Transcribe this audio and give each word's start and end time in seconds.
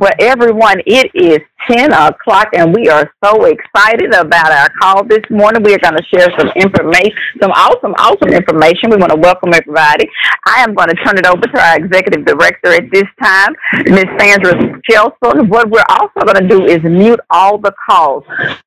Well, 0.00 0.12
everyone, 0.18 0.80
it 0.86 1.10
is 1.12 1.40
10 1.70 1.92
o'clock 1.92 2.48
and 2.54 2.74
we 2.74 2.88
are 2.88 3.12
so 3.22 3.44
excited 3.44 4.14
about 4.14 4.50
our 4.50 4.70
call 4.80 5.04
this 5.04 5.20
morning. 5.28 5.62
We 5.62 5.74
are 5.74 5.78
going 5.78 5.94
to 5.94 6.02
share 6.04 6.28
some 6.38 6.48
information, 6.56 7.12
some 7.38 7.50
awesome, 7.50 7.92
awesome 7.98 8.30
information. 8.30 8.88
We 8.88 8.96
want 8.96 9.12
to 9.12 9.18
welcome 9.18 9.52
everybody. 9.52 10.08
I 10.46 10.62
am 10.62 10.72
going 10.72 10.88
to 10.88 10.94
turn 11.04 11.18
it 11.18 11.26
over 11.26 11.42
to 11.42 11.60
our 11.60 11.76
executive 11.76 12.24
director 12.24 12.72
at 12.72 12.90
this 12.90 13.04
time, 13.22 13.54
Ms. 13.84 14.06
Sandra 14.18 14.80
Chelson. 14.88 15.50
What 15.50 15.68
we're 15.68 15.84
also 15.90 16.24
going 16.24 16.40
to 16.40 16.48
do 16.48 16.64
is 16.64 16.82
mute 16.82 17.20
all 17.28 17.58
the 17.58 17.74
calls. 17.86 18.24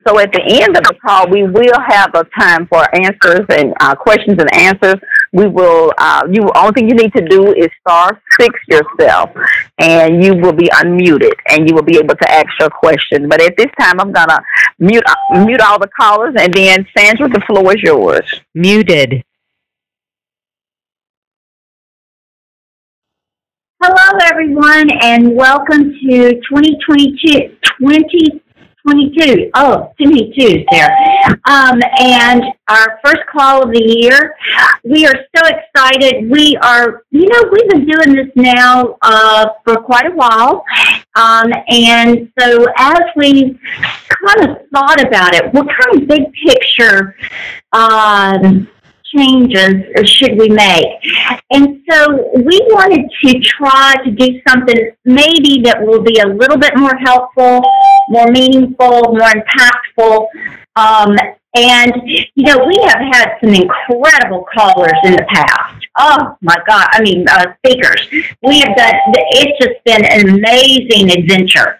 So 0.07 0.19
at 0.19 0.31
the 0.33 0.43
end 0.45 0.77
of 0.77 0.83
the 0.83 0.93
call, 1.03 1.27
we 1.31 1.47
will 1.47 1.81
have 1.87 2.13
a 2.13 2.25
time 2.39 2.67
for 2.67 2.85
answers 2.95 3.47
and 3.49 3.73
uh, 3.79 3.95
questions 3.95 4.37
and 4.37 4.53
answers. 4.55 5.01
We 5.33 5.47
will, 5.47 5.91
uh, 5.97 6.27
you, 6.31 6.47
only 6.55 6.73
thing 6.73 6.87
you 6.87 6.93
need 6.93 7.11
to 7.13 7.25
do 7.27 7.53
is 7.53 7.67
star 7.81 8.21
six 8.39 8.53
yourself 8.67 9.31
and 9.79 10.23
you 10.23 10.35
will 10.35 10.53
be 10.53 10.69
unmuted 10.75 11.33
and 11.49 11.67
you 11.67 11.73
will 11.73 11.83
be 11.83 11.97
able 11.97 12.15
to 12.15 12.31
ask 12.31 12.47
your 12.59 12.69
question. 12.69 13.27
But 13.27 13.41
at 13.41 13.57
this 13.57 13.65
time, 13.79 13.99
I'm 13.99 14.11
gonna 14.11 14.39
mute 14.77 15.03
uh, 15.07 15.43
mute 15.43 15.59
all 15.59 15.79
the 15.79 15.89
callers, 15.99 16.35
and 16.37 16.53
then 16.53 16.85
Sandra, 16.95 17.27
the 17.29 17.41
floor 17.47 17.75
is 17.75 17.81
yours. 17.81 18.41
Muted. 18.53 19.23
Hello, 23.81 24.19
everyone, 24.21 24.87
and 25.01 25.35
welcome 25.35 25.93
to 25.93 26.33
2022. 26.47 27.57
20 27.81 28.42
22. 28.83 29.51
Oh, 29.55 29.93
too 29.97 30.09
many 30.09 30.33
there. 30.71 30.89
Um, 31.45 31.79
and 31.99 32.43
our 32.67 32.99
first 33.03 33.21
call 33.31 33.63
of 33.63 33.71
the 33.71 33.81
year. 33.81 34.35
We 34.83 35.05
are 35.05 35.15
so 35.35 35.41
excited. 35.45 36.29
We 36.29 36.57
are, 36.57 37.03
you 37.11 37.27
know, 37.27 37.49
we've 37.51 37.69
been 37.69 37.85
doing 37.85 38.15
this 38.15 38.31
now 38.35 38.97
uh, 39.01 39.49
for 39.63 39.77
quite 39.77 40.07
a 40.07 40.11
while. 40.11 40.65
Um, 41.15 41.51
and 41.69 42.31
so 42.39 42.65
as 42.77 43.01
we 43.15 43.59
kind 44.25 44.49
of 44.49 44.57
thought 44.73 45.05
about 45.05 45.33
it, 45.35 45.53
what 45.53 45.67
kind 45.67 46.01
of 46.01 46.07
big 46.07 46.23
picture 46.45 47.15
um, 47.71 48.67
changes 49.15 50.09
should 50.09 50.37
we 50.37 50.49
make? 50.49 50.85
And 51.51 51.81
so 51.89 52.31
we 52.35 52.59
wanted 52.71 53.09
to 53.23 53.39
try 53.39 53.93
to 54.03 54.11
do 54.11 54.41
something 54.47 54.91
maybe 55.05 55.61
that 55.63 55.81
will 55.81 56.01
be 56.01 56.19
a 56.19 56.27
little 56.27 56.57
bit 56.57 56.75
more 56.77 56.95
helpful, 56.97 57.61
more 58.09 58.27
meaningful, 58.27 59.13
more 59.13 59.31
impactful. 59.31 60.27
Um, 60.75 61.15
and, 61.55 61.93
you 62.05 62.43
know, 62.45 62.65
we 62.65 62.79
have 62.87 62.99
had 63.13 63.37
some 63.39 63.53
incredible 63.53 64.45
callers 64.53 64.97
in 65.03 65.11
the 65.11 65.25
past. 65.29 65.85
Oh, 65.95 66.35
my 66.41 66.55
God. 66.67 66.87
I 66.91 67.01
mean, 67.01 67.27
uh, 67.29 67.53
speakers. 67.57 68.07
We 68.41 68.59
have 68.59 68.75
done, 68.75 68.93
it's 69.13 69.63
just 69.63 69.83
been 69.85 70.03
an 70.03 70.29
amazing 70.29 71.11
adventure. 71.11 71.79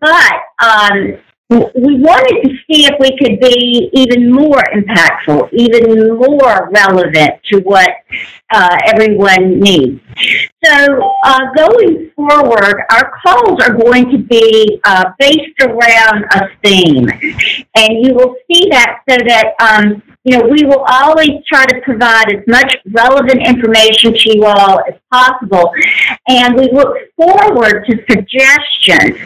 But, 0.00 0.32
um, 0.64 1.18
we 1.50 1.96
wanted 1.96 2.42
to 2.44 2.50
see 2.66 2.86
if 2.86 2.94
we 3.00 3.16
could 3.18 3.40
be 3.40 3.90
even 3.92 4.30
more 4.30 4.62
impactful, 4.72 5.52
even 5.52 6.16
more 6.16 6.70
relevant 6.70 7.42
to 7.50 7.58
what 7.60 7.90
uh, 8.50 8.76
everyone 8.86 9.60
needs. 9.60 10.00
So, 10.64 11.12
uh, 11.24 11.40
going 11.56 12.10
forward, 12.16 12.82
our 12.90 13.12
calls 13.22 13.60
are 13.62 13.72
going 13.72 14.10
to 14.10 14.18
be 14.18 14.80
uh, 14.84 15.10
based 15.18 15.60
around 15.62 16.24
a 16.32 16.48
theme. 16.62 17.08
And 17.74 18.04
you 18.04 18.14
will 18.14 18.36
see 18.50 18.68
that 18.70 19.00
so 19.08 19.16
that 19.26 19.54
um, 19.60 20.02
you 20.24 20.36
know, 20.36 20.46
we 20.46 20.64
will 20.64 20.84
always 20.86 21.30
try 21.46 21.64
to 21.64 21.80
provide 21.80 22.30
as 22.30 22.46
much 22.46 22.76
relevant 22.92 23.46
information 23.46 24.12
to 24.12 24.36
you 24.36 24.44
all 24.44 24.80
as 24.86 24.94
possible. 25.10 25.72
And 26.28 26.56
we 26.56 26.70
look 26.72 26.94
forward 27.16 27.86
to 27.86 28.04
suggestions. 28.08 29.18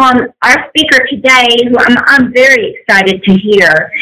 Um, 0.00 0.28
our 0.42 0.68
speaker 0.70 1.06
today, 1.10 1.68
who 1.68 1.76
I'm, 1.78 1.96
I'm 2.06 2.32
very 2.32 2.74
excited 2.74 3.22
to 3.22 3.34
hear, 3.34 3.92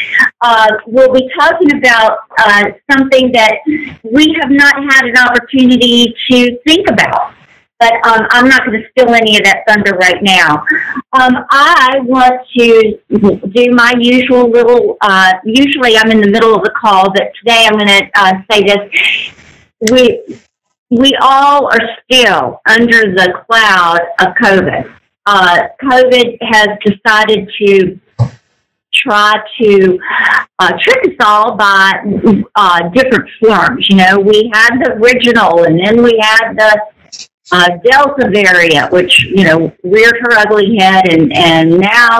uh, 0.41 0.67
will 0.87 1.11
be 1.13 1.29
talking 1.39 1.77
about 1.77 2.19
uh, 2.39 2.63
something 2.91 3.31
that 3.31 3.55
we 4.03 4.35
have 4.39 4.51
not 4.51 4.75
had 4.91 5.05
an 5.05 5.17
opportunity 5.17 6.13
to 6.29 6.57
think 6.65 6.89
about 6.89 7.33
but 7.79 7.93
um, 8.05 8.27
I'm 8.31 8.47
not 8.49 8.65
going 8.65 8.81
to 8.81 8.87
steal 8.91 9.13
any 9.13 9.37
of 9.37 9.43
that 9.45 9.63
thunder 9.65 9.93
right 9.93 10.21
now. 10.21 10.65
Um, 11.13 11.45
I 11.49 11.99
want 12.03 12.45
to 12.57 12.99
do 13.09 13.71
my 13.71 13.93
usual 13.97 14.51
little. 14.51 14.97
Uh, 14.99 15.33
usually, 15.45 15.95
I'm 15.97 16.11
in 16.11 16.19
the 16.19 16.29
middle 16.29 16.53
of 16.53 16.63
the 16.63 16.71
call, 16.71 17.09
but 17.13 17.31
today 17.39 17.65
I'm 17.65 17.77
going 17.77 17.87
to 17.87 18.09
uh, 18.15 18.33
say 18.51 18.63
this. 18.63 19.33
We 19.91 20.41
we 20.89 21.15
all 21.21 21.67
are 21.67 21.89
still 22.03 22.59
under 22.67 23.13
the 23.13 23.43
cloud 23.47 24.01
of 24.19 24.35
COVID. 24.35 24.93
Uh, 25.25 25.59
COVID 25.81 26.37
has 26.41 26.67
decided 26.83 27.49
to 27.59 27.99
try 29.03 29.33
to 29.61 29.99
uh, 30.59 30.71
trick 30.81 30.99
us 31.07 31.25
all 31.25 31.55
by 31.55 31.93
uh, 32.55 32.89
different 32.89 33.29
forms. 33.41 33.89
You 33.89 33.97
know, 33.97 34.19
we 34.19 34.49
had 34.53 34.77
the 34.77 34.93
original, 34.93 35.63
and 35.63 35.79
then 35.79 36.03
we 36.03 36.17
had 36.21 36.53
the 36.53 36.81
uh, 37.51 37.69
Delta 37.83 38.29
variant, 38.31 38.91
which, 38.91 39.25
you 39.25 39.43
know, 39.43 39.71
reared 39.83 40.17
her 40.21 40.37
ugly 40.37 40.77
head, 40.77 41.11
and, 41.11 41.35
and 41.35 41.79
now 41.79 42.19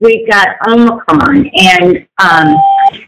we've 0.00 0.28
got 0.28 0.48
Omicron. 0.68 1.50
And 1.54 2.06
um, 2.18 2.54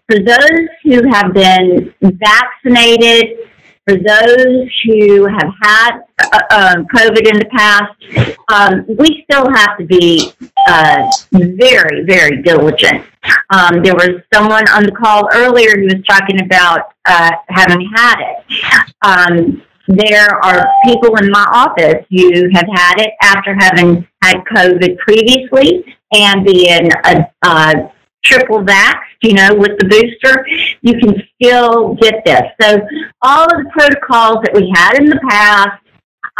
for 0.09 0.19
those 0.19 0.69
who 0.85 1.03
have 1.11 1.35
been 1.35 1.93
vaccinated, 2.01 3.39
for 3.87 3.97
those 3.97 4.69
who 4.85 5.27
have 5.27 5.53
had 5.63 6.01
uh, 6.33 6.41
um, 6.51 6.87
COVID 6.87 7.27
in 7.27 7.39
the 7.39 7.49
past, 7.57 8.37
um, 8.49 8.85
we 8.99 9.25
still 9.25 9.51
have 9.53 9.77
to 9.79 9.85
be 9.85 10.33
uh, 10.69 11.11
very, 11.33 12.05
very 12.05 12.43
diligent. 12.43 13.05
Um, 13.51 13.83
there 13.83 13.95
was 13.95 14.23
someone 14.33 14.69
on 14.69 14.85
the 14.85 14.93
call 14.93 15.29
earlier 15.33 15.77
who 15.77 15.85
was 15.85 16.03
talking 16.09 16.43
about 16.43 16.95
uh, 17.07 17.33
having 17.49 17.89
had 17.95 18.17
it. 18.21 18.95
Um, 19.03 19.63
there 19.89 20.29
are 20.45 20.67
people 20.85 21.17
in 21.17 21.31
my 21.31 21.47
office 21.53 22.05
who 22.11 22.49
have 22.55 22.67
had 22.73 23.01
it 23.01 23.11
after 23.23 23.55
having 23.59 24.07
had 24.23 24.37
COVID 24.45 24.99
previously 24.99 25.97
and 26.13 26.45
being 26.45 26.89
a, 27.05 27.27
a 27.43 27.93
triple 28.25 28.61
vax, 28.61 28.99
you 29.23 29.33
know, 29.33 29.55
with 29.55 29.79
the 29.79 29.87
booster, 29.87 30.47
you 30.83 30.99
can 30.99 31.23
still 31.35 31.95
get 31.95 32.25
this. 32.25 32.43
So 32.61 32.81
all 33.23 33.45
of 33.45 33.65
the 33.65 33.71
protocols 33.73 34.39
that 34.45 34.55
we 34.55 34.71
had 34.75 34.99
in 34.99 35.07
the 35.07 35.21
past, 35.29 35.83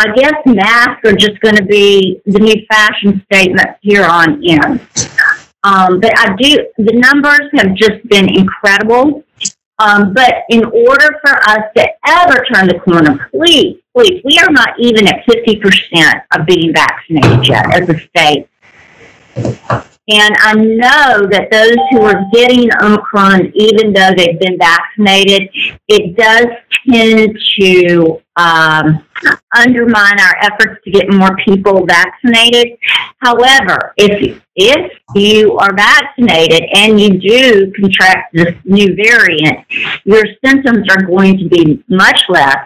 I 0.01 0.15
guess 0.15 0.33
masks 0.47 1.05
are 1.05 1.15
just 1.15 1.39
going 1.41 1.57
to 1.57 1.65
be 1.65 2.23
the 2.25 2.39
new 2.39 2.55
fashion 2.71 3.23
statement 3.31 3.69
here 3.83 4.03
on 4.03 4.43
in. 4.43 4.81
Um, 5.63 6.01
but 6.01 6.19
I 6.19 6.35
do, 6.37 6.57
the 6.79 6.95
numbers 6.95 7.43
have 7.53 7.75
just 7.75 8.03
been 8.09 8.35
incredible. 8.35 9.23
Um, 9.79 10.15
but 10.15 10.45
in 10.49 10.65
order 10.65 11.09
for 11.23 11.37
us 11.51 11.65
to 11.77 11.87
ever 12.07 12.43
turn 12.51 12.67
the 12.69 12.81
corner, 12.83 13.29
please, 13.31 13.77
please, 13.95 14.23
we 14.25 14.39
are 14.39 14.51
not 14.51 14.71
even 14.79 15.07
at 15.07 15.23
50% 15.27 16.23
of 16.35 16.47
being 16.47 16.73
vaccinated 16.73 17.47
yet 17.47 17.67
as 17.75 17.89
a 17.91 17.99
state. 17.99 18.49
And 20.09 20.35
I 20.41 20.55
know 20.55 21.29
that 21.31 21.49
those 21.53 21.77
who 21.91 22.03
are 22.05 22.25
getting 22.33 22.71
Omicron, 22.83 23.53
even 23.55 23.93
though 23.93 24.13
they've 24.17 24.41
been 24.41 24.57
vaccinated, 24.59 25.51
it 25.89 26.17
does 26.17 26.47
tend 26.89 27.39
to 27.61 28.23
um, 28.37 29.05
undermine 29.57 30.21
our 30.21 30.37
efforts 30.41 30.83
to 30.85 30.91
get 30.91 31.13
more 31.13 31.37
people 31.45 31.87
vaccinated. 31.87 32.79
However, 33.19 33.93
if 33.97 34.41
if 34.57 34.93
you 35.15 35.57
are 35.57 35.75
vaccinated 35.75 36.69
and 36.75 37.01
you 37.01 37.19
do 37.19 37.73
contract 37.73 38.35
this 38.35 38.55
new 38.65 38.95
variant, 38.95 39.65
your 40.05 40.23
symptoms 40.45 40.87
are 40.91 41.03
going 41.07 41.39
to 41.39 41.49
be 41.49 41.83
much 41.89 42.21
less. 42.29 42.59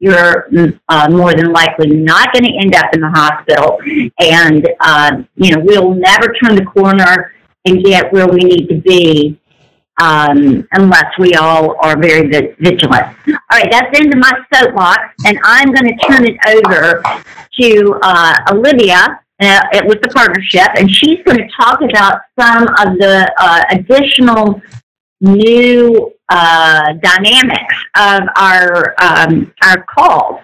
You're 0.00 0.48
uh, 0.88 1.08
more 1.10 1.34
than 1.34 1.52
likely 1.52 1.88
not 1.88 2.32
going 2.32 2.44
to 2.44 2.58
end 2.60 2.74
up 2.74 2.92
in 2.92 3.00
the 3.00 3.10
hospital, 3.10 3.78
and 4.18 4.68
uh, 4.80 5.22
you 5.36 5.54
know 5.54 5.62
we'll 5.64 5.94
never 5.94 6.34
turn 6.42 6.56
the 6.56 6.64
corner 6.64 7.32
and 7.64 7.84
get 7.84 8.12
where 8.12 8.28
we 8.28 8.40
need 8.40 8.68
to 8.68 8.80
be 8.80 9.38
um, 9.98 10.66
unless 10.72 11.10
we 11.18 11.34
all 11.34 11.76
are 11.80 11.98
very 11.98 12.28
vigilant. 12.58 13.16
All 13.28 13.36
right, 13.50 13.70
that's 13.70 13.98
of 14.12 14.18
my 14.18 14.32
soapbox, 14.52 15.00
and 15.24 15.38
I'm 15.44 15.72
going 15.72 15.86
to 15.86 16.06
turn 16.06 16.24
it 16.26 16.36
over 16.48 17.02
to 17.60 17.98
uh, 18.02 18.34
Olivia 18.50 19.20
uh, 19.40 19.60
with 19.84 20.00
the 20.02 20.08
partnership, 20.08 20.68
and 20.76 20.90
she's 20.90 21.22
going 21.24 21.38
to 21.38 21.48
talk 21.58 21.80
about 21.82 22.20
some 22.38 22.64
of 22.64 22.98
the 22.98 23.32
uh, 23.38 23.64
additional 23.70 24.60
new 25.20 26.12
uh, 26.28 26.92
dynamics 26.94 27.74
of 27.96 28.22
our 28.36 28.94
um, 29.00 29.52
our 29.62 29.84
calls. 29.84 30.40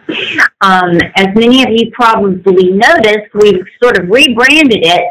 Um, 0.60 0.98
as 1.16 1.28
many 1.34 1.62
of 1.62 1.70
you 1.70 1.90
probably 1.92 2.70
noticed, 2.70 3.34
we've 3.34 3.64
sort 3.82 3.98
of 3.98 4.08
rebranded 4.08 4.80
it, 4.82 5.04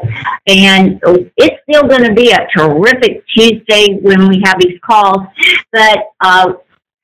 and 0.48 1.00
it's 1.38 1.62
still 1.70 1.88
going 1.88 2.04
to 2.04 2.14
be 2.14 2.32
a 2.32 2.48
terrific 2.56 3.26
Tuesday 3.28 3.98
when 4.02 4.28
we 4.30 4.42
have 4.46 4.60
these 4.60 4.80
calls. 4.82 5.28
But 5.72 6.12
uh, 6.22 6.54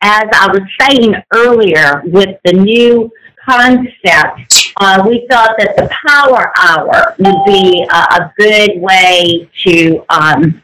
as 0.01 0.25
I 0.33 0.47
was 0.47 0.61
saying 0.79 1.15
earlier, 1.33 2.01
with 2.05 2.37
the 2.45 2.53
new 2.53 3.11
concept 3.45 4.67
uh, 4.79 5.03
we 5.07 5.25
thought 5.29 5.55
that 5.57 5.75
the 5.75 5.89
power 6.07 6.51
hour 6.57 7.15
would 7.17 7.45
be 7.45 7.85
a, 7.89 7.95
a 7.95 8.33
good 8.37 8.79
way 8.79 9.49
to 9.63 10.05
um, 10.09 10.61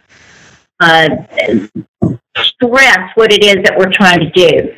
uh, 0.79 1.09
stress 2.37 3.09
what 3.15 3.31
it 3.31 3.43
is 3.43 3.63
that 3.63 3.75
we're 3.77 3.91
trying 3.91 4.19
to 4.19 4.29
do. 4.31 4.73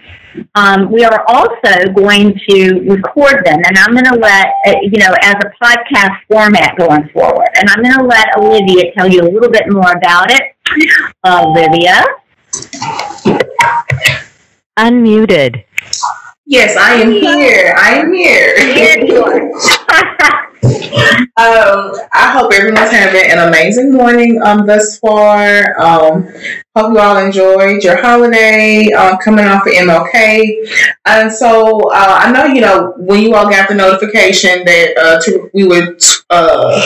Um, 0.55 0.91
we 0.91 1.05
are 1.05 1.23
also 1.27 1.91
going 1.93 2.39
to 2.49 2.81
record 2.89 3.45
them, 3.45 3.61
and 3.65 3.77
I'm 3.77 3.93
going 3.93 4.05
to 4.05 4.19
let, 4.19 4.47
uh, 4.67 4.73
you 4.81 4.99
know, 4.99 5.15
as 5.21 5.35
a 5.35 5.51
podcast 5.63 6.17
format 6.29 6.77
going 6.77 7.07
forward. 7.09 7.47
And 7.55 7.69
I'm 7.69 7.81
going 7.81 7.97
to 7.97 8.03
let 8.03 8.37
Olivia 8.37 8.91
tell 8.97 9.09
you 9.09 9.21
a 9.21 9.29
little 9.29 9.49
bit 9.49 9.63
more 9.69 9.93
about 9.93 10.31
it. 10.31 10.55
Olivia? 11.25 12.03
Unmuted. 14.77 15.63
Yes, 16.45 16.75
I 16.77 16.95
am 16.95 17.11
here. 17.11 17.73
I 17.77 17.95
am 17.95 18.13
here. 18.13 18.73
Here 18.73 19.05
you 19.05 19.23
are. 19.23 20.41
Um, 21.37 21.91
I 22.13 22.31
hope 22.31 22.53
everyone's 22.53 22.91
having 22.91 23.29
an 23.29 23.47
amazing 23.47 23.91
morning 23.91 24.41
um, 24.41 24.65
thus 24.65 24.97
far. 24.99 25.79
Um, 25.79 26.27
hope 26.75 26.93
you 26.93 26.99
all 26.99 27.17
enjoyed 27.17 27.83
your 27.83 28.01
holiday 28.01 28.91
um, 28.93 29.17
coming 29.17 29.45
off 29.45 29.67
of 29.67 29.73
MLK. 29.73 30.65
And 31.05 31.31
so 31.31 31.91
uh, 31.91 32.19
I 32.21 32.31
know, 32.31 32.45
you 32.45 32.61
know, 32.61 32.93
when 32.97 33.21
you 33.21 33.35
all 33.35 33.49
got 33.49 33.67
the 33.67 33.75
notification 33.75 34.63
that 34.65 34.97
uh, 34.97 35.21
to, 35.21 35.49
we 35.53 35.65
would 35.65 36.01
uh, 36.29 36.81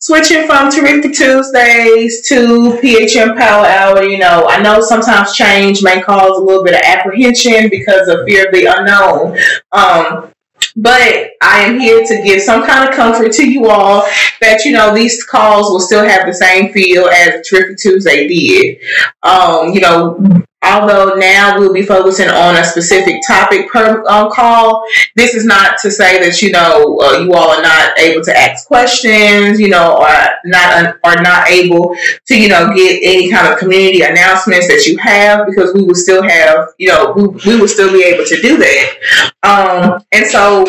switching 0.00 0.46
from 0.46 0.70
Terrific 0.70 1.14
Tuesdays 1.14 2.28
to 2.28 2.78
PHM 2.82 3.36
Power 3.38 3.66
Hour, 3.66 4.02
you 4.02 4.18
know, 4.18 4.46
I 4.48 4.60
know 4.60 4.80
sometimes 4.80 5.34
change 5.34 5.82
may 5.82 6.00
cause 6.00 6.38
a 6.38 6.42
little 6.42 6.64
bit 6.64 6.74
of 6.74 6.80
apprehension 6.84 7.68
because 7.70 8.08
of 8.08 8.26
fear 8.26 8.46
of 8.46 8.52
the 8.52 8.66
unknown. 8.66 9.38
Um, 9.72 10.32
but 10.78 11.32
I 11.42 11.64
am 11.64 11.80
here 11.80 12.04
to 12.04 12.22
give 12.22 12.40
some 12.40 12.64
kind 12.64 12.88
of 12.88 12.94
comfort 12.94 13.32
to 13.32 13.50
you 13.50 13.68
all 13.68 14.02
that 14.40 14.64
you 14.64 14.72
know 14.72 14.94
these 14.94 15.24
calls 15.24 15.70
will 15.70 15.80
still 15.80 16.04
have 16.04 16.26
the 16.26 16.32
same 16.32 16.72
feel 16.72 17.08
as 17.08 17.46
Terrific 17.48 17.78
Tuesday 17.78 18.28
did. 18.28 18.78
Um, 19.24 19.72
you 19.72 19.80
know, 19.80 20.44
although 20.62 21.14
now 21.14 21.58
we'll 21.58 21.72
be 21.72 21.82
focusing 21.82 22.28
on 22.28 22.56
a 22.56 22.64
specific 22.64 23.16
topic 23.26 23.68
per 23.70 24.04
um, 24.08 24.30
call, 24.30 24.84
this 25.16 25.34
is 25.34 25.44
not 25.44 25.78
to 25.78 25.90
say 25.90 26.20
that 26.24 26.40
you 26.42 26.50
know 26.50 26.98
uh, 27.00 27.18
you 27.18 27.32
all 27.32 27.50
are 27.50 27.62
not 27.62 27.98
able 27.98 28.22
to 28.22 28.36
ask 28.36 28.66
questions, 28.66 29.60
you 29.60 29.68
know, 29.68 29.98
or 29.98 30.08
not 30.44 30.96
are 31.04 31.22
not 31.22 31.48
able 31.48 31.94
to 32.26 32.40
you 32.40 32.48
know 32.48 32.72
get 32.74 33.00
any 33.02 33.30
kind 33.30 33.52
of 33.52 33.58
community 33.58 34.02
announcements 34.02 34.66
that 34.68 34.84
you 34.86 34.96
have 34.98 35.46
because 35.46 35.72
we 35.74 35.82
will 35.82 35.94
still 35.94 36.22
have 36.22 36.68
you 36.78 36.88
know 36.88 37.12
we, 37.16 37.26
we 37.46 37.60
will 37.60 37.68
still 37.68 37.92
be 37.92 38.04
able 38.04 38.24
to 38.24 38.40
do 38.42 38.56
that. 38.56 39.32
Um, 39.42 40.04
and 40.12 40.26
so 40.26 40.64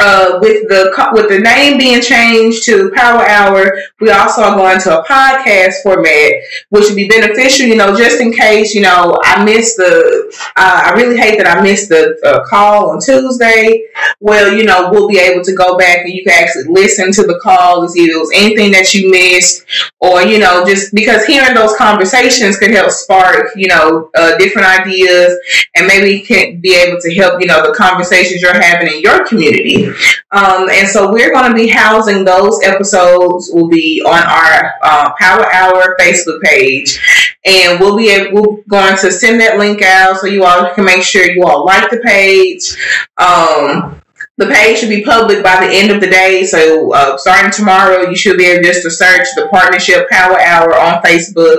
uh, 0.00 0.38
with 0.40 0.68
the 0.68 0.92
with 1.12 1.28
the 1.28 1.40
name 1.40 1.76
being 1.76 2.00
changed 2.00 2.64
to 2.64 2.90
Power 2.94 3.26
Hour, 3.26 3.78
we 4.00 4.10
also 4.10 4.42
are 4.42 4.54
going 4.54 4.80
to 4.80 5.00
a 5.00 5.04
podcast 5.04 5.82
format, 5.82 6.32
which 6.70 6.84
would 6.86 6.94
be 6.94 7.08
beneficial. 7.08 7.66
You 7.66 7.74
know, 7.74 7.96
just 7.96 8.20
in 8.20 8.32
case 8.32 8.74
you 8.74 8.82
know 8.82 9.18
I 9.24 9.44
missed 9.44 9.76
the. 9.76 10.32
Uh, 10.56 10.82
I 10.84 10.92
really 10.92 11.16
hate 11.16 11.36
that 11.38 11.48
I 11.48 11.60
missed 11.62 11.88
the 11.88 12.16
uh, 12.24 12.44
call 12.44 12.90
on 12.90 13.00
Tuesday. 13.00 13.86
Well, 14.20 14.56
you 14.56 14.64
know, 14.64 14.88
we'll 14.92 15.08
be 15.08 15.18
able 15.18 15.42
to 15.42 15.54
go 15.54 15.76
back 15.76 15.98
and 16.04 16.12
you 16.12 16.22
can 16.22 16.44
actually 16.44 16.72
listen 16.72 17.10
to 17.12 17.22
the 17.22 17.40
call 17.40 17.82
to 17.82 17.88
see 17.88 18.04
if 18.04 18.10
there 18.10 18.20
was 18.20 18.30
anything 18.34 18.70
that 18.72 18.94
you 18.94 19.10
missed, 19.10 19.66
or 19.98 20.22
you 20.22 20.38
know, 20.38 20.64
just 20.64 20.94
because 20.94 21.24
hearing 21.26 21.54
those 21.54 21.74
conversations 21.74 22.56
can 22.56 22.72
help 22.72 22.92
spark 22.92 23.50
you 23.56 23.66
know 23.66 24.10
uh, 24.16 24.36
different 24.38 24.68
ideas, 24.68 25.36
and 25.74 25.88
maybe 25.88 26.20
can 26.20 26.60
be 26.60 26.76
able 26.76 27.00
to 27.00 27.12
help 27.16 27.40
you 27.40 27.48
know 27.48 27.66
the 27.66 27.74
conversations 27.76 28.40
you're 28.40 28.54
having 28.54 28.94
in 28.94 29.00
your 29.00 29.26
community. 29.26 29.87
Um, 30.30 30.68
and 30.70 30.88
so 30.88 31.12
we're 31.12 31.32
going 31.32 31.50
to 31.50 31.54
be 31.54 31.68
housing 31.68 32.24
those 32.24 32.60
episodes. 32.62 33.50
Will 33.52 33.68
be 33.68 34.02
on 34.06 34.22
our 34.22 34.74
uh, 34.82 35.12
Power 35.18 35.52
Hour 35.52 35.96
Facebook 36.00 36.40
page, 36.42 37.00
and 37.44 37.80
we'll 37.80 37.96
be 37.96 38.10
able, 38.10 38.42
we're 38.42 38.62
going 38.68 38.96
to 38.98 39.10
send 39.10 39.40
that 39.40 39.58
link 39.58 39.82
out 39.82 40.18
so 40.18 40.26
you 40.26 40.44
all 40.44 40.72
can 40.74 40.84
make 40.84 41.02
sure 41.02 41.30
you 41.30 41.44
all 41.44 41.64
like 41.64 41.90
the 41.90 41.98
page. 41.98 42.76
Um, 43.18 44.00
the 44.38 44.46
page 44.46 44.78
should 44.78 44.88
be 44.88 45.02
public 45.02 45.42
by 45.42 45.66
the 45.66 45.72
end 45.72 45.90
of 45.90 46.00
the 46.00 46.06
day. 46.06 46.44
So 46.44 46.92
uh, 46.92 47.18
starting 47.18 47.50
tomorrow, 47.50 48.08
you 48.08 48.14
should 48.14 48.38
be 48.38 48.46
able 48.46 48.62
just 48.62 48.82
to 48.82 48.90
search 48.90 49.26
the 49.34 49.48
Partnership 49.50 50.08
Power 50.08 50.38
Hour 50.38 50.78
on 50.78 51.02
Facebook 51.02 51.58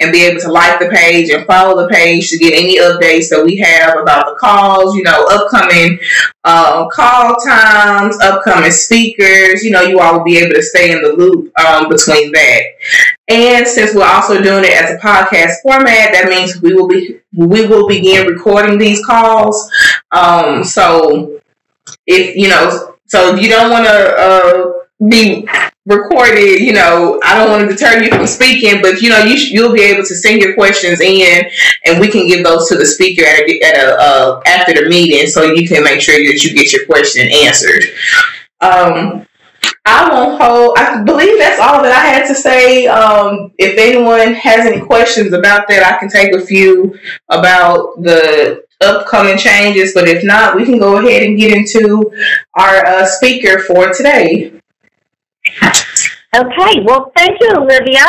and 0.00 0.10
be 0.10 0.24
able 0.24 0.40
to 0.40 0.50
like 0.50 0.80
the 0.80 0.88
page 0.88 1.30
and 1.30 1.46
follow 1.46 1.80
the 1.80 1.88
page 1.88 2.28
to 2.30 2.38
get 2.38 2.52
any 2.52 2.78
updates 2.80 3.28
that 3.30 3.44
we 3.44 3.56
have 3.58 3.96
about 3.96 4.26
the 4.26 4.34
calls, 4.34 4.96
you 4.96 5.04
know, 5.04 5.24
upcoming 5.30 6.00
um, 6.42 6.88
call 6.90 7.36
times, 7.36 8.18
upcoming 8.20 8.72
speakers. 8.72 9.62
You 9.62 9.70
know, 9.70 9.82
you 9.82 10.00
all 10.00 10.18
will 10.18 10.24
be 10.24 10.38
able 10.38 10.54
to 10.54 10.62
stay 10.62 10.90
in 10.90 11.02
the 11.02 11.12
loop 11.12 11.56
um, 11.60 11.88
between 11.88 12.32
that. 12.32 12.62
And 13.28 13.68
since 13.68 13.94
we're 13.94 14.04
also 14.04 14.42
doing 14.42 14.64
it 14.64 14.72
as 14.72 14.90
a 14.90 14.98
podcast 14.98 15.62
format, 15.62 16.12
that 16.12 16.26
means 16.28 16.60
we 16.60 16.74
will 16.74 16.88
be 16.88 17.20
we 17.36 17.66
will 17.66 17.86
begin 17.86 18.26
recording 18.26 18.78
these 18.78 19.04
calls. 19.04 19.70
Um, 20.10 20.64
so 20.64 21.35
if 22.06 22.36
you 22.36 22.48
know, 22.48 22.94
so 23.06 23.34
if 23.34 23.42
you 23.42 23.48
don't 23.48 23.70
want 23.70 23.84
to 23.86 24.16
uh, 24.16 25.08
be 25.08 25.46
recorded, 25.86 26.60
you 26.60 26.72
know, 26.72 27.20
I 27.24 27.38
don't 27.38 27.50
want 27.50 27.68
to 27.68 27.76
deter 27.76 28.02
you 28.02 28.10
from 28.10 28.26
speaking, 28.26 28.82
but 28.82 29.00
you 29.00 29.08
know, 29.08 29.20
you 29.20 29.38
sh- 29.38 29.50
you'll 29.52 29.72
be 29.72 29.82
able 29.82 30.02
to 30.02 30.14
send 30.14 30.42
your 30.42 30.54
questions 30.54 31.00
in, 31.00 31.48
and 31.84 32.00
we 32.00 32.08
can 32.08 32.26
give 32.26 32.44
those 32.44 32.68
to 32.68 32.76
the 32.76 32.86
speaker 32.86 33.24
at 33.24 33.48
a, 33.48 33.60
at 33.62 33.76
a 33.76 33.96
uh, 33.98 34.40
after 34.46 34.74
the 34.74 34.88
meeting, 34.88 35.26
so 35.26 35.44
you 35.44 35.68
can 35.68 35.84
make 35.84 36.00
sure 36.00 36.16
that 36.16 36.42
you 36.42 36.54
get 36.54 36.72
your 36.72 36.86
question 36.86 37.28
answered. 37.32 37.84
Um, 38.60 39.26
I 39.84 40.10
won't 40.10 40.40
hold. 40.40 40.76
I 40.78 41.02
believe 41.02 41.38
that's 41.38 41.60
all 41.60 41.82
that 41.82 41.92
I 41.92 42.06
had 42.08 42.26
to 42.26 42.34
say. 42.34 42.86
Um, 42.88 43.52
if 43.58 43.78
anyone 43.78 44.34
has 44.34 44.66
any 44.66 44.84
questions 44.84 45.32
about 45.32 45.68
that, 45.68 45.84
I 45.84 45.98
can 45.98 46.08
take 46.08 46.34
a 46.34 46.44
few 46.44 46.98
about 47.28 48.02
the 48.02 48.65
upcoming 48.80 49.38
changes. 49.38 49.92
But 49.94 50.08
if 50.08 50.24
not, 50.24 50.56
we 50.56 50.64
can 50.64 50.78
go 50.78 50.98
ahead 50.98 51.22
and 51.22 51.38
get 51.38 51.56
into 51.56 52.10
our 52.54 52.86
uh, 52.86 53.06
speaker 53.06 53.60
for 53.60 53.92
today. 53.92 54.52
Okay, 56.34 56.80
well, 56.84 57.12
thank 57.16 57.40
you, 57.40 57.48
Olivia. 57.56 58.04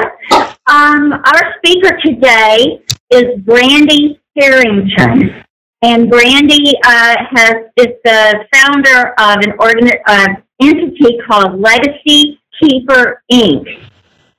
Um, 0.68 1.14
our 1.14 1.56
speaker 1.58 1.98
today 2.04 2.82
is 3.12 3.40
Brandy 3.42 4.20
Harrington. 4.38 5.44
And 5.84 6.10
Brandy 6.10 6.74
uh, 6.84 7.16
has 7.36 7.54
is 7.78 7.94
the 8.04 8.46
founder 8.52 9.14
of 9.20 9.38
an 9.44 9.54
organ, 9.60 9.92
uh, 10.08 10.28
entity 10.60 11.20
called 11.28 11.62
Legacy 11.62 12.40
Keeper 12.60 13.22
Inc. 13.32 13.68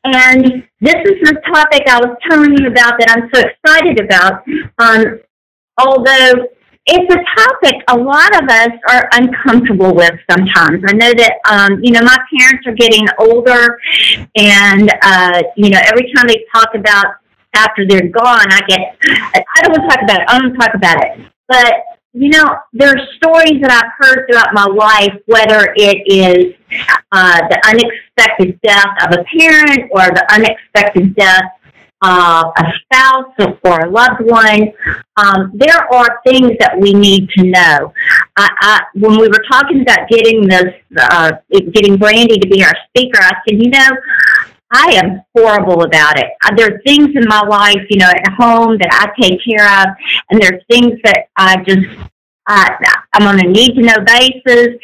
And 0.05 0.65
this 0.81 0.97
is 1.05 1.21
the 1.23 1.41
topic 1.53 1.83
I 1.89 1.99
was 2.01 2.17
telling 2.29 2.57
you 2.59 2.67
about 2.67 2.99
that 2.99 3.11
I'm 3.11 3.31
so 3.33 3.41
excited 3.41 4.01
about. 4.01 4.43
Um, 4.79 5.21
although 5.79 6.47
it's 6.91 7.15
a 7.15 7.43
topic 7.43 7.75
a 7.89 7.97
lot 7.97 8.35
of 8.43 8.49
us 8.49 8.71
are 8.89 9.09
uncomfortable 9.13 9.95
with 9.95 10.15
sometimes. 10.31 10.83
I 10.87 10.93
know 10.95 11.13
that, 11.13 11.35
um, 11.49 11.81
you 11.83 11.93
know, 11.93 12.01
my 12.01 12.19
parents 12.39 12.67
are 12.67 12.75
getting 12.75 13.07
older, 13.19 13.79
and, 14.37 14.91
uh, 15.03 15.43
you 15.57 15.71
know, 15.71 15.81
every 15.85 16.11
time 16.15 16.27
they 16.27 16.45
talk 16.55 16.75
about 16.75 17.17
after 17.55 17.87
they're 17.87 18.09
gone, 18.09 18.47
I 18.51 18.61
get, 18.67 18.97
I 19.03 19.63
don't 19.63 19.73
want 19.73 19.91
to 19.91 19.97
talk 19.97 20.03
about 20.03 20.21
it, 20.21 20.27
I 20.29 20.39
don't 20.39 20.49
want 20.49 20.61
to 20.61 20.67
talk 20.67 20.75
about 20.75 21.05
it. 21.05 21.33
But, 21.47 21.75
you 22.15 22.31
know, 22.31 22.57
there 22.73 22.89
are 22.89 23.01
stories 23.17 23.61
that 23.61 23.71
I've 23.71 23.93
heard 23.99 24.27
throughout 24.27 24.55
my 24.55 24.65
life, 24.65 25.15
whether 25.27 25.75
it 25.77 26.03
is 26.07 26.55
uh, 27.13 27.41
the 27.49 27.61
unexpected 27.69 28.59
death 28.63 28.89
of 29.05 29.19
a 29.19 29.25
parent 29.39 29.91
or 29.93 30.09
the 30.15 30.25
unexpected 30.33 31.15
death 31.17 31.45
uh, 32.03 32.51
a 32.57 32.65
spouse 32.83 33.59
or 33.65 33.81
a 33.81 33.91
loved 33.91 34.21
one. 34.21 34.73
Um, 35.17 35.53
there 35.55 35.93
are 35.93 36.21
things 36.27 36.53
that 36.61 36.79
we 36.79 36.93
need 36.93 37.29
to 37.31 37.45
know. 37.45 37.93
I, 38.37 38.49
I, 38.61 38.81
when 38.95 39.19
we 39.19 39.29
were 39.29 39.43
talking 39.51 39.83
about 39.83 40.09
getting 40.09 40.47
this, 40.47 40.75
uh, 40.97 41.33
getting 41.73 41.97
Brandy 41.97 42.39
to 42.39 42.49
be 42.49 42.63
our 42.65 42.75
speaker, 42.89 43.21
I 43.21 43.33
said, 43.49 43.63
you 43.63 43.71
know, 43.71 43.89
I 44.71 45.01
am 45.03 45.23
horrible 45.35 45.83
about 45.83 46.19
it. 46.19 46.27
Uh, 46.45 46.55
there 46.55 46.75
are 46.75 46.81
things 46.83 47.17
in 47.17 47.25
my 47.27 47.41
life, 47.41 47.81
you 47.89 47.99
know, 47.99 48.11
at 48.11 48.33
home 48.39 48.77
that 48.79 48.91
I 48.93 49.21
take 49.21 49.41
care 49.43 49.65
of, 49.83 49.89
and 50.31 50.41
there 50.41 50.55
are 50.55 50.61
things 50.71 51.01
that 51.05 51.29
I 51.37 51.57
just 51.65 51.87
uh, 52.49 52.69
I'm 53.13 53.27
on 53.27 53.39
a 53.39 53.49
need 53.49 53.75
to 53.75 53.83
know 53.83 53.97
basis. 54.05 54.79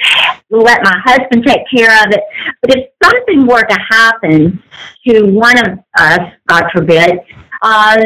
Let 0.51 0.83
my 0.83 1.01
husband 1.05 1.45
take 1.47 1.63
care 1.75 2.05
of 2.05 2.13
it. 2.13 2.21
But 2.61 2.77
if 2.77 2.91
something 3.03 3.47
were 3.47 3.63
to 3.63 3.79
happen 3.91 4.63
to 5.09 5.23
one 5.25 5.59
of 5.59 5.79
us, 5.99 6.21
God 6.47 6.65
forbid, 6.73 7.21
uh, 7.63 7.97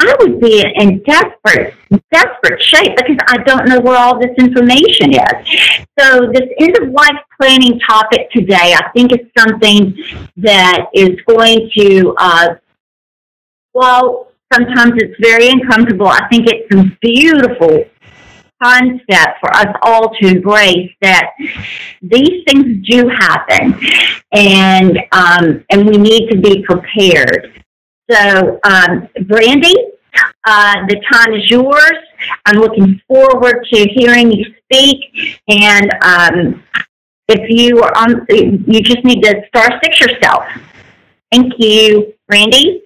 I 0.00 0.16
would 0.20 0.40
be 0.40 0.64
in 0.76 1.02
desperate, 1.02 1.74
desperate 2.12 2.62
shape 2.62 2.96
because 2.96 3.16
I 3.28 3.38
don't 3.38 3.68
know 3.68 3.80
where 3.80 3.96
all 3.96 4.18
this 4.18 4.30
information 4.38 5.12
is. 5.12 5.86
So 5.98 6.30
this 6.32 6.48
end 6.60 6.76
of 6.78 6.90
life 6.90 7.18
planning 7.40 7.80
topic 7.80 8.30
today, 8.30 8.74
I 8.74 8.90
think 8.94 9.12
is 9.12 9.26
something 9.36 9.96
that 10.36 10.86
is 10.94 11.20
going 11.26 11.70
to, 11.76 12.14
uh, 12.18 12.54
well, 13.74 14.28
sometimes 14.52 14.92
it's 14.96 15.16
very 15.20 15.48
uncomfortable. 15.48 16.06
I 16.06 16.28
think 16.28 16.46
it's 16.48 16.96
beautiful 17.00 17.84
concept 18.62 19.40
for 19.40 19.54
us 19.54 19.68
all 19.82 20.10
to 20.20 20.26
embrace 20.26 20.90
that 21.00 21.30
these 22.02 22.44
things 22.46 22.86
do 22.88 23.08
happen, 23.08 23.78
and 24.32 24.98
um, 25.12 25.64
and 25.70 25.86
we 25.86 25.96
need 25.96 26.28
to 26.30 26.38
be 26.38 26.62
prepared. 26.62 27.62
So, 28.10 28.58
um, 28.64 29.08
Brandy, 29.26 29.74
uh, 30.46 30.86
the 30.88 31.00
time 31.12 31.34
is 31.34 31.50
yours. 31.50 31.98
I'm 32.46 32.56
looking 32.56 33.00
forward 33.06 33.66
to 33.72 33.88
hearing 33.94 34.32
you 34.32 34.44
speak, 34.64 35.40
and 35.48 35.90
um, 36.02 36.64
if 37.28 37.48
you 37.50 37.80
are 37.82 37.96
on, 37.96 38.26
you 38.30 38.80
just 38.82 39.04
need 39.04 39.22
to 39.22 39.42
star 39.48 39.78
six 39.82 40.00
yourself. 40.00 40.44
Thank 41.30 41.52
you, 41.58 42.14
Randy. 42.28 42.82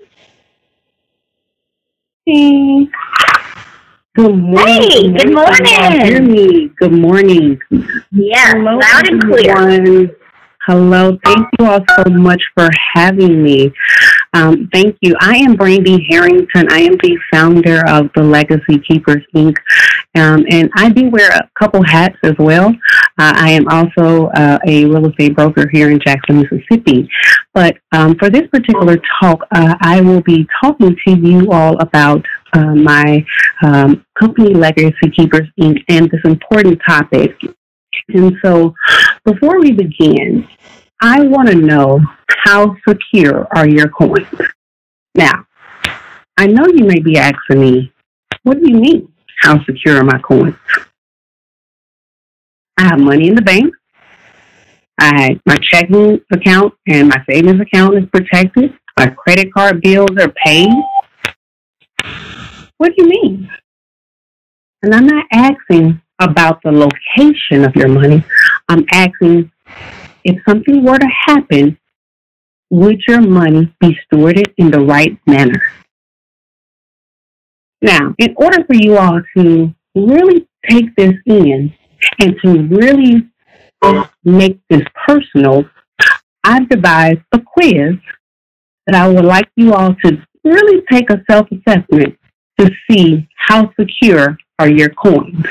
Hey. 2.26 2.88
Good 4.14 4.36
morning. 4.36 4.90
Hey, 4.90 5.10
good 5.10 5.32
morning. 5.32 6.00
Hear 6.02 6.20
me? 6.20 6.68
Good 6.78 6.92
morning. 6.92 7.58
Yes, 8.10 8.52
Hello, 8.52 8.76
loud 8.76 9.08
and 9.08 9.22
clear. 9.22 10.14
Hello. 10.66 11.18
Thank 11.24 11.46
you 11.58 11.64
all 11.64 11.80
so 11.96 12.04
much 12.10 12.42
for 12.54 12.68
having 12.92 13.42
me. 13.42 13.72
Um, 14.34 14.68
thank 14.70 14.98
you. 15.00 15.16
I 15.18 15.36
am 15.38 15.56
Brandy 15.56 16.06
Harrington. 16.10 16.70
I 16.70 16.80
am 16.80 16.98
the 17.02 17.18
founder 17.32 17.82
of 17.88 18.10
the 18.14 18.22
Legacy 18.22 18.80
Keepers 18.86 19.24
Inc. 19.34 19.56
Um, 20.14 20.44
and 20.50 20.70
I 20.76 20.90
do 20.90 21.08
wear 21.08 21.30
a 21.30 21.48
couple 21.58 21.82
hats 21.82 22.16
as 22.22 22.34
well. 22.38 22.68
Uh, 23.18 23.32
I 23.34 23.50
am 23.52 23.66
also 23.68 24.26
uh, 24.28 24.58
a 24.66 24.84
real 24.84 25.08
estate 25.08 25.34
broker 25.34 25.68
here 25.72 25.90
in 25.90 25.98
Jackson, 26.00 26.42
Mississippi. 26.42 27.08
But 27.54 27.78
um, 27.92 28.14
for 28.16 28.28
this 28.28 28.46
particular 28.52 28.98
talk, 29.20 29.40
uh, 29.52 29.74
I 29.80 30.02
will 30.02 30.20
be 30.20 30.46
talking 30.62 30.96
to 31.06 31.16
you 31.16 31.50
all 31.50 31.78
about 31.80 32.24
uh, 32.52 32.74
my 32.74 33.24
um, 33.62 34.04
company, 34.18 34.54
Legacy 34.54 35.10
Keepers 35.16 35.48
Inc., 35.60 35.82
and 35.88 36.10
this 36.10 36.20
important 36.24 36.80
topic. 36.86 37.36
And 38.08 38.36
so, 38.44 38.74
before 39.24 39.60
we 39.60 39.72
begin, 39.72 40.48
I 41.00 41.20
want 41.20 41.48
to 41.48 41.54
know 41.54 42.00
how 42.44 42.76
secure 42.88 43.46
are 43.54 43.68
your 43.68 43.88
coins? 43.88 44.26
Now, 45.14 45.46
I 46.36 46.46
know 46.46 46.66
you 46.66 46.84
may 46.84 46.98
be 46.98 47.18
asking 47.18 47.60
me, 47.60 47.92
what 48.42 48.60
do 48.60 48.70
you 48.70 48.78
mean? 48.78 49.12
How 49.42 49.62
secure 49.64 49.98
are 49.98 50.04
my 50.04 50.18
coins? 50.18 50.56
I 52.76 52.84
have 52.84 52.98
money 52.98 53.28
in 53.28 53.34
the 53.34 53.42
bank. 53.42 53.74
I 54.98 55.40
my 55.46 55.56
checking 55.56 56.20
account 56.32 56.74
and 56.86 57.08
my 57.08 57.22
savings 57.28 57.60
account 57.60 57.96
is 57.96 58.04
protected. 58.12 58.72
My 58.98 59.08
credit 59.08 59.52
card 59.52 59.80
bills 59.80 60.10
are 60.18 60.32
paid. 60.44 60.70
What 62.82 62.96
do 62.96 63.04
you 63.04 63.10
mean? 63.10 63.48
And 64.82 64.92
I'm 64.92 65.06
not 65.06 65.24
asking 65.30 66.02
about 66.18 66.60
the 66.64 66.72
location 66.72 67.64
of 67.64 67.76
your 67.76 67.86
money. 67.86 68.24
I'm 68.68 68.84
asking 68.90 69.52
if 70.24 70.42
something 70.48 70.82
were 70.82 70.98
to 70.98 71.08
happen, 71.26 71.78
would 72.70 73.00
your 73.06 73.20
money 73.20 73.72
be 73.78 73.96
stewarded 74.04 74.52
in 74.56 74.72
the 74.72 74.80
right 74.80 75.16
manner? 75.28 75.62
Now, 77.80 78.16
in 78.18 78.34
order 78.36 78.64
for 78.64 78.74
you 78.74 78.98
all 78.98 79.20
to 79.36 79.72
really 79.94 80.48
take 80.68 80.92
this 80.96 81.14
in 81.26 81.72
and 82.18 82.34
to 82.44 82.62
really 82.64 83.30
make 84.24 84.58
this 84.68 84.82
personal, 85.06 85.66
I've 86.42 86.68
devised 86.68 87.20
a 87.30 87.38
quiz 87.38 87.94
that 88.88 88.96
I 88.96 89.06
would 89.06 89.24
like 89.24 89.48
you 89.54 89.72
all 89.72 89.94
to 90.04 90.26
really 90.42 90.82
take 90.90 91.10
a 91.10 91.22
self 91.30 91.46
assessment 91.52 92.18
to 92.62 92.70
see 92.90 93.28
how 93.36 93.72
secure 93.78 94.36
are 94.58 94.68
your 94.68 94.90
coins. 94.90 95.44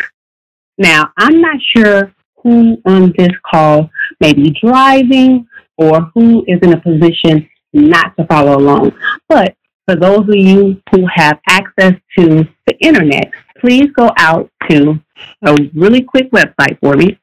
Now, 0.78 1.12
I'm 1.18 1.42
not 1.42 1.58
sure 1.76 2.14
who 2.38 2.78
on 2.86 3.14
this 3.18 3.32
call 3.50 3.90
may 4.20 4.34
be 4.34 4.56
driving 4.64 5.48
or 5.78 6.02
who 6.14 6.44
is 6.48 6.60
in 6.62 6.74
a 6.74 6.82
position 6.82 7.48
not 7.74 8.16
to 8.18 8.26
follow 8.28 8.58
along. 8.58 8.94
But 9.28 9.56
for 9.86 9.96
those 9.96 10.22
of 10.22 10.36
you 10.36 10.82
who 10.92 11.06
have 11.14 11.40
access 11.48 11.94
to 12.18 12.48
the 12.68 12.78
internet, 12.80 13.32
please 13.60 13.90
go 13.96 14.10
out 14.18 14.50
to 14.70 15.00
a 15.46 15.56
really 15.76 16.02
quick 16.02 16.32
website 16.32 16.80
for 16.80 16.96
me. 16.96 17.20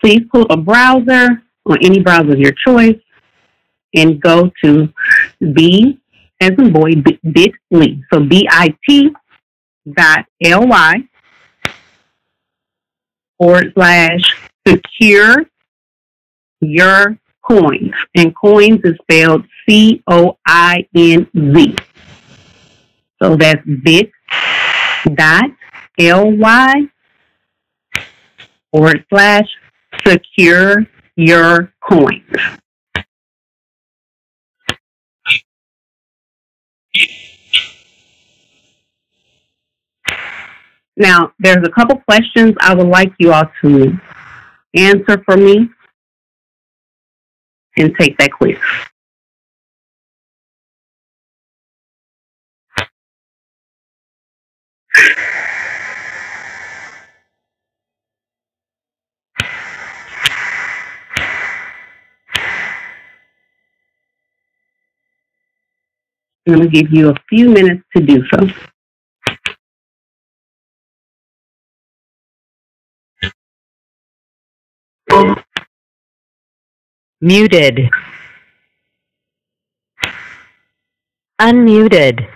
Please 0.00 0.20
pull 0.32 0.46
a 0.50 0.56
browser 0.56 1.42
or 1.64 1.78
any 1.82 2.00
browser 2.00 2.32
of 2.32 2.38
your 2.38 2.52
choice 2.52 2.98
and 3.94 4.20
go 4.20 4.50
to 4.64 4.92
b 5.52 6.00
as 6.42 6.50
in 6.58 6.72
boy 6.72 6.94
bit.ly. 6.96 8.00
So 8.12 8.20
B-I-T 8.20 9.12
dot 9.94 10.26
L-Y 10.44 10.94
forward 13.38 13.72
slash 13.74 14.22
secure 14.66 15.44
your 16.60 17.18
coins. 17.42 17.92
And 18.16 18.34
coins 18.34 18.80
is 18.84 18.96
spelled 19.02 19.44
C 19.68 20.02
O 20.08 20.38
I 20.46 20.86
N 20.96 21.28
Z. 21.34 21.76
So 23.22 23.36
that's 23.36 23.64
bit 23.84 24.10
dot 25.14 25.50
L 25.98 26.36
Y 26.36 26.72
forward 28.72 29.04
slash 29.10 29.48
secure 30.04 30.86
your 31.16 31.72
coins. 31.88 32.61
Now, 40.96 41.32
there's 41.38 41.66
a 41.66 41.70
couple 41.70 41.96
questions 42.08 42.54
I 42.60 42.74
would 42.74 42.88
like 42.88 43.12
you 43.18 43.32
all 43.32 43.50
to 43.62 43.98
answer 44.74 45.22
for 45.24 45.36
me 45.36 45.70
and 47.76 47.94
take 47.98 48.18
that 48.18 48.32
quiz. 48.32 48.58
I'm 66.44 66.54
going 66.54 66.68
to 66.68 66.82
give 66.82 66.92
you 66.92 67.10
a 67.10 67.14
few 67.28 67.50
minutes 67.50 67.82
to 67.96 68.02
do 68.02 68.24
so. 68.34 68.71
Muted. 77.20 77.88
Unmuted. 81.40 82.26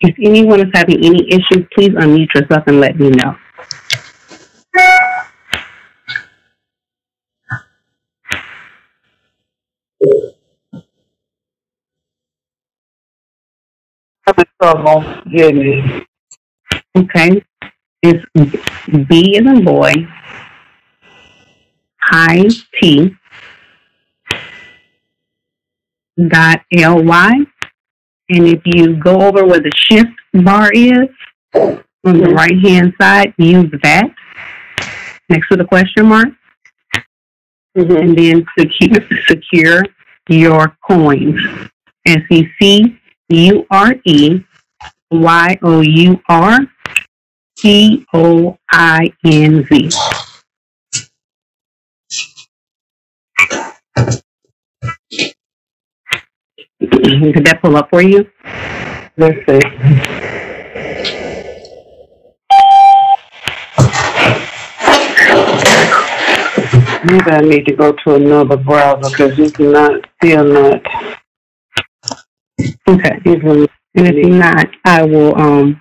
If 0.00 0.16
anyone 0.24 0.60
is 0.60 0.70
having 0.74 1.04
any 1.04 1.28
issues, 1.28 1.66
please 1.74 1.90
unmute 1.90 2.34
yourself 2.34 2.64
and 2.66 2.80
let 2.80 2.98
me 2.98 3.10
know. 3.10 3.36
Okay. 16.96 17.42
It's 18.02 18.24
B 19.08 19.36
as 19.36 19.46
in 19.46 19.64
boy, 19.64 19.92
I 22.02 22.48
T 22.80 23.14
dot 26.28 26.62
L 26.76 27.04
Y. 27.04 27.32
And 28.30 28.46
if 28.46 28.60
you 28.64 28.96
go 28.96 29.20
over 29.20 29.44
where 29.44 29.60
the 29.60 29.72
shift 29.74 30.10
bar 30.32 30.70
is 30.72 31.08
on 31.54 32.18
the 32.18 32.32
right 32.32 32.58
hand 32.64 32.94
side, 33.00 33.34
use 33.36 33.70
that 33.82 34.14
next 35.28 35.48
to 35.48 35.56
the 35.56 35.64
question 35.64 36.06
mark. 36.06 36.28
Mm-hmm. 37.76 37.96
And 37.96 38.18
then 38.18 38.46
secure, 38.58 39.00
secure 39.26 39.84
your 40.28 40.76
coins. 40.88 41.40
S 42.06 42.22
E 42.30 42.48
C 42.58 42.98
U 43.28 43.66
R 43.70 43.94
E 44.04 44.40
Y 45.10 45.58
O 45.62 45.80
U 45.82 46.20
R 46.28 46.58
C 47.60 48.06
O 48.14 48.58
I 48.70 49.12
N 49.22 49.66
Z. 49.66 49.90
Did 56.80 57.44
that 57.44 57.60
pull 57.62 57.76
up 57.76 57.90
for 57.90 58.00
you? 58.02 58.26
Let's 59.18 59.36
see. 59.46 59.60
Maybe 67.04 67.30
I 67.30 67.40
need 67.42 67.66
to 67.66 67.76
go 67.76 67.92
to 67.92 68.14
another 68.14 68.56
browser 68.56 69.10
because 69.10 69.38
it's 69.38 69.58
not 69.58 69.92
still 70.16 70.44
not. 70.44 70.82
Okay. 72.88 73.20
Even 73.26 73.68
And 73.96 74.06
if 74.06 74.28
not, 74.28 74.66
I 74.86 75.02
will 75.04 75.38
um 75.38 75.80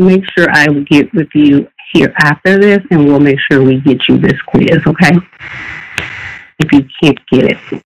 make 0.00 0.22
sure 0.36 0.48
I 0.50 0.68
will 0.68 0.84
get 0.84 1.12
with 1.14 1.28
you 1.34 1.68
here 1.92 2.12
after 2.18 2.58
this 2.58 2.80
and 2.90 3.04
we'll 3.04 3.20
make 3.20 3.38
sure 3.50 3.62
we 3.62 3.80
get 3.80 4.08
you 4.08 4.18
this 4.18 4.40
quiz, 4.46 4.80
okay? 4.86 5.16
If 6.58 6.72
you 6.72 6.86
can't 7.02 7.18
get 7.30 7.56
it. 7.56 7.82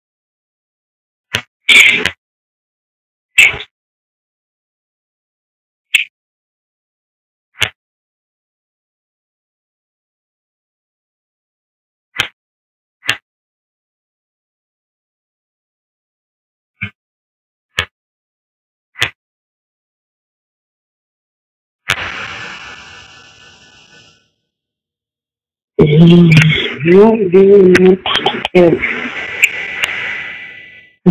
You 25.84 26.30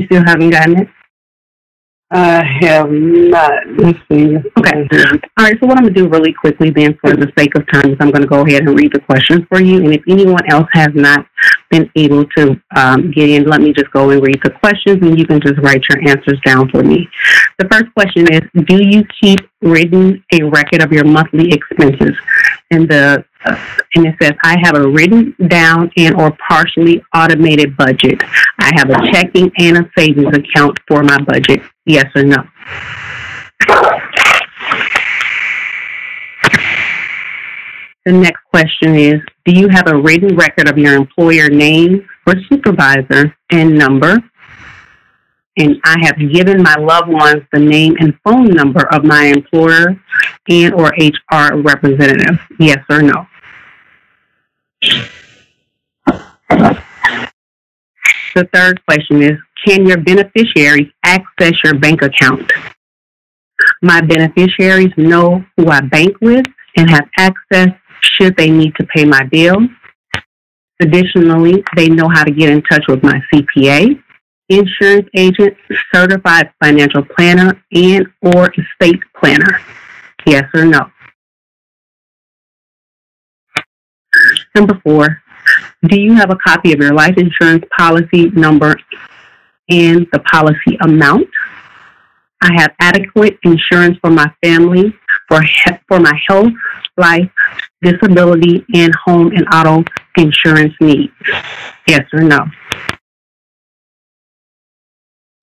still 0.06 0.24
haven't 0.26 0.52
gotten 0.52 0.80
it? 0.80 0.88
I 2.14 2.44
have 2.62 2.90
not. 2.90 3.54
Let's 3.78 4.00
see. 4.12 4.38
Okay. 4.38 4.88
All 5.38 5.46
right, 5.46 5.58
so 5.60 5.68
what 5.68 5.78
I'm 5.78 5.84
going 5.84 5.94
to 5.94 6.02
do 6.02 6.08
really 6.08 6.34
quickly 6.34 6.70
then 6.70 6.98
for 7.02 7.16
the 7.16 7.32
sake 7.38 7.56
of 7.56 7.66
time 7.72 7.92
is 7.92 7.98
I'm 8.00 8.12
going 8.12 8.22
to 8.22 8.28
go 8.28 8.46
ahead 8.46 8.62
and 8.64 8.78
read 8.78 8.94
the 8.94 9.00
questions 9.00 9.42
for 9.50 9.62
you. 9.62 9.78
And 9.78 9.94
if 9.94 10.04
anyone 10.08 10.42
else 10.50 10.68
has 10.74 10.90
not 10.94 11.26
been 11.72 11.90
able 11.96 12.26
to 12.38 12.62
um, 12.76 13.12
get 13.12 13.30
in, 13.30 13.46
let 13.46 13.62
me 13.62 13.74
just 13.74 13.90
go 13.92 14.10
and 14.12 14.22
read 14.22 14.40
the 14.44 14.52
questions 14.52 15.02
and 15.02 15.18
you 15.18 15.26
can 15.26 15.42
just 15.42 15.58
write 15.60 15.84
your 15.90 16.08
answers 16.08 16.40
down 16.46 16.70
for 16.70 16.84
me. 16.84 17.10
The 17.58 17.68
first 17.70 17.92
question 17.94 18.32
is, 18.32 18.42
do 18.66 18.84
you 18.84 19.04
keep 19.20 19.40
written 19.62 20.24
a 20.34 20.44
record 20.44 20.84
of 20.84 20.92
your 20.92 21.06
monthly 21.06 21.52
expenses? 21.52 22.16
And 22.70 22.88
the 22.88 23.26
uh, 23.44 23.58
and 23.96 24.06
it 24.06 24.16
says, 24.22 24.34
I 24.44 24.58
have 24.64 24.76
a 24.76 24.88
written 24.88 25.36
down 25.48 25.92
and 25.98 26.16
or 26.16 26.38
partially 26.48 27.04
automated 27.16 27.76
budget. 27.76 28.22
I 28.60 28.72
have 28.76 28.90
a 28.90 29.12
checking 29.12 29.52
and 29.58 29.78
a 29.78 29.92
savings 29.98 30.36
account 30.38 30.80
for 30.88 31.02
my 31.04 31.18
budget. 31.24 31.62
Yes 31.86 32.06
or 32.16 32.24
no? 32.24 32.44
The 38.06 38.12
next 38.14 38.42
question 38.50 38.96
is, 38.96 39.22
do 39.46 39.54
you 39.54 39.68
have 39.70 39.88
a 39.88 39.96
written 39.96 40.36
record 40.36 40.68
of 40.68 40.78
your 40.78 40.96
employer 40.96 41.50
name 41.50 42.08
or 42.26 42.34
supervisor 42.50 43.36
and 43.52 43.78
number? 43.78 44.18
And 45.58 45.80
I 45.84 45.98
have 46.02 46.18
given 46.18 46.64
my 46.64 46.76
loved 46.76 47.10
ones 47.10 47.44
the 47.54 47.60
name 47.60 47.96
and 48.00 48.18
phone 48.24 48.48
number 48.48 48.88
of 48.92 49.04
my 49.04 49.26
employer 49.26 50.02
and 50.50 50.74
or 50.74 50.92
HR 50.98 51.58
representative. 51.58 52.40
Yes 52.58 52.80
or 52.90 53.04
no? 53.04 53.28
The 58.34 58.48
third 58.54 58.84
question 58.86 59.22
is, 59.22 59.34
can 59.66 59.86
your 59.86 59.98
beneficiaries 59.98 60.90
access 61.04 61.64
your 61.64 61.76
bank 61.76 62.02
account? 62.02 62.52
My 63.84 64.02
beneficiaries 64.02 64.94
know 64.98 65.46
who 65.58 65.68
I 65.68 65.82
bank 65.82 66.16
with 66.22 66.46
and 66.78 66.90
have 66.90 67.08
access 67.18 67.70
should 68.02 68.36
they 68.38 68.50
need 68.50 68.76
to 68.76 68.86
pay 68.86 69.06
my 69.06 69.24
bills. 69.26 69.64
Additionally, 70.82 71.64
they 71.76 71.90
know 71.90 72.10
how 72.10 72.24
to 72.24 72.32
get 72.32 72.50
in 72.50 72.62
touch 72.64 72.84
with 72.88 73.04
my 73.04 73.22
CPA, 73.32 74.02
insurance 74.50 75.08
agent, 75.16 75.56
certified 75.94 76.52
financial 76.62 77.04
planner, 77.04 77.62
and 77.74 78.08
or 78.22 78.52
estate 78.52 79.00
planner. 79.16 79.60
Yes 80.26 80.46
or 80.54 80.66
no? 80.66 80.90
Number 84.56 84.80
four, 84.84 85.22
do 85.88 86.00
you 86.00 86.14
have 86.14 86.32
a 86.32 86.36
copy 86.36 86.74
of 86.74 86.80
your 86.80 86.94
life 86.94 87.18
insurance 87.18 87.64
policy 87.78 88.30
number 88.32 88.76
and 89.70 90.08
the 90.12 90.20
policy 90.32 90.78
amount? 90.82 91.28
I 92.42 92.54
have 92.58 92.74
adequate 92.80 93.38
insurance 93.44 93.98
for 94.02 94.10
my 94.10 94.32
family, 94.44 94.94
for, 95.28 95.42
he- 95.42 95.78
for 95.88 96.00
my 96.00 96.20
health, 96.28 96.52
life, 96.98 97.30
disability, 97.82 98.66
and 98.74 98.94
home 99.06 99.32
and 99.36 99.46
auto 99.54 99.84
insurance 100.18 100.74
needs. 100.80 101.14
Yes 101.88 102.06
or 102.14 102.22
no? 102.22 102.46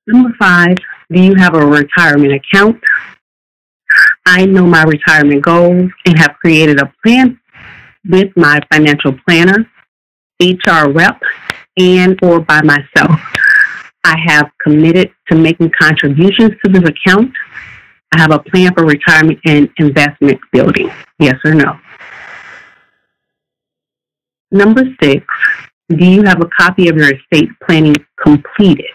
Number 0.06 0.30
five, 0.38 0.76
do 1.12 1.20
you 1.20 1.34
have 1.36 1.54
a 1.54 1.66
retirement 1.66 2.32
account? 2.32 2.82
I 4.24 4.46
know 4.46 4.66
my 4.66 4.84
retirement 4.84 5.42
goals 5.42 5.90
and 6.06 6.18
have 6.18 6.34
created 6.40 6.80
a 6.80 6.92
plan 7.02 7.38
with 8.08 8.28
my 8.36 8.60
financial 8.72 9.14
planner, 9.26 9.66
HR 10.40 10.90
rep, 10.90 11.20
and 11.78 12.18
or 12.22 12.40
by 12.40 12.62
myself. 12.62 13.20
I 14.04 14.16
have 14.26 14.50
committed 14.62 15.12
to 15.28 15.36
making 15.36 15.72
contributions 15.78 16.52
to 16.64 16.72
this 16.72 16.88
account. 16.88 17.32
I 18.14 18.20
have 18.20 18.32
a 18.32 18.38
plan 18.38 18.72
for 18.74 18.84
retirement 18.84 19.38
and 19.44 19.68
investment 19.78 20.40
building. 20.52 20.90
Yes 21.18 21.36
or 21.44 21.54
no? 21.54 21.78
Number 24.50 24.82
six, 25.02 25.26
do 25.90 26.06
you 26.06 26.22
have 26.22 26.40
a 26.40 26.48
copy 26.58 26.88
of 26.88 26.96
your 26.96 27.12
estate 27.14 27.50
planning 27.66 27.96
completed? 28.22 28.86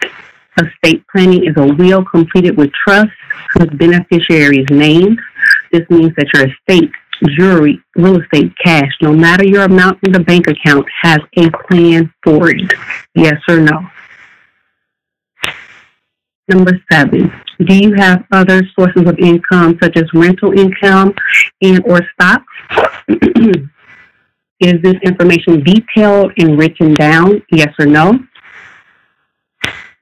Estate 0.59 1.03
planning 1.11 1.45
is 1.45 1.55
a 1.57 1.73
will 1.75 2.03
completed 2.05 2.57
with 2.57 2.71
trust 2.71 3.11
with 3.59 3.77
beneficiaries 3.77 4.65
named. 4.71 5.19
This 5.71 5.87
means 5.89 6.13
that 6.17 6.27
your 6.33 6.47
estate, 6.47 6.91
jewelry, 7.37 7.79
real 7.95 8.19
estate, 8.19 8.51
cash, 8.63 8.91
no 9.01 9.13
matter 9.13 9.45
your 9.45 9.63
amount 9.63 9.99
in 10.03 10.11
the 10.11 10.19
bank 10.19 10.47
account, 10.47 10.87
has 11.01 11.19
a 11.37 11.49
plan 11.67 12.11
for 12.23 12.49
it. 12.49 12.73
Yes 13.13 13.39
or 13.47 13.59
no? 13.59 13.79
Number 16.47 16.79
seven, 16.91 17.31
do 17.65 17.75
you 17.75 17.93
have 17.93 18.25
other 18.31 18.63
sources 18.77 19.07
of 19.07 19.17
income 19.19 19.77
such 19.81 19.97
as 19.97 20.03
rental 20.13 20.51
income 20.57 21.13
and 21.61 21.83
or 21.85 22.01
stocks? 22.13 22.45
Is 24.59 24.81
this 24.81 24.95
information 25.03 25.63
detailed 25.63 26.31
and 26.37 26.57
written 26.57 26.93
down? 26.93 27.41
Yes 27.51 27.73
or 27.79 27.85
no? 27.85 28.19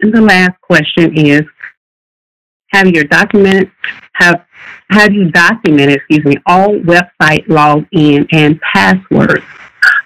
And 0.02 0.14
the 0.14 0.22
last 0.22 0.60
question 0.62 1.18
is, 1.18 1.42
have 2.74 2.88
your 2.88 3.04
document 3.04 3.70
have 4.14 4.46
have 4.90 5.14
you 5.14 5.32
documented, 5.32 5.96
excuse 5.96 6.26
me, 6.26 6.36
all 6.46 6.76
website 6.80 7.46
login 7.48 8.28
and 8.32 8.60
passwords? 8.62 9.44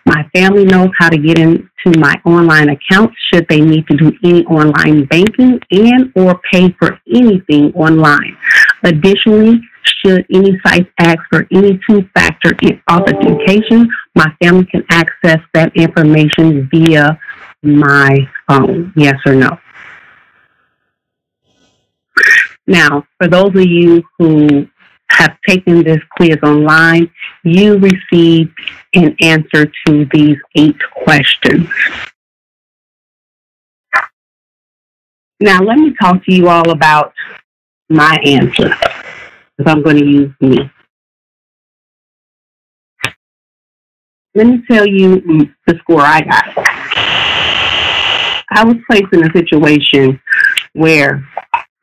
My 0.05 0.23
family 0.34 0.63
knows 0.63 0.91
how 0.97 1.10
to 1.10 1.17
get 1.17 1.39
into 1.39 1.99
my 1.99 2.13
online 2.25 2.69
accounts 2.69 3.15
should 3.31 3.47
they 3.49 3.60
need 3.60 3.88
to 3.88 3.97
do 3.97 4.13
any 4.23 4.45
online 4.45 5.05
banking 5.05 5.60
and 5.71 6.12
or 6.15 6.39
pay 6.51 6.71
for 6.79 6.99
anything 7.13 7.73
online. 7.73 8.38
Additionally, 8.84 9.60
should 9.86 10.26
any 10.34 10.60
site 10.65 10.91
ask 11.00 11.19
for 11.30 11.48
any 11.52 11.80
two-factor 11.88 12.58
authentication, 12.89 13.89
my 14.15 14.28
family 14.41 14.65
can 14.65 14.84
access 14.89 15.39
that 15.54 15.76
information 15.76 16.67
via 16.71 17.19
my 17.63 18.28
phone. 18.48 18.93
Yes 18.95 19.15
or 19.26 19.36
no? 19.36 19.58
Now, 22.67 23.06
for 23.17 23.28
those 23.28 23.50
of 23.56 23.65
you 23.65 24.04
who 24.17 24.67
have 25.12 25.38
taken 25.48 25.84
this 25.84 26.00
quiz 26.17 26.38
online, 26.43 27.12
you 27.43 27.78
received 27.78 28.52
an 28.95 29.15
answer 29.21 29.71
to 29.86 30.06
these 30.12 30.38
eight 30.56 30.78
questions. 31.04 31.69
Now, 35.39 35.60
let 35.62 35.78
me 35.78 35.93
talk 36.02 36.24
to 36.26 36.34
you 36.34 36.50
all 36.50 36.71
about 36.71 37.13
my 37.89 38.17
answer, 38.26 38.74
because 39.57 39.71
I'm 39.71 39.83
going 39.83 39.97
to 39.97 40.05
use 40.05 40.31
me. 40.41 40.69
Let 44.33 44.47
me 44.47 44.63
tell 44.69 44.85
you 44.85 45.21
the 45.65 45.77
score 45.79 46.01
I 46.01 46.21
got. 46.21 46.45
I 48.49 48.63
was 48.63 48.75
placed 48.89 49.13
in 49.13 49.23
a 49.23 49.31
situation 49.31 50.19
where 50.73 51.25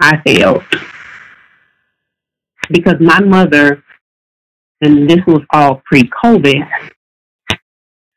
I 0.00 0.20
failed 0.26 0.62
because 2.70 2.96
my 3.00 3.20
mother, 3.20 3.82
and 4.80 5.08
this 5.08 5.20
was 5.26 5.42
all 5.52 5.82
pre 5.84 6.02
COVID, 6.24 6.68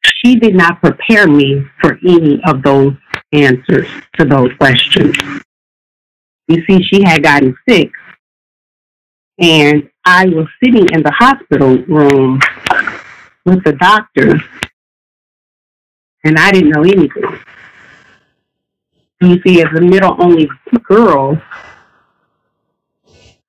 she 0.03 0.35
did 0.35 0.55
not 0.55 0.81
prepare 0.81 1.27
me 1.27 1.65
for 1.81 1.99
any 2.05 2.41
of 2.47 2.61
those 2.63 2.93
answers 3.31 3.87
to 4.17 4.25
those 4.25 4.51
questions. 4.57 5.15
You 6.47 6.63
see, 6.67 6.83
she 6.83 7.03
had 7.03 7.23
gotten 7.23 7.55
sick, 7.67 7.91
and 9.39 9.89
I 10.06 10.26
was 10.28 10.48
sitting 10.63 10.88
in 10.93 11.04
the 11.04 11.12
hospital 11.12 11.78
room 11.84 12.39
with 13.45 13.63
the 13.63 13.74
doctor, 13.74 14.36
and 16.24 16.38
I 16.38 16.52
didn't 16.52 16.69
know 16.69 16.84
anything. 16.84 17.39
You 19.21 19.41
see, 19.45 19.62
as 19.62 19.67
a 19.76 19.82
middle 19.82 20.15
only 20.21 20.50
girl, 20.84 21.41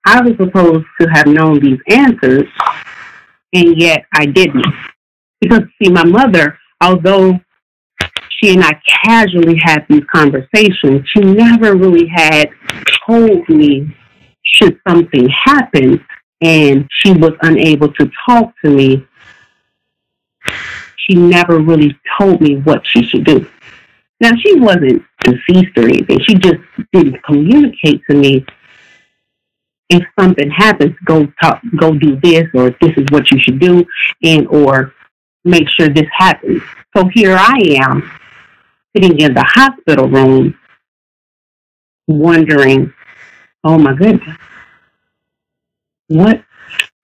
I 0.04 0.20
was 0.20 0.36
supposed 0.36 0.86
to 1.00 1.08
have 1.08 1.26
known 1.26 1.60
these 1.60 1.80
answers, 1.88 2.48
and 3.52 3.76
yet 3.80 4.06
I 4.14 4.26
didn't. 4.26 4.66
Because, 5.40 5.62
see, 5.82 5.90
my 5.90 6.04
mother, 6.04 6.58
although 6.80 7.38
she 8.28 8.54
and 8.54 8.64
I 8.64 8.80
casually 9.04 9.58
had 9.62 9.84
these 9.88 10.04
conversations, 10.12 11.06
she 11.08 11.20
never 11.20 11.74
really 11.74 12.06
had 12.06 12.50
told 13.06 13.48
me 13.48 13.94
should 14.46 14.80
something 14.88 15.28
happen 15.28 16.04
and 16.40 16.88
she 16.90 17.12
was 17.12 17.32
unable 17.42 17.92
to 17.94 18.10
talk 18.26 18.52
to 18.64 18.70
me. 18.70 19.06
She 20.96 21.14
never 21.14 21.58
really 21.58 21.98
told 22.18 22.40
me 22.40 22.56
what 22.56 22.86
she 22.86 23.02
should 23.04 23.24
do. 23.24 23.46
Now, 24.20 24.32
she 24.36 24.58
wasn't 24.58 25.02
deceased 25.20 25.76
or 25.76 25.84
anything. 25.84 26.20
She 26.20 26.34
just 26.34 26.58
didn't 26.92 27.22
communicate 27.22 28.02
to 28.08 28.16
me 28.16 28.46
if 29.88 30.02
something 30.18 30.50
happens, 30.50 30.96
go 31.04 31.26
talk, 31.40 31.60
go 31.78 31.94
do 31.94 32.18
this, 32.20 32.44
or 32.54 32.70
this 32.80 32.96
is 32.96 33.06
what 33.10 33.30
you 33.30 33.38
should 33.38 33.60
do, 33.60 33.84
and 34.22 34.48
or 34.48 34.94
make 35.44 35.68
sure 35.68 35.88
this 35.88 36.08
happens. 36.12 36.60
So 36.96 37.08
here 37.12 37.36
I 37.38 37.58
am, 37.82 38.10
sitting 38.94 39.20
in 39.20 39.34
the 39.34 39.44
hospital 39.44 40.08
room, 40.08 40.58
wondering, 42.08 42.92
oh 43.66 43.78
my 43.78 43.92
goodness, 43.94 44.36
what 46.06 46.42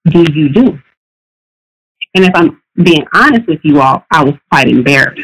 do 0.09 0.25
you 0.33 0.48
do? 0.48 0.79
And 2.14 2.25
if 2.25 2.31
I'm 2.35 2.62
being 2.83 3.05
honest 3.12 3.48
with 3.48 3.61
you 3.64 3.81
all, 3.81 4.05
I 4.12 4.25
was 4.25 4.35
quite 4.51 4.68
embarrassed 4.68 5.22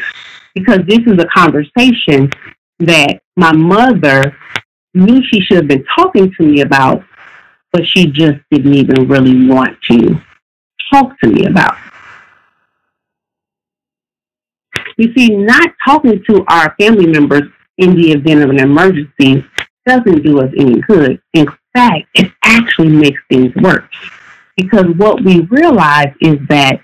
because 0.53 0.79
this 0.85 0.99
is 0.99 1.17
a 1.17 1.27
conversation 1.33 2.29
that 2.79 3.21
my 3.37 3.53
mother 3.53 4.35
knew 4.93 5.23
she 5.23 5.39
should 5.39 5.57
have 5.57 5.67
been 5.67 5.85
talking 5.97 6.33
to 6.33 6.43
me 6.43 6.61
about, 6.61 7.03
but 7.71 7.87
she 7.87 8.07
just 8.07 8.39
didn't 8.51 8.73
even 8.73 9.07
really 9.07 9.47
want 9.47 9.77
to 9.89 10.19
talk 10.91 11.17
to 11.21 11.29
me 11.29 11.45
about. 11.45 11.77
You 14.97 15.13
see, 15.15 15.29
not 15.29 15.69
talking 15.85 16.21
to 16.29 16.43
our 16.49 16.75
family 16.77 17.07
members 17.07 17.43
in 17.77 17.95
the 17.95 18.11
event 18.11 18.43
of 18.43 18.49
an 18.49 18.59
emergency 18.59 19.45
doesn't 19.89 20.23
do 20.23 20.39
us 20.39 20.51
any 20.57 20.79
good. 20.81 21.21
In 21.33 21.47
fact, 21.73 22.07
it 22.13 22.31
actually 22.43 22.89
makes 22.89 23.19
things 23.29 23.53
worse. 23.55 23.83
Because 24.55 24.85
what 24.97 25.23
we 25.23 25.41
realize 25.41 26.13
is 26.21 26.37
that 26.49 26.81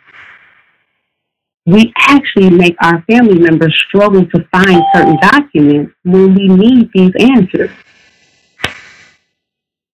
we 1.66 1.94
actually 1.98 2.50
make 2.50 2.76
our 2.82 3.02
family 3.04 3.40
members 3.40 3.76
struggle 3.88 4.26
to 4.26 4.48
find 4.52 4.84
certain 4.94 5.18
documents 5.18 5.94
when 6.04 6.36
we 6.36 6.48
need 6.48 6.90
these 6.94 7.12
answers. 7.20 7.72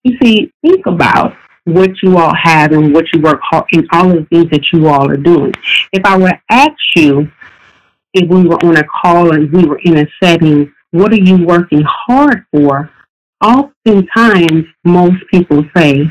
You 0.04 0.18
see, 0.22 0.52
think 0.62 0.86
about 0.86 1.36
what 1.66 1.92
you 2.02 2.18
all 2.18 2.34
have 2.36 2.72
and 2.72 2.94
what 2.94 3.06
you 3.14 3.22
work 3.22 3.40
hard 3.44 3.66
and 3.72 3.88
all 3.94 4.10
of 4.10 4.18
the 4.18 4.26
things 4.26 4.50
that 4.52 4.64
you 4.74 4.88
all 4.88 5.10
are 5.10 5.18
doing. 5.18 5.54
If 5.94 6.04
I 6.06 6.18
were 6.18 6.30
to 6.30 6.42
ask 6.50 6.76
you 6.96 7.32
if 8.14 8.30
we 8.30 8.48
were 8.48 8.64
on 8.66 8.78
a 8.78 8.84
call 8.84 9.34
and 9.34 9.52
we 9.52 9.66
were 9.66 9.80
in 9.84 9.98
a 10.00 10.08
setting, 10.22 10.74
what 10.92 11.14
are 11.14 11.24
you 11.24 11.46
working 11.46 11.84
hard 11.86 12.46
for? 12.52 12.92
Oftentimes, 13.42 14.66
most 14.84 15.24
people 15.32 15.66
say 15.76 16.04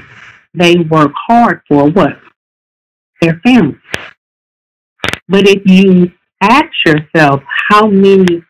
they 0.55 0.77
work 0.77 1.13
hard 1.29 1.61
for 1.69 1.89
what? 1.91 2.19
Their 3.21 3.41
family. 3.45 3.79
But 5.29 5.47
if 5.47 5.63
you 5.65 6.11
ask 6.41 6.69
yourself 6.85 7.43
how 7.69 7.87
many 7.87 8.43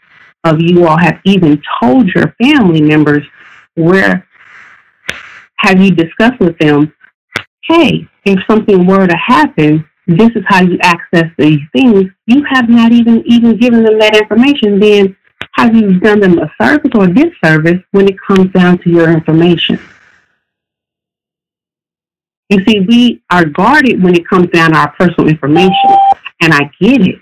of 0.45 0.61
you 0.61 0.87
all 0.87 0.97
have 0.99 1.21
even 1.25 1.62
told 1.83 2.09
your 2.09 2.35
family 2.43 2.81
members 2.81 3.25
where 3.75 4.27
have 5.59 5.81
you 5.81 5.90
discussed 5.90 6.40
with 6.40 6.59
them, 6.59 6.93
hey, 7.64 8.09
if 8.25 8.38
something 8.49 8.87
were 8.87 9.07
to 9.07 9.16
happen, 9.16 9.85
this 10.07 10.31
is 10.35 10.43
how 10.47 10.62
you 10.62 10.79
access 10.83 11.27
these 11.37 11.61
things. 11.73 12.07
You 12.27 12.45
have 12.49 12.69
not 12.69 12.93
even 12.93 13.23
even 13.27 13.59
given 13.59 13.85
them 13.85 13.99
that 13.99 14.16
information. 14.16 14.81
Then 14.81 15.16
have 15.61 15.77
you 15.77 16.01
done 16.01 16.20
them 16.20 16.38
a 16.38 16.51
service 16.61 16.90
or 16.94 17.05
a 17.05 17.12
disservice 17.12 17.83
when 17.90 18.09
it 18.09 18.16
comes 18.27 18.51
down 18.53 18.79
to 18.79 18.88
your 18.88 19.11
information? 19.11 19.79
You 22.49 22.64
see, 22.66 22.81
we 22.81 23.23
are 23.31 23.44
guarded 23.44 24.03
when 24.03 24.14
it 24.14 24.27
comes 24.27 24.49
down 24.49 24.73
to 24.73 24.79
our 24.79 24.92
personal 24.92 25.29
information 25.29 25.90
and 26.40 26.55
I 26.55 26.70
get 26.81 27.07
it. 27.07 27.16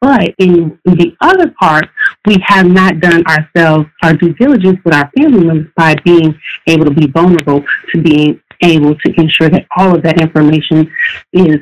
But 0.00 0.34
in 0.38 0.80
the 0.84 1.14
other 1.20 1.54
part, 1.60 1.90
we 2.26 2.38
have 2.46 2.66
not 2.66 3.00
done 3.00 3.22
ourselves 3.26 3.86
our 4.02 4.14
due 4.14 4.32
diligence 4.32 4.80
with 4.82 4.94
our 4.94 5.10
family 5.16 5.44
members 5.44 5.70
by 5.76 5.94
being 6.06 6.34
able 6.66 6.86
to 6.86 6.90
be 6.90 7.06
vulnerable 7.06 7.62
to 7.92 8.02
being 8.02 8.40
able 8.62 8.96
to 8.96 9.20
ensure 9.20 9.50
that 9.50 9.66
all 9.76 9.94
of 9.94 10.02
that 10.04 10.20
information 10.20 10.90
is 11.34 11.58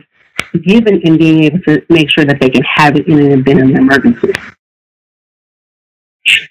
given 0.65 1.03
and 1.05 1.19
being 1.19 1.43
able 1.43 1.59
to 1.63 1.85
make 1.91 2.11
sure 2.11 2.25
that 2.25 2.41
they 2.41 2.49
can 2.49 2.63
have 2.63 2.97
it 2.97 3.09
in 3.09 3.19
an 3.19 3.41
event 3.41 3.61
of 3.61 3.69
an 3.71 3.77
emergency. 3.77 4.33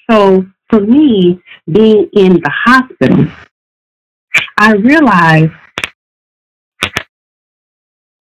So 0.09 0.45
for 0.69 0.81
me, 0.81 1.41
being 1.71 2.09
in 2.13 2.33
the 2.33 2.51
hospital, 2.65 3.27
I 4.57 4.73
realized 4.73 5.51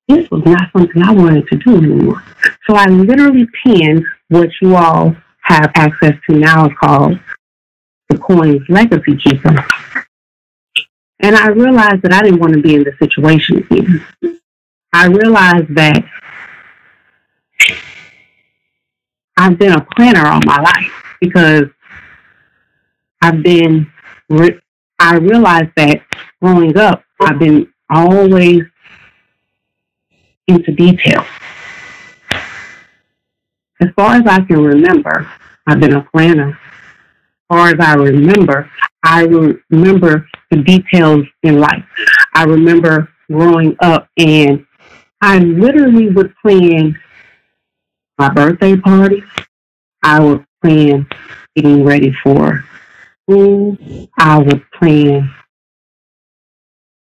this 0.08 0.30
was 0.30 0.42
not 0.46 0.70
something 0.74 1.02
I 1.02 1.12
wanted 1.12 1.46
to 1.48 1.56
do 1.56 1.76
anymore. 1.76 2.22
So 2.66 2.74
I 2.74 2.86
literally 2.86 3.46
penned 3.62 4.04
what 4.28 4.48
you 4.62 4.76
all 4.76 5.14
have 5.42 5.70
access 5.74 6.14
to 6.28 6.36
now 6.36 6.68
called 6.68 7.18
the 8.08 8.16
Coinz 8.16 8.66
Legacy 8.68 9.16
Keeper. 9.16 9.66
And 11.20 11.36
I 11.36 11.48
realized 11.48 12.02
that 12.02 12.12
I 12.12 12.22
didn't 12.22 12.40
want 12.40 12.54
to 12.54 12.62
be 12.62 12.74
in 12.74 12.84
this 12.84 12.98
situation 12.98 13.58
again. 13.58 14.04
I 14.92 15.06
realized 15.06 15.74
that 15.74 16.04
I've 19.36 19.58
been 19.58 19.72
a 19.72 19.84
planner 19.94 20.26
all 20.26 20.40
my 20.44 20.60
life 20.60 20.97
because 21.20 21.64
I've 23.20 23.42
been, 23.42 23.90
I 24.98 25.16
realized 25.16 25.70
that 25.76 26.02
growing 26.42 26.76
up, 26.76 27.02
I've 27.20 27.38
been 27.38 27.72
always 27.90 28.62
into 30.46 30.72
detail. 30.72 31.24
As 33.80 33.88
far 33.94 34.14
as 34.14 34.26
I 34.26 34.40
can 34.40 34.62
remember, 34.62 35.30
I've 35.66 35.80
been 35.80 35.94
a 35.94 36.02
planner. 36.02 36.50
As 36.50 36.56
far 37.48 37.68
as 37.68 37.76
I 37.80 37.94
remember, 37.94 38.70
I 39.04 39.22
remember 39.22 40.26
the 40.50 40.58
details 40.58 41.24
in 41.42 41.60
life. 41.60 41.84
I 42.34 42.44
remember 42.44 43.08
growing 43.30 43.76
up 43.80 44.08
and 44.16 44.66
I 45.20 45.38
literally 45.38 46.08
would 46.08 46.34
plan 46.42 46.98
my 48.18 48.30
birthday 48.30 48.76
party. 48.76 49.22
I 50.02 50.20
would 50.20 50.44
plan 50.62 51.06
getting 51.54 51.84
ready 51.84 52.12
for 52.22 52.64
school. 53.22 53.76
I 54.18 54.38
would 54.38 54.62
plan 54.72 55.32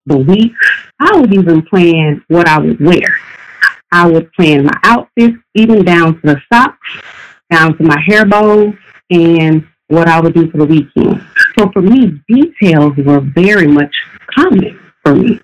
the 0.07 0.19
week. 0.19 0.53
I 1.01 1.17
would 1.17 1.33
even 1.33 1.63
plan 1.63 2.25
what 2.29 2.49
I 2.49 2.59
would 2.59 2.81
wear. 2.81 3.17
I 3.93 4.07
would 4.09 4.33
plan 4.33 4.65
my 4.65 4.79
outfits, 4.83 5.37
even 5.55 5.85
down 5.85 6.21
to 6.21 6.27
the 6.27 6.41
socks, 6.53 6.89
down 7.51 7.77
to 7.79 7.85
my 7.85 8.01
hair 8.07 8.27
bows, 8.27 8.75
and 9.11 9.67
what 9.89 10.09
I 10.09 10.21
would 10.21 10.35
do 10.35 10.51
for 10.51 10.59
the 10.59 10.65
weekend. 10.65 11.25
So 11.57 11.71
for 11.73 11.83
me, 11.83 12.21
details 12.29 12.97
were 12.97 13.21
very 13.21 13.69
much 13.69 13.95
common 14.35 14.81
for 15.05 15.15
me. 15.15 15.41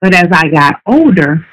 But 0.00 0.14
as 0.14 0.28
I 0.32 0.48
got 0.48 0.80
older 0.86 1.46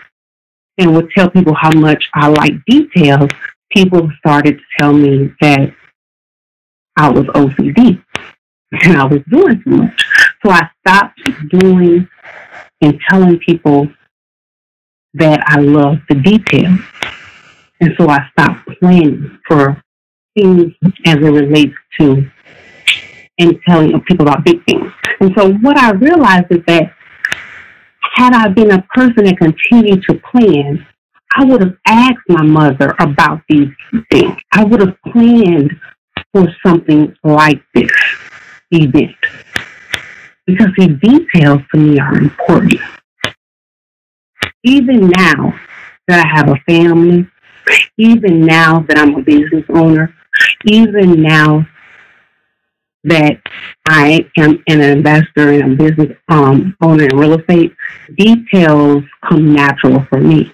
and 0.77 0.95
would 0.95 1.11
tell 1.11 1.29
people 1.29 1.53
how 1.53 1.71
much 1.71 2.09
I 2.13 2.27
like 2.27 2.53
details, 2.65 3.29
people 3.73 4.09
started 4.19 4.57
to 4.57 4.63
tell 4.79 4.93
me 4.93 5.31
that 5.41 5.73
I 6.97 7.09
was 7.09 7.25
OCD 7.27 8.03
and 8.71 8.97
I 8.97 9.05
was 9.05 9.21
doing 9.29 9.61
too 9.63 9.71
much. 9.71 10.05
So 10.43 10.51
I 10.51 10.69
stopped 10.79 11.19
doing 11.49 12.07
and 12.81 12.99
telling 13.09 13.39
people 13.39 13.87
that 15.13 15.43
I 15.47 15.59
love 15.59 15.97
the 16.09 16.15
details. 16.15 16.79
And 17.79 17.93
so 17.97 18.09
I 18.09 18.19
stopped 18.31 18.69
planning 18.79 19.39
for 19.47 19.81
things 20.35 20.73
as 21.05 21.15
it 21.15 21.19
relates 21.19 21.73
to 21.99 22.29
and 23.39 23.59
telling 23.67 23.99
people 24.01 24.27
about 24.27 24.45
big 24.45 24.63
things. 24.65 24.91
And 25.19 25.33
so 25.37 25.51
what 25.53 25.77
I 25.77 25.91
realized 25.91 26.47
is 26.51 26.63
that 26.67 26.93
had 28.15 28.33
I 28.33 28.49
been 28.49 28.71
a 28.71 28.81
person 28.93 29.25
that 29.25 29.37
continued 29.37 30.03
to 30.03 30.19
plan, 30.31 30.85
I 31.35 31.45
would 31.45 31.61
have 31.61 31.77
asked 31.85 32.27
my 32.27 32.43
mother 32.43 32.95
about 32.99 33.41
these 33.49 33.69
things. 34.11 34.35
I 34.51 34.63
would 34.63 34.81
have 34.81 34.95
planned 35.07 35.71
for 36.33 36.47
something 36.65 37.15
like 37.23 37.61
this 37.73 37.91
event. 38.71 39.15
Because 40.45 40.69
the 40.77 40.87
details 41.01 41.61
to 41.73 41.79
me 41.79 41.99
are 41.99 42.17
important. 42.17 42.79
Even 44.63 45.07
now 45.09 45.53
that 46.07 46.25
I 46.25 46.27
have 46.27 46.49
a 46.49 46.55
family, 46.67 47.27
even 47.97 48.45
now 48.45 48.79
that 48.87 48.97
I'm 48.97 49.15
a 49.15 49.21
business 49.21 49.65
owner, 49.69 50.13
even 50.65 51.21
now 51.21 51.65
that 53.03 53.41
I 53.87 54.29
am 54.37 54.63
an 54.67 54.81
investor 54.81 55.51
and 55.51 55.73
a 55.73 55.75
business 55.75 56.17
um, 56.29 56.75
owner 56.81 57.05
in 57.05 57.17
real 57.17 57.39
estate, 57.39 57.73
details 58.17 59.03
come 59.27 59.53
natural 59.53 60.05
for 60.09 60.19
me. 60.19 60.53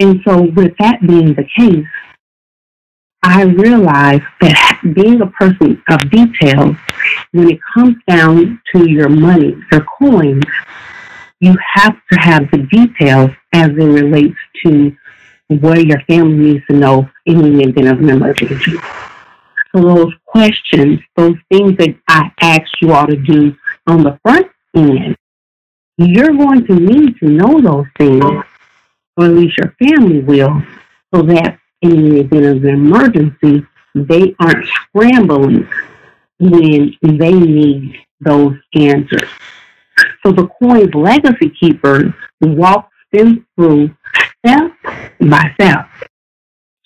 And 0.00 0.20
so, 0.26 0.42
with 0.42 0.74
that 0.78 1.00
being 1.06 1.34
the 1.34 1.46
case, 1.56 1.86
I 3.22 3.42
realized 3.42 4.24
that 4.40 4.80
being 4.94 5.20
a 5.20 5.26
person 5.26 5.82
of 5.90 6.10
details, 6.10 6.76
when 7.32 7.50
it 7.50 7.60
comes 7.74 7.96
down 8.08 8.60
to 8.74 8.90
your 8.90 9.10
money, 9.10 9.56
your 9.70 9.84
coins, 9.98 10.44
you 11.40 11.54
have 11.74 11.96
to 12.12 12.18
have 12.18 12.50
the 12.50 12.58
details 12.58 13.30
as 13.52 13.68
it 13.68 13.74
relates 13.74 14.36
to 14.64 14.96
what 15.48 15.84
your 15.84 16.00
family 16.02 16.52
needs 16.52 16.66
to 16.66 16.74
know 16.74 17.08
in 17.26 17.42
the 17.42 17.62
event 17.62 17.88
of 17.88 17.98
an 18.00 18.08
emergency. 18.08 18.76
So 19.74 19.82
those 19.82 20.12
questions, 20.26 21.00
those 21.16 21.36
things 21.50 21.76
that 21.76 21.94
I 22.08 22.30
asked 22.40 22.80
you 22.80 22.92
all 22.92 23.06
to 23.06 23.16
do 23.16 23.54
on 23.86 24.02
the 24.02 24.18
front 24.22 24.46
end, 24.74 25.16
you're 25.98 26.32
going 26.32 26.66
to 26.66 26.74
need 26.74 27.18
to 27.18 27.26
know 27.26 27.60
those 27.60 27.86
things, 27.98 28.44
or 29.20 29.26
at 29.26 29.32
least 29.32 29.58
your 29.58 29.74
family 29.78 30.20
will, 30.20 30.62
so 31.14 31.20
that 31.22 31.58
in 31.82 32.08
the 32.08 32.20
event 32.20 32.46
of 32.46 32.64
an 32.64 32.70
emergency, 32.70 33.66
they 33.94 34.34
aren't 34.40 34.66
scrambling 34.66 35.68
when 36.38 36.96
they 37.02 37.32
need 37.32 37.98
those 38.20 38.54
answers. 38.74 39.28
So 40.24 40.32
the 40.32 40.48
Coinz 40.60 40.94
legacy 40.94 41.50
keepers 41.60 42.14
walks 42.40 42.94
them 43.12 43.46
through 43.56 43.94
step 44.38 44.72
by 45.20 45.50
step 45.54 45.86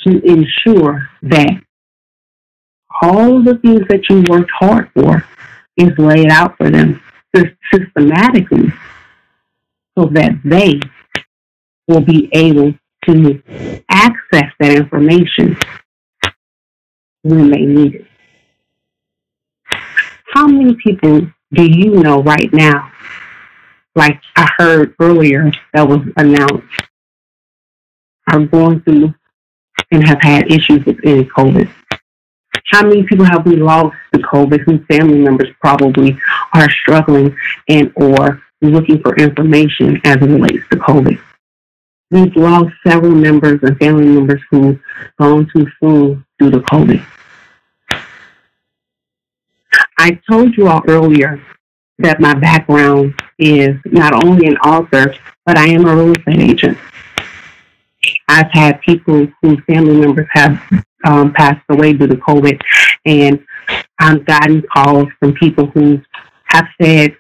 to 0.01 0.21
ensure 0.25 1.09
that 1.23 1.61
all 3.01 3.43
the 3.43 3.59
things 3.59 3.83
that 3.89 4.09
you 4.09 4.25
worked 4.29 4.51
hard 4.59 4.91
for 4.95 5.25
is 5.77 5.93
laid 5.99 6.31
out 6.31 6.57
for 6.57 6.71
them 6.71 7.01
systematically 7.73 8.73
so 9.97 10.07
that 10.07 10.33
they 10.45 10.81
will 11.89 12.01
be 12.01 12.29
able 12.33 12.75
to 13.07 13.43
access 13.89 14.51
that 14.61 14.75
information 14.75 15.57
when 17.23 17.51
they 17.51 17.61
need 17.61 17.95
it. 17.97 18.07
How 20.33 20.47
many 20.47 20.75
people 20.77 21.27
do 21.53 21.65
you 21.65 21.91
know 22.03 22.23
right 22.23 22.53
now, 22.53 22.91
like 23.95 24.21
I 24.37 24.49
heard 24.59 24.95
earlier 25.01 25.53
that 25.73 25.87
was 25.87 26.01
announced, 26.17 26.67
are 28.31 28.45
going 28.47 28.81
through 28.81 29.15
and 29.91 30.07
have 30.07 30.21
had 30.21 30.51
issues 30.51 30.85
with 30.85 30.99
any 31.05 31.25
COVID? 31.25 31.71
How 32.67 32.83
many 32.83 33.05
people 33.05 33.25
have 33.25 33.47
we 33.47 33.57
lost 33.57 33.97
to 34.13 34.19
COVID 34.21 34.61
whose 34.61 34.85
family 34.87 35.19
members 35.19 35.49
probably 35.61 36.19
are 36.55 36.71
struggling 36.71 37.37
and 37.69 37.93
or 37.95 38.43
looking 38.63 39.01
for 39.01 39.15
information 39.17 40.01
as 40.05 40.17
it 40.17 40.23
relates 40.23 40.67
to 40.71 40.79
COVID? 40.79 41.21
We've 42.11 42.35
lost 42.37 42.73
several 42.87 43.13
members 43.13 43.61
and 43.63 43.77
family 43.79 44.07
members 44.07 44.41
who've 44.51 44.79
gone 45.19 45.49
too 45.55 45.67
soon 45.83 46.25
due 46.39 46.51
to 46.51 46.59
COVID. 46.59 47.05
I 49.99 50.21
told 50.31 50.57
you 50.57 50.69
all 50.69 50.83
earlier 50.87 51.43
that 51.99 52.21
my 52.21 52.35
background 52.35 53.15
is 53.39 53.77
not 53.87 54.25
only 54.25 54.47
an 54.47 54.57
author, 54.59 55.15
but 55.47 55.57
I 55.57 55.67
am 55.67 55.87
a 55.87 55.95
real 55.95 56.13
estate 56.13 56.41
agent. 56.41 56.79
I've 58.29 58.51
had 58.53 58.81
people 58.83 59.27
whose 59.41 59.59
family 59.67 59.97
members 59.97 60.27
have 60.33 60.61
um, 61.05 61.33
passed 61.33 61.65
away 61.69 61.93
due 61.93 62.07
to 62.07 62.17
COVID, 62.17 62.61
and 63.07 63.45
I've 63.99 64.25
gotten 64.25 64.63
calls 64.63 65.09
from 65.21 65.35
people 65.35 65.67
who 65.67 66.01
have 66.45 66.67
said, 66.81 67.17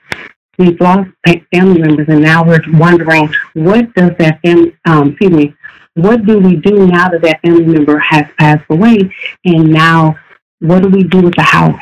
we've 0.58 0.80
lost 0.80 1.10
family 1.52 1.80
members, 1.80 2.08
and 2.08 2.22
now 2.22 2.44
we're 2.44 2.60
wondering 2.72 3.32
what 3.54 3.92
does 3.94 4.12
that 4.18 4.40
family, 4.42 4.76
um, 4.86 5.10
excuse 5.10 5.30
me, 5.30 5.54
what 5.94 6.26
do 6.26 6.38
we 6.38 6.56
do 6.56 6.86
now 6.86 7.08
that 7.08 7.22
that 7.22 7.40
family 7.42 7.66
member 7.66 7.98
has 7.98 8.24
passed 8.38 8.64
away, 8.70 8.98
and 9.44 9.70
now 9.70 10.18
what 10.60 10.82
do 10.82 10.88
we 10.88 11.04
do 11.04 11.20
with 11.20 11.34
the 11.36 11.42
house? 11.42 11.80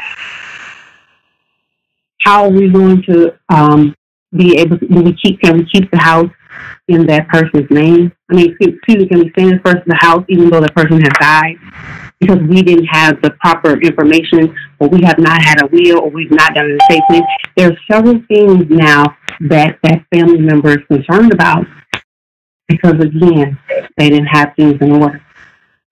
How 2.20 2.44
are 2.44 2.50
we 2.50 2.68
going 2.68 3.02
to 3.04 3.38
um, 3.48 3.94
be 4.37 4.58
able 4.58 4.78
to? 4.78 4.87
Do 4.87 5.02
we 5.02 5.14
keep? 5.14 5.40
Can 5.40 5.58
we 5.58 5.64
keep 5.64 5.90
the 5.90 5.98
house 5.98 6.30
in 6.88 7.07
that 7.07 7.29
person's 7.29 7.71
name? 7.71 8.12
I 8.31 8.35
mean, 8.35 8.57
excuse 8.61 8.99
me, 8.99 9.09
can 9.09 9.21
we 9.21 9.31
stand 9.31 9.61
first 9.65 9.79
in 9.79 9.88
the 9.88 9.99
house 10.01 10.25
even 10.29 10.51
though 10.51 10.61
the 10.61 10.73
person 10.73 11.01
has 11.01 11.12
died? 11.21 11.57
Because 12.21 12.38
we 12.49 12.62
didn't 12.62 12.87
have 12.87 13.21
the 13.21 13.31
proper 13.41 13.81
information, 13.81 14.55
or 14.79 14.88
we 14.88 15.03
have 15.03 15.19
not 15.19 15.43
had 15.43 15.62
a 15.62 15.67
will, 15.67 16.01
or 16.01 16.11
we've 16.11 16.31
not 16.31 16.55
done 16.55 16.67
an 16.67 16.79
estate. 16.81 17.25
There 17.57 17.71
are 17.71 17.77
several 17.91 18.23
things 18.29 18.67
now 18.71 19.17
that 19.49 19.79
that 19.83 20.05
family 20.15 20.41
member 20.41 20.71
is 20.71 20.85
concerned 20.88 21.33
about 21.33 21.67
because 22.69 23.01
again, 23.01 23.59
they 23.97 24.09
didn't 24.09 24.27
have 24.27 24.55
things 24.57 24.81
in 24.81 24.93
order. 24.93 25.23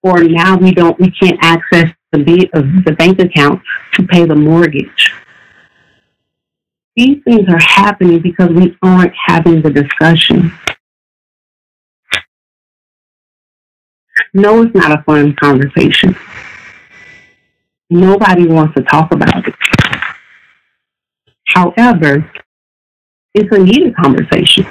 Or 0.03 0.23
now 0.23 0.57
we 0.57 0.73
don't, 0.73 0.99
we 0.99 1.11
can't 1.11 1.39
access 1.43 1.93
the, 2.13 2.49
uh, 2.55 2.63
the 2.85 2.93
bank 2.93 3.21
account 3.21 3.63
to 3.95 4.07
pay 4.07 4.25
the 4.25 4.35
mortgage. 4.35 5.13
These 7.01 7.23
things 7.25 7.49
are 7.49 7.63
happening 7.63 8.21
because 8.21 8.51
we 8.51 8.77
aren't 8.83 9.15
having 9.27 9.63
the 9.63 9.71
discussion. 9.71 10.53
No, 14.35 14.61
it's 14.65 14.75
not 14.75 14.93
a 14.93 15.03
fun 15.05 15.35
conversation. 15.37 16.15
Nobody 17.89 18.47
wants 18.47 18.75
to 18.75 18.83
talk 18.83 19.15
about 19.15 19.49
it. 19.49 19.55
However, 21.47 22.31
it's 23.33 23.49
a 23.51 23.59
needed 23.59 23.97
conversation. 23.97 24.67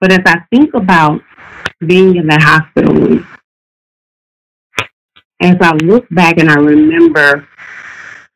But 0.00 0.10
as 0.10 0.22
I 0.26 0.40
think 0.50 0.74
about 0.74 1.20
being 1.86 2.16
in 2.16 2.26
the 2.26 2.40
hospital 2.40 3.20
as 5.40 5.54
I 5.60 5.72
look 5.76 6.08
back 6.10 6.38
and 6.38 6.50
I 6.50 6.54
remember 6.54 7.46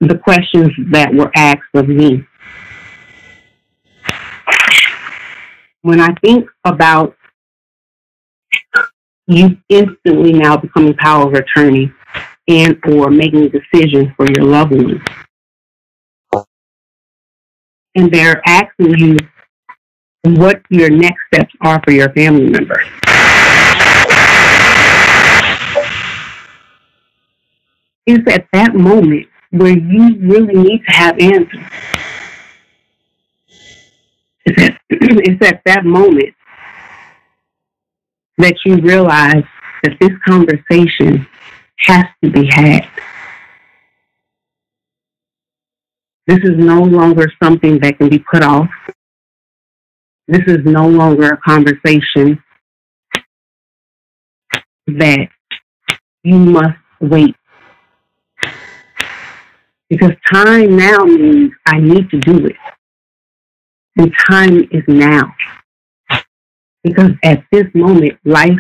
the 0.01 0.17
questions 0.19 0.71
that 0.91 1.13
were 1.13 1.31
asked 1.35 1.75
of 1.75 1.89
me, 1.89 2.25
when 5.83 6.01
I 6.01 6.15
think 6.23 6.49
about 6.65 7.17
you 9.27 9.59
instantly 9.69 10.33
now 10.33 10.57
becoming 10.57 10.95
power 10.95 11.27
of 11.29 11.35
attorney 11.35 11.93
and 12.49 12.79
or 12.87 13.11
making 13.11 13.51
decisions 13.51 14.09
for 14.17 14.27
your 14.31 14.45
loved 14.45 14.73
ones. 14.73 15.03
And 17.95 18.11
they're 18.11 18.41
asking 18.47 18.99
you 18.99 19.17
what 20.23 20.63
your 20.71 20.89
next 20.89 21.21
steps 21.33 21.53
are 21.61 21.81
for 21.85 21.93
your 21.93 22.11
family 22.15 22.49
members. 22.49 22.87
Is 28.07 28.21
at 28.29 28.47
that 28.55 28.75
moment 28.75 29.27
where 29.51 29.77
you 29.77 30.17
really 30.21 30.55
need 30.55 30.83
to 30.89 30.93
have 30.93 31.19
answers. 31.19 31.65
It's 34.91 35.47
at, 35.47 35.61
that 35.67 35.85
moment 35.85 36.35
that 38.39 38.55
you 38.65 38.77
realize 38.77 39.45
that 39.83 39.93
this 40.01 40.11
conversation 40.27 41.27
has 41.81 42.05
to 42.25 42.31
be 42.31 42.47
had. 42.51 42.89
This 46.27 46.39
is 46.39 46.57
no 46.57 46.83
longer 46.83 47.31
something 47.43 47.79
that 47.81 47.99
can 47.99 48.09
be 48.09 48.19
put 48.19 48.43
off. 48.43 48.69
This 50.27 50.43
is 50.47 50.59
no 50.65 50.89
longer 50.89 51.29
a 51.29 51.37
conversation 51.39 52.43
that 54.87 55.29
you 56.23 56.39
must 56.39 56.79
wait. 57.01 57.35
Because 59.90 60.12
time 60.31 60.77
now 60.77 60.98
means 61.05 61.53
I 61.66 61.79
need 61.79 62.11
to 62.11 62.20
do 62.20 62.46
it. 62.46 62.57
And 63.96 64.12
time 64.29 64.68
is 64.70 64.85
now. 64.87 65.35
Because 66.85 67.12
at 67.22 67.44
this 67.51 67.66
moment, 67.74 68.18
life 68.24 68.59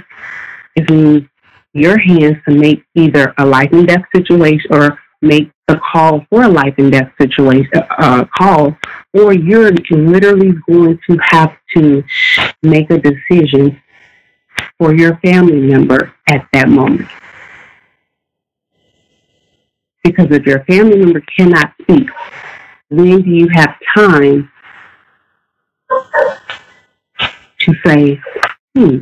is 0.74 0.86
in 0.88 1.28
your 1.74 1.98
hands 1.98 2.36
to 2.48 2.54
make 2.54 2.82
either 2.94 3.34
a 3.38 3.46
life 3.46 3.70
and 3.72 3.86
death 3.86 4.04
situation 4.14 4.66
or 4.70 4.98
make 5.22 5.50
a 5.68 5.76
call 5.76 6.24
for 6.30 6.42
a 6.42 6.48
life 6.48 6.74
and 6.78 6.92
death 6.92 7.10
situation 7.20 7.70
uh, 7.74 8.24
call, 8.36 8.76
or 9.12 9.32
you're 9.32 9.72
literally 9.90 10.52
going 10.68 10.98
to 11.08 11.18
have 11.30 11.52
to 11.76 12.02
make 12.62 12.90
a 12.90 12.98
decision 12.98 13.80
for 14.78 14.94
your 14.94 15.16
family 15.18 15.60
member 15.60 16.14
at 16.26 16.46
that 16.52 16.68
moment. 16.68 17.08
Because 20.04 20.26
if 20.30 20.46
your 20.46 20.64
family 20.64 20.96
member 20.96 21.22
cannot 21.36 21.72
speak, 21.82 22.08
when 22.88 23.22
do 23.22 23.30
you 23.30 23.48
have 23.52 23.74
time 23.96 24.50
to 27.60 27.74
say, 27.84 28.20
hmm, 28.76 28.98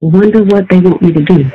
wonder 0.00 0.44
what 0.44 0.68
they 0.68 0.80
want 0.80 1.02
me 1.02 1.12
to 1.12 1.22
do? 1.22 1.50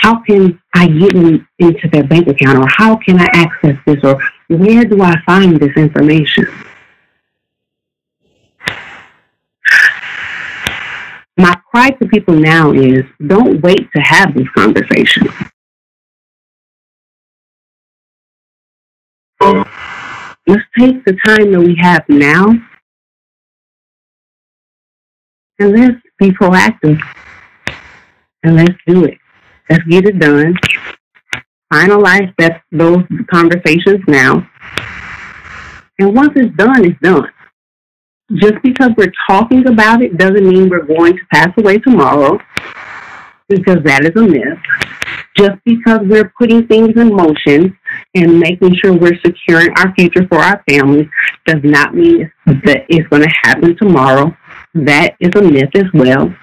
How 0.00 0.20
can 0.22 0.60
I 0.74 0.88
get 0.88 1.14
in, 1.14 1.46
into 1.60 1.88
their 1.88 2.02
bank 2.02 2.26
account 2.26 2.58
or 2.58 2.66
how 2.76 2.96
can 2.96 3.20
I 3.20 3.28
access 3.32 3.76
this 3.86 3.98
or 4.02 4.18
where 4.48 4.84
do 4.84 5.00
I 5.02 5.14
find 5.24 5.60
this 5.60 5.76
information? 5.76 6.46
Cry 11.72 11.88
to 11.88 12.06
people 12.06 12.34
now 12.34 12.72
is 12.72 13.02
don't 13.26 13.60
wait 13.62 13.88
to 13.94 14.00
have 14.02 14.34
this 14.34 14.48
conversation. 14.54 15.26
Let's 20.46 20.64
take 20.78 21.04
the 21.04 21.16
time 21.26 21.52
that 21.52 21.60
we 21.60 21.76
have 21.80 22.04
now 22.08 22.50
and 25.58 25.72
let's 25.72 25.96
be 26.18 26.30
proactive 26.30 27.00
and 28.42 28.56
let's 28.56 28.74
do 28.86 29.04
it. 29.04 29.18
Let's 29.70 29.84
get 29.84 30.04
it 30.06 30.18
done. 30.18 30.54
Finalize 31.72 32.34
that 32.38 32.62
those 32.70 33.02
conversations 33.30 34.00
now. 34.06 34.46
And 35.98 36.14
once 36.14 36.32
it's 36.36 36.54
done, 36.56 36.84
it's 36.84 37.00
done. 37.00 37.30
Just 38.36 38.54
because 38.62 38.90
we're 38.96 39.12
talking 39.28 39.66
about 39.66 40.02
it 40.02 40.16
doesn't 40.16 40.48
mean 40.48 40.68
we're 40.68 40.86
going 40.86 41.16
to 41.16 41.22
pass 41.32 41.48
away 41.58 41.78
tomorrow, 41.78 42.38
because 43.48 43.78
that 43.84 44.04
is 44.04 44.12
a 44.16 44.26
myth. 44.26 44.58
Just 45.36 45.58
because 45.64 46.00
we're 46.02 46.32
putting 46.38 46.66
things 46.66 46.90
in 46.96 47.14
motion 47.14 47.76
and 48.14 48.38
making 48.38 48.74
sure 48.76 48.92
we're 48.92 49.18
securing 49.24 49.70
our 49.76 49.92
future 49.94 50.26
for 50.28 50.38
our 50.38 50.62
families 50.68 51.08
does 51.46 51.60
not 51.62 51.94
mean 51.94 52.30
that 52.46 52.84
it's 52.88 53.08
going 53.08 53.22
to 53.22 53.34
happen 53.42 53.76
tomorrow. 53.76 54.36
That 54.74 55.16
is 55.20 55.30
a 55.34 55.42
myth 55.42 55.70
as 55.74 55.86
well. 55.92 56.34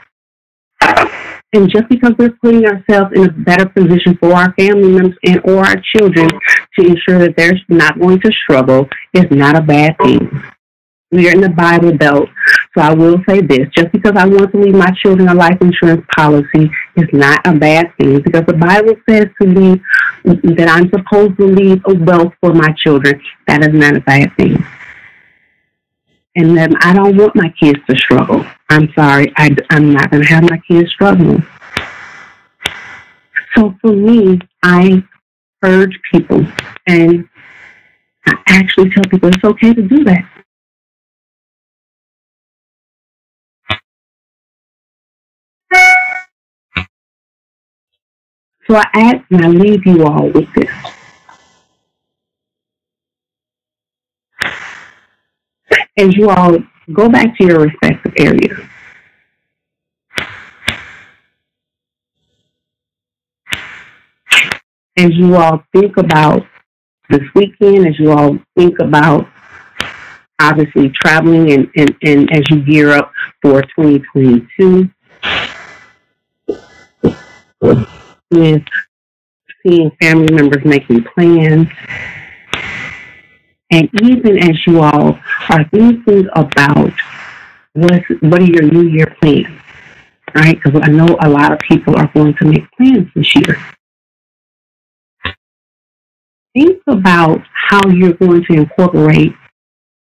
And 1.53 1.69
just 1.71 1.89
because 1.89 2.13
we're 2.19 2.37
putting 2.43 2.65
ourselves 2.65 3.11
in 3.15 3.25
a 3.25 3.31
better 3.31 3.67
position 3.67 4.15
for 4.19 4.33
our 4.33 4.53
family 4.53 4.89
members 4.89 5.17
and 5.25 5.41
or 5.45 5.65
our 5.65 5.81
children 5.95 6.29
to 6.77 6.85
ensure 6.85 7.17
that 7.19 7.35
they're 7.35 7.59
not 7.69 7.99
going 7.99 8.19
to 8.21 8.31
struggle 8.43 8.87
is 9.13 9.25
not 9.31 9.57
a 9.57 9.61
bad 9.61 9.95
thing. 10.03 10.29
We 11.11 11.27
are 11.27 11.33
in 11.33 11.41
the 11.41 11.49
Bible 11.49 11.97
Belt, 11.97 12.29
so 12.77 12.81
I 12.81 12.93
will 12.93 13.17
say 13.27 13.41
this: 13.41 13.67
just 13.75 13.91
because 13.91 14.13
I 14.15 14.27
want 14.27 14.51
to 14.51 14.57
leave 14.59 14.75
my 14.75 14.91
children 14.91 15.27
a 15.27 15.33
life 15.33 15.57
insurance 15.59 16.05
policy 16.15 16.69
is 16.95 17.07
not 17.11 17.45
a 17.47 17.53
bad 17.55 17.91
thing, 17.97 18.21
because 18.21 18.45
the 18.45 18.53
Bible 18.53 18.93
says 19.09 19.25
to 19.41 19.47
leave 19.47 19.81
that 20.23 20.69
I'm 20.69 20.87
supposed 20.89 21.37
to 21.37 21.45
leave 21.45 21.81
a 21.87 21.95
wealth 21.95 22.33
for 22.41 22.53
my 22.53 22.71
children. 22.73 23.19
That 23.47 23.63
is 23.63 23.73
not 23.73 23.97
a 23.97 24.01
bad 24.01 24.35
thing. 24.37 24.63
And 26.35 26.55
then 26.55 26.75
I 26.81 26.93
don't 26.93 27.17
want 27.17 27.35
my 27.35 27.51
kids 27.59 27.79
to 27.89 27.95
struggle. 27.97 28.45
I'm 28.69 28.93
sorry, 28.93 29.33
I, 29.35 29.49
I'm 29.71 29.91
not 29.91 30.11
going 30.11 30.21
to 30.23 30.29
have 30.29 30.43
my 30.43 30.59
kids 30.59 30.91
struggling. 30.91 31.43
So 33.55 33.73
for 33.81 33.91
me, 33.91 34.39
I 34.61 35.03
urge 35.63 35.99
people, 36.13 36.45
and 36.85 37.27
I 38.27 38.33
actually 38.47 38.91
tell 38.91 39.03
people 39.05 39.29
it's 39.29 39.43
okay 39.43 39.73
to 39.73 39.81
do 39.81 40.03
that. 40.03 40.23
So 48.69 48.75
I 48.75 48.85
ask 48.93 49.25
and 49.31 49.43
I 49.43 49.47
leave 49.47 49.83
you 49.83 50.05
all 50.05 50.29
with 50.29 50.47
this. 50.53 50.69
As 55.97 56.15
you 56.15 56.29
all 56.29 56.55
go 56.93 57.09
back 57.09 57.35
to 57.37 57.45
your 57.45 57.61
respective 57.61 58.13
areas. 58.15 58.59
As 64.97 65.15
you 65.15 65.35
all 65.35 65.63
think 65.73 65.97
about 65.97 66.43
this 67.09 67.23
weekend, 67.33 67.87
as 67.87 67.97
you 67.97 68.11
all 68.11 68.37
think 68.55 68.77
about 68.79 69.27
obviously 70.39 70.89
traveling 70.89 71.51
and, 71.51 71.67
and, 71.75 71.95
and 72.03 72.31
as 72.31 72.43
you 72.51 72.61
gear 72.63 72.91
up 72.91 73.11
for 73.41 73.63
2022, 73.63 74.91
with 78.31 78.63
seeing 79.65 79.91
family 80.01 80.33
members 80.33 80.63
making 80.63 81.03
plans. 81.03 81.67
And 83.71 83.89
even 84.01 84.39
as 84.39 84.65
you 84.65 84.81
all 84.81 85.19
are 85.49 85.69
thinking 85.69 86.27
about 86.35 86.91
what 87.73 88.03
what 88.21 88.41
are 88.41 88.45
your 88.45 88.63
New 88.63 88.87
Year 88.87 89.15
plans, 89.21 89.47
right? 90.35 90.59
Because 90.61 90.81
I 90.83 90.89
know 90.89 91.17
a 91.21 91.29
lot 91.29 91.51
of 91.51 91.59
people 91.59 91.95
are 91.95 92.09
going 92.13 92.33
to 92.35 92.45
make 92.45 92.69
plans 92.71 93.07
this 93.15 93.35
year. 93.35 93.57
Think 96.55 96.81
about 96.87 97.41
how 97.53 97.87
you're 97.89 98.13
going 98.13 98.43
to 98.45 98.53
incorporate 98.53 99.33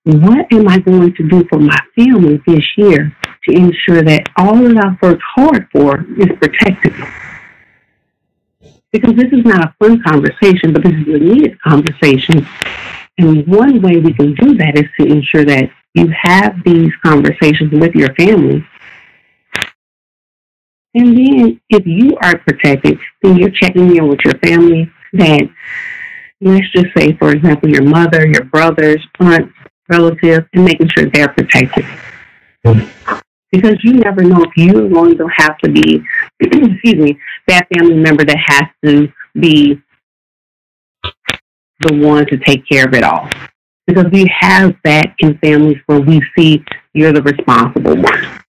what 0.05 0.51
am 0.53 0.69
I 0.69 0.79
going 0.79 1.13
to 1.15 1.27
do 1.27 1.45
for 1.49 1.59
my 1.59 1.77
family 1.93 2.41
this 2.47 2.63
year 2.77 3.13
to 3.43 3.55
ensure 3.55 4.01
that 4.01 4.29
all 4.37 4.55
that 4.55 4.77
I've 4.77 5.01
worked 5.01 5.21
hard 5.35 5.67
for 5.73 6.05
is 6.17 6.27
protected 6.39 6.93
because 8.91 9.15
this 9.15 9.31
is 9.31 9.43
not 9.45 9.63
a 9.63 9.75
fun 9.79 10.01
conversation, 10.03 10.73
but 10.73 10.83
this 10.83 10.93
is 10.93 11.07
a 11.07 11.19
needed 11.19 11.59
conversation. 11.61 12.47
And 13.17 13.45
one 13.47 13.81
way 13.81 13.97
we 13.97 14.13
can 14.13 14.33
do 14.35 14.55
that 14.55 14.77
is 14.77 14.85
to 14.99 15.05
ensure 15.05 15.45
that 15.45 15.69
you 15.93 16.13
have 16.21 16.55
these 16.63 16.91
conversations 17.03 17.71
with 17.71 17.95
your 17.95 18.13
family. 18.15 18.65
And 20.93 21.17
then 21.17 21.61
if 21.69 21.85
you 21.85 22.17
are 22.21 22.37
protected, 22.37 22.99
then 23.21 23.37
you're 23.37 23.51
checking 23.51 23.95
in 23.95 24.07
with 24.07 24.19
your 24.23 24.37
family 24.39 24.91
that, 25.13 25.49
let's 26.41 26.71
just 26.71 26.87
say, 26.95 27.13
for 27.17 27.31
example, 27.31 27.69
your 27.69 27.83
mother, 27.83 28.27
your 28.27 28.45
brothers, 28.45 29.05
aunts, 29.19 29.53
relatives, 29.89 30.47
and 30.53 30.65
making 30.65 30.89
sure 30.89 31.09
they're 31.09 31.29
protected 31.29 31.85
because 33.57 33.83
you 33.83 33.93
never 33.93 34.21
know 34.21 34.43
if 34.43 34.51
you're 34.55 34.87
going 34.87 35.17
to 35.17 35.27
have 35.35 35.57
to 35.59 35.71
be, 35.71 36.03
excuse 36.39 36.95
me, 36.95 37.19
that 37.47 37.67
family 37.73 37.95
member 37.95 38.23
that 38.23 38.37
has 38.45 38.67
to 38.85 39.11
be 39.39 39.81
the 41.79 41.93
one 41.95 42.25
to 42.27 42.37
take 42.37 42.67
care 42.67 42.85
of 42.85 42.93
it 42.93 43.03
all. 43.03 43.29
Because 43.87 44.05
we 44.11 44.29
have 44.39 44.75
that 44.83 45.15
in 45.19 45.37
families 45.39 45.77
where 45.87 46.01
we 46.01 46.21
see 46.37 46.63
you're 46.93 47.13
the 47.13 47.21
responsible 47.23 47.95
one. 47.95 48.39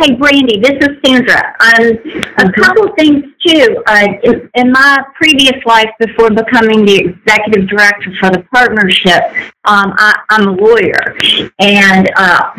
Hey, 0.00 0.14
Brandy, 0.14 0.58
this 0.60 0.72
is 0.80 0.88
Sandra. 1.04 1.54
Um, 1.60 1.98
a 2.38 2.52
couple 2.52 2.94
things 2.96 3.24
too. 3.46 3.82
Uh, 3.86 4.06
in, 4.22 4.50
in 4.54 4.72
my 4.72 5.04
previous 5.14 5.64
life, 5.66 5.90
before 5.98 6.30
becoming 6.30 6.84
the 6.86 6.96
executive 6.96 7.68
director 7.68 8.10
for 8.20 8.30
the 8.30 8.42
partnership, 8.52 9.22
um, 9.64 9.92
I, 9.98 10.18
I'm 10.30 10.48
a 10.48 10.52
lawyer, 10.52 11.16
and 11.58 12.10
uh, 12.16 12.52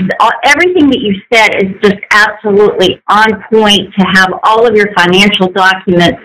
everything 0.44 0.90
that 0.90 1.00
you 1.00 1.22
said 1.34 1.56
is 1.56 1.82
just 1.82 2.04
absolutely 2.12 3.02
on 3.08 3.44
point 3.52 3.94
to 3.98 4.06
have 4.06 4.34
all 4.44 4.68
of 4.68 4.76
your 4.76 4.94
financial 4.94 5.50
documents 5.50 6.22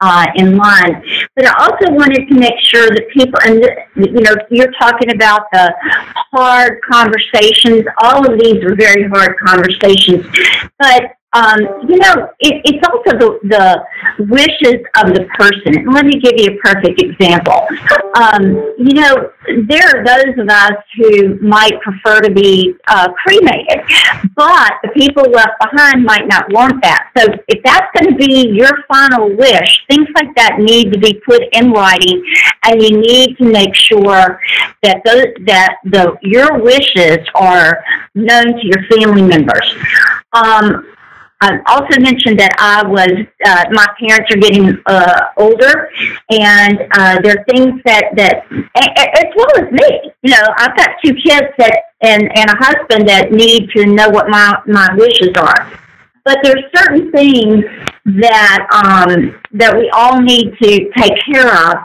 uh, 0.00 0.26
in 0.36 0.56
line. 0.56 1.02
But 1.36 1.46
I 1.46 1.64
also 1.64 1.92
wanted 1.92 2.28
to 2.28 2.34
make 2.34 2.58
sure 2.62 2.88
that 2.88 3.08
people, 3.10 3.38
and 3.44 3.62
you 3.96 4.20
know, 4.22 4.34
you're 4.50 4.72
talking 4.72 5.10
about 5.10 5.42
the 5.52 5.74
hard 6.32 6.80
conversations. 6.90 7.84
All 7.98 8.30
of 8.30 8.38
these 8.40 8.62
are 8.64 8.74
very 8.74 9.08
hard 9.08 9.36
conversations, 9.38 10.26
but 10.78 11.12
um, 11.32 11.60
you 11.88 11.96
know, 11.96 12.28
it, 12.40 12.60
it's 12.64 12.86
also 12.88 13.16
the, 13.16 13.38
the 13.44 14.24
wishes 14.24 14.84
of 14.96 15.14
the 15.14 15.26
person. 15.38 15.86
Let 15.92 16.04
me 16.04 16.18
give 16.18 16.32
you 16.36 16.50
a 16.50 16.56
perfect 16.56 17.00
example. 17.00 17.66
Um, 18.16 18.74
you 18.76 18.94
know, 18.94 19.30
there 19.68 19.86
are 19.94 20.04
those 20.04 20.38
of 20.38 20.48
us 20.48 20.72
who 20.96 21.38
might 21.40 21.80
prefer 21.82 22.20
to 22.20 22.32
be 22.32 22.74
uh, 22.88 23.12
cremated, 23.12 23.80
but 24.34 24.72
the 24.82 24.90
people 24.94 25.22
left 25.30 25.52
behind 25.60 26.04
might 26.04 26.26
not 26.26 26.52
want 26.52 26.82
that. 26.82 27.10
So 27.16 27.26
if 27.46 27.62
that's 27.62 27.86
going 27.96 28.12
to 28.12 28.26
be 28.26 28.48
your 28.48 28.70
final 28.88 29.34
wish, 29.36 29.84
things 29.88 30.08
like 30.16 30.34
that 30.34 30.58
need 30.58 30.92
to 30.92 30.98
be 30.98 31.14
put 31.24 31.42
in 31.52 31.70
writing, 31.70 32.24
and 32.64 32.82
you 32.82 32.98
need 32.98 33.38
to 33.38 33.44
make 33.44 33.76
sure 33.76 34.40
that 34.82 35.02
those, 35.04 35.26
that 35.46 35.76
the 35.84 36.16
your 36.22 36.60
wishes 36.60 37.18
are 37.36 37.84
known 38.16 38.46
to 38.46 38.66
your 38.66 38.82
family 38.90 39.22
members. 39.22 39.76
Um, 40.32 40.86
I 41.42 41.58
also 41.66 41.98
mentioned 42.00 42.38
that 42.38 42.52
I 42.58 42.86
was, 42.86 43.08
uh, 43.46 43.64
my 43.72 43.86
parents 43.98 44.30
are 44.30 44.36
getting 44.36 44.76
uh, 44.84 45.28
older, 45.38 45.88
and 46.28 46.78
uh, 46.92 47.18
there 47.22 47.38
are 47.38 47.44
things 47.44 47.80
that, 47.86 48.10
that, 48.16 48.44
as 48.76 49.24
well 49.34 49.48
as 49.56 49.72
me, 49.72 50.12
you 50.22 50.32
know, 50.32 50.44
I've 50.58 50.76
got 50.76 50.90
two 51.02 51.14
kids 51.14 51.46
that, 51.56 51.94
and, 52.02 52.24
and 52.36 52.50
a 52.50 52.56
husband 52.56 53.08
that 53.08 53.32
need 53.32 53.70
to 53.70 53.86
know 53.86 54.10
what 54.10 54.28
my, 54.28 54.60
my 54.66 54.94
wishes 54.96 55.30
are. 55.38 55.72
But 56.26 56.40
there's 56.42 56.62
certain 56.76 57.10
things 57.10 57.64
that 58.04 58.66
um, 58.70 59.40
that 59.52 59.74
we 59.76 59.88
all 59.90 60.20
need 60.20 60.54
to 60.62 60.90
take 60.96 61.14
care 61.24 61.48
of. 61.48 61.76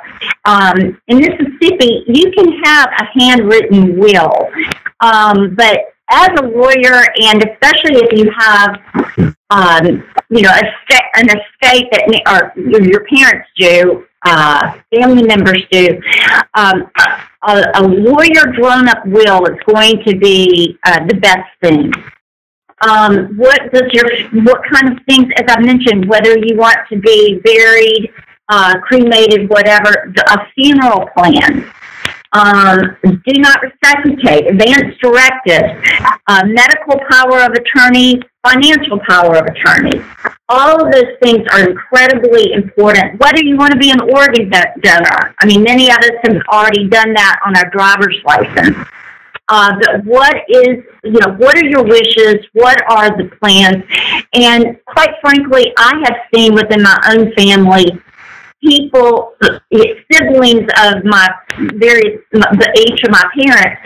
Um, 0.44 1.00
in 1.08 1.20
Mississippi, 1.20 2.04
you 2.08 2.32
can 2.32 2.62
have 2.66 2.90
a 3.00 3.06
handwritten 3.18 3.98
will, 3.98 4.50
um, 5.00 5.56
but 5.56 5.95
as 6.10 6.30
a 6.40 6.44
lawyer, 6.44 7.04
and 7.22 7.44
especially 7.44 8.02
if 8.04 8.14
you 8.14 8.32
have, 8.38 8.80
um, 9.50 10.04
you 10.30 10.42
know, 10.42 10.50
a 10.50 10.64
sta- 10.84 11.10
an 11.16 11.28
estate 11.30 11.88
that 11.92 12.22
or 12.28 12.62
your 12.62 13.06
parents 13.06 13.48
do, 13.58 14.06
uh, 14.26 14.74
family 14.94 15.24
members 15.24 15.64
do, 15.72 16.00
um, 16.56 16.90
a, 17.48 17.64
a 17.76 17.84
lawyer 17.84 18.52
drawn-up 18.56 19.06
will 19.06 19.46
is 19.46 19.58
going 19.66 20.04
to 20.06 20.18
be 20.18 20.78
uh, 20.84 21.06
the 21.06 21.16
best 21.16 21.50
thing. 21.62 21.92
Um, 22.82 23.38
what 23.38 23.72
does 23.74 23.90
your 23.94 24.06
what 24.44 24.62
kind 24.72 24.92
of 24.92 25.04
things, 25.06 25.32
as 25.38 25.46
I 25.48 25.62
mentioned, 25.62 26.08
whether 26.08 26.38
you 26.38 26.58
want 26.58 26.78
to 26.90 27.00
be 27.00 27.40
buried, 27.44 28.12
uh, 28.50 28.80
cremated, 28.80 29.50
whatever, 29.50 30.14
a 30.28 30.38
funeral 30.54 31.10
plan. 31.18 31.72
Um, 32.36 32.98
do 33.02 33.40
not 33.40 33.60
resuscitate, 33.64 34.52
advance 34.52 34.94
directives, 35.02 35.72
uh, 36.28 36.44
medical 36.46 37.00
power 37.10 37.40
of 37.40 37.54
attorney, 37.54 38.20
financial 38.46 39.00
power 39.08 39.38
of 39.38 39.46
attorney. 39.46 40.04
All 40.50 40.86
of 40.86 40.92
those 40.92 41.16
things 41.24 41.48
are 41.54 41.70
incredibly 41.70 42.52
important. 42.52 43.18
Whether 43.22 43.42
you 43.42 43.56
want 43.56 43.72
to 43.72 43.80
be 43.80 43.90
an 43.90 44.02
organ 44.02 44.50
donor, 44.50 45.34
I 45.40 45.46
mean, 45.46 45.64
many 45.64 45.90
of 45.90 45.98
us 46.00 46.12
have 46.24 46.36
already 46.52 46.90
done 46.90 47.14
that 47.14 47.40
on 47.46 47.56
our 47.56 47.70
driver's 47.70 48.18
license. 48.26 48.86
Uh, 49.48 49.76
what 50.04 50.36
is, 50.50 50.84
you 51.06 51.20
know, 51.22 51.36
what 51.38 51.58
are 51.58 51.66
your 51.66 51.84
wishes? 51.84 52.46
What 52.52 52.82
are 52.92 53.16
the 53.16 53.32
plans? 53.40 53.84
And 54.34 54.78
quite 54.86 55.12
frankly, 55.22 55.72
I 55.78 56.02
have 56.04 56.18
seen 56.34 56.54
within 56.54 56.82
my 56.82 57.00
own 57.12 57.32
family 57.34 58.02
people, 58.64 59.34
siblings 60.12 60.70
of 60.84 61.04
my 61.04 61.28
various, 61.76 62.22
the 62.32 62.74
age 62.78 63.04
of 63.04 63.12
my 63.12 63.26
parents, 63.40 63.82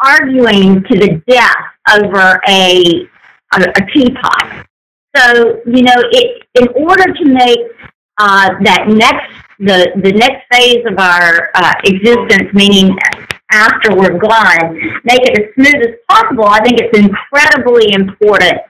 arguing 0.00 0.82
to 0.84 0.98
the 0.98 1.22
death 1.26 1.56
over 1.94 2.40
a 2.48 3.08
a, 3.54 3.60
a 3.60 3.86
teapot. 3.92 4.66
So 5.14 5.60
you 5.66 5.82
know, 5.82 5.94
it 5.96 6.46
in 6.54 6.68
order 6.68 7.12
to 7.12 7.24
make 7.24 7.58
uh, 8.18 8.50
that 8.62 8.88
next 8.88 9.32
the 9.58 9.92
the 10.02 10.12
next 10.12 10.46
phase 10.50 10.84
of 10.86 10.98
our 10.98 11.50
uh, 11.54 11.74
existence, 11.84 12.52
meaning 12.54 12.96
after 13.52 13.94
we're 13.94 14.18
gone, 14.18 14.74
make 15.04 15.20
it 15.22 15.38
as 15.38 15.54
smooth 15.54 15.82
as 15.86 15.94
possible. 16.08 16.44
I 16.44 16.60
think 16.64 16.80
it's 16.80 16.98
incredibly 16.98 17.92
important 17.92 18.60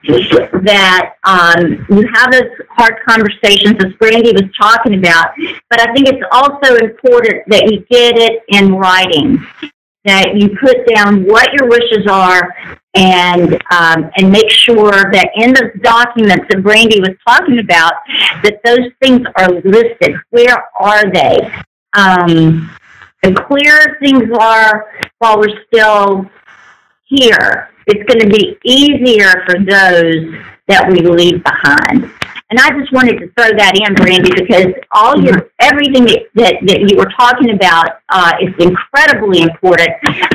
that 0.65 1.15
um, 1.23 1.85
you 1.89 2.07
have 2.13 2.31
those 2.31 2.51
hard 2.69 2.95
conversations, 3.07 3.75
as 3.83 3.93
Brandy 3.93 4.33
was 4.33 4.49
talking 4.59 4.95
about. 4.99 5.33
But 5.69 5.79
I 5.79 5.93
think 5.93 6.07
it's 6.09 6.23
also 6.31 6.75
important 6.75 7.43
that 7.47 7.71
you 7.71 7.79
get 7.89 8.17
it 8.17 8.43
in 8.49 8.75
writing, 8.75 9.45
that 10.05 10.35
you 10.35 10.55
put 10.59 10.85
down 10.93 11.23
what 11.23 11.51
your 11.53 11.69
wishes 11.69 12.05
are, 12.07 12.53
and 12.95 13.53
um, 13.71 14.11
and 14.17 14.31
make 14.31 14.49
sure 14.49 14.91
that 14.91 15.29
in 15.35 15.53
those 15.53 15.71
documents 15.81 16.45
that 16.49 16.61
Brandy 16.61 16.99
was 16.99 17.15
talking 17.27 17.59
about, 17.59 17.93
that 18.43 18.59
those 18.63 18.91
things 19.01 19.25
are 19.37 19.49
listed. 19.49 20.15
Where 20.29 20.63
are 20.79 21.11
they? 21.11 21.51
Um, 21.97 22.69
the 23.23 23.33
clearer 23.47 23.97
things 23.99 24.29
are 24.39 24.91
while 25.19 25.39
we're 25.39 25.63
still 25.67 26.29
here, 27.05 27.69
it's 27.87 28.03
going 28.11 28.19
to 28.19 28.29
be 28.29 28.57
easier 28.63 29.43
for 29.45 29.59
those 29.59 30.35
that 30.67 30.87
we 30.89 30.99
leave 30.99 31.43
behind. 31.43 32.11
And 32.49 32.59
I 32.59 32.69
just 32.79 32.93
wanted 32.93 33.17
to 33.19 33.27
throw 33.33 33.49
that 33.57 33.73
in, 33.75 33.95
Brandy, 33.95 34.29
because 34.29 34.67
all 34.91 35.19
your 35.19 35.49
everything 35.59 36.05
that, 36.05 36.29
that, 36.35 36.55
that 36.67 36.81
you 36.85 36.95
were 36.97 37.09
talking 37.17 37.49
about 37.49 38.01
uh, 38.09 38.33
is 38.39 38.53
incredibly 38.59 39.41
important, 39.41 39.89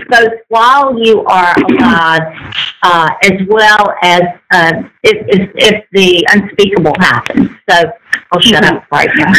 both 0.09 0.33
while 0.49 0.99
you 0.99 1.25
are 1.27 1.55
alive, 1.55 2.23
uh, 2.83 3.11
as 3.23 3.33
well 3.49 3.95
as 4.03 4.23
uh, 4.53 4.73
if, 5.03 5.27
if, 5.29 5.51
if 5.55 5.85
the 5.93 6.27
unspeakable 6.33 6.95
happens. 6.99 7.51
So 7.69 7.93
I'll 8.33 8.41
shut 8.41 8.65
up 8.65 8.85
right 8.91 9.11
now. 9.17 9.33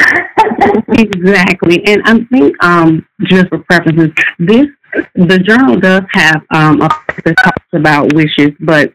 exactly. 0.90 1.86
And 1.86 2.02
I 2.06 2.24
think 2.26 2.64
um, 2.64 3.06
just 3.24 3.50
for 3.50 3.60
preferences, 3.60 4.12
this 4.40 4.68
the 5.16 5.40
journal 5.40 5.80
does 5.80 6.04
have 6.12 6.42
um, 6.52 6.82
a 6.82 6.90
that 7.24 7.36
talks 7.38 7.66
about 7.74 8.14
wishes, 8.14 8.52
but 8.60 8.92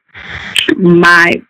my 0.77 1.41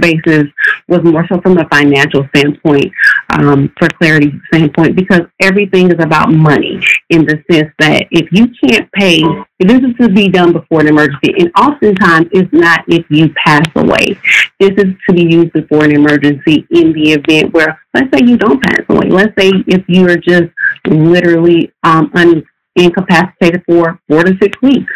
basis 0.00 0.44
was 0.88 1.02
more 1.04 1.26
so 1.28 1.40
from 1.40 1.58
a 1.58 1.68
financial 1.68 2.26
standpoint, 2.34 2.92
um, 3.30 3.72
for 3.78 3.88
clarity 3.88 4.32
standpoint, 4.48 4.96
because 4.96 5.22
everything 5.40 5.90
is 5.90 5.98
about 5.98 6.30
money 6.30 6.80
in 7.10 7.24
the 7.24 7.42
sense 7.50 7.72
that 7.78 8.06
if 8.10 8.30
you 8.32 8.48
can't 8.62 8.90
pay, 8.92 9.20
this 9.58 9.80
is 9.82 9.96
to 10.00 10.08
be 10.08 10.28
done 10.28 10.52
before 10.52 10.80
an 10.80 10.88
emergency, 10.88 11.34
and 11.38 11.50
oftentimes 11.58 12.28
it's 12.32 12.52
not 12.52 12.84
if 12.88 13.04
you 13.10 13.32
pass 13.44 13.66
away. 13.74 14.18
This 14.60 14.72
is 14.76 14.94
to 15.08 15.14
be 15.14 15.24
used 15.24 15.52
before 15.52 15.84
an 15.84 15.92
emergency 15.92 16.66
in 16.70 16.92
the 16.92 17.12
event 17.12 17.52
where, 17.52 17.80
let's 17.94 18.10
say 18.12 18.24
you 18.24 18.36
don't 18.36 18.62
pass 18.62 18.82
away. 18.88 19.08
Let's 19.08 19.34
say 19.38 19.50
if 19.66 19.84
you 19.88 20.08
are 20.08 20.16
just 20.16 20.50
literally 20.86 21.72
um, 21.82 22.10
un- 22.14 22.44
incapacitated 22.76 23.62
for 23.66 24.00
four 24.08 24.24
to 24.24 24.36
six 24.40 24.60
weeks. 24.62 24.92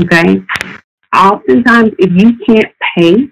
Okay? 0.00 0.42
Oftentimes, 1.14 1.92
if 1.98 2.10
you 2.12 2.38
can't 2.46 2.72
pay 2.96 3.28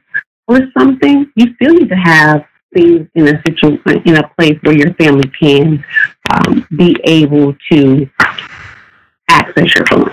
for 0.47 0.61
something, 0.79 1.31
you 1.35 1.55
still 1.55 1.75
need 1.75 1.89
to 1.89 1.97
have 1.97 2.45
things 2.75 3.09
in 3.15 3.29
a 3.29 3.43
situation, 3.47 4.03
in 4.05 4.17
a 4.17 4.29
place 4.39 4.59
where 4.63 4.77
your 4.77 4.93
family 4.95 5.29
can 5.41 5.85
um, 6.31 6.67
be 6.77 6.97
able 7.05 7.55
to 7.71 8.09
access 9.29 9.75
your 9.75 9.87
funds. 9.87 10.11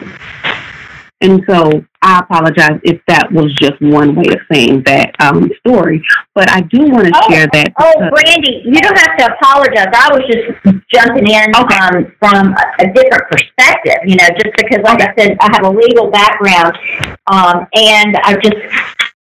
And 1.21 1.41
so 1.47 1.85
I 2.01 2.19
apologize 2.19 2.81
if 2.83 2.99
that 3.07 3.31
was 3.31 3.53
just 3.53 3.81
one 3.81 4.13
way 4.13 4.25
of 4.33 4.39
saying 4.51 4.83
that 4.83 5.15
um, 5.21 5.49
story, 5.65 6.03
but 6.35 6.49
I 6.49 6.59
do 6.61 6.79
want 6.89 7.07
to 7.07 7.13
Oh, 7.15 7.29
share 7.31 7.47
that. 7.53 7.71
Oh, 7.79 7.93
Brandy, 8.11 8.61
you 8.65 8.75
don't 8.81 8.97
have 8.97 9.17
to 9.17 9.33
apologize. 9.33 9.87
I 9.87 10.09
was 10.11 10.23
just 10.27 10.83
jumping 10.93 11.29
in 11.29 11.55
Okay. 11.55 11.77
um, 11.79 12.11
from 12.19 12.51
a, 12.51 12.83
a 12.83 12.91
different 12.91 13.23
perspective, 13.31 13.99
you 14.05 14.17
know, 14.17 14.27
just 14.35 14.51
because, 14.57 14.83
like 14.83 15.01
I 15.01 15.13
said, 15.17 15.37
I 15.39 15.47
have 15.53 15.63
a 15.63 15.69
legal 15.69 16.11
background, 16.11 16.77
um, 17.27 17.67
and 17.73 18.17
I 18.23 18.35
just, 18.43 18.57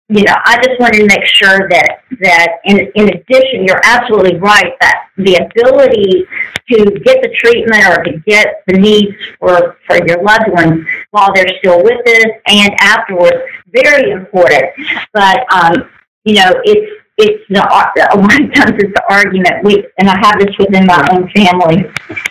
you 0.09 0.23
know, 0.23 0.35
I 0.45 0.57
just 0.65 0.81
wanted 0.81 1.01
to 1.01 1.07
make 1.07 1.27
sure 1.27 1.69
that 1.69 2.01
that 2.21 2.61
in 2.65 2.91
in 2.95 3.09
addition, 3.09 3.67
you're 3.67 3.81
absolutely 3.85 4.39
right 4.39 4.73
that 4.81 5.09
the 5.19 5.35
ability 5.35 6.25
to 6.71 6.85
get 7.01 7.23
the 7.23 7.29
treatment 7.37 7.85
or 7.87 8.03
to 8.05 8.19
get 8.27 8.63
the 8.67 8.79
needs 8.79 9.15
for 9.39 9.77
for 9.87 9.97
your 10.07 10.23
loved 10.23 10.49
ones 10.49 10.87
while 11.11 11.33
they're 11.35 11.53
still 11.59 11.83
with 11.83 12.07
us 12.07 12.27
and 12.47 12.73
afterwards 12.81 13.37
very 13.67 14.11
important. 14.11 14.65
But 15.13 15.45
um, 15.53 15.91
you 16.25 16.37
know, 16.37 16.53
it's 16.65 17.05
it's 17.19 17.45
the 17.51 17.61
a 17.61 18.17
lot 18.17 18.41
of 18.41 18.55
times 18.55 18.83
it's 18.83 18.95
the 18.95 19.03
argument 19.11 19.63
we 19.63 19.85
and 19.99 20.09
I 20.09 20.17
have 20.23 20.39
this 20.39 20.57
within 20.59 20.87
my 20.87 21.07
own 21.13 21.29
family 21.31 21.85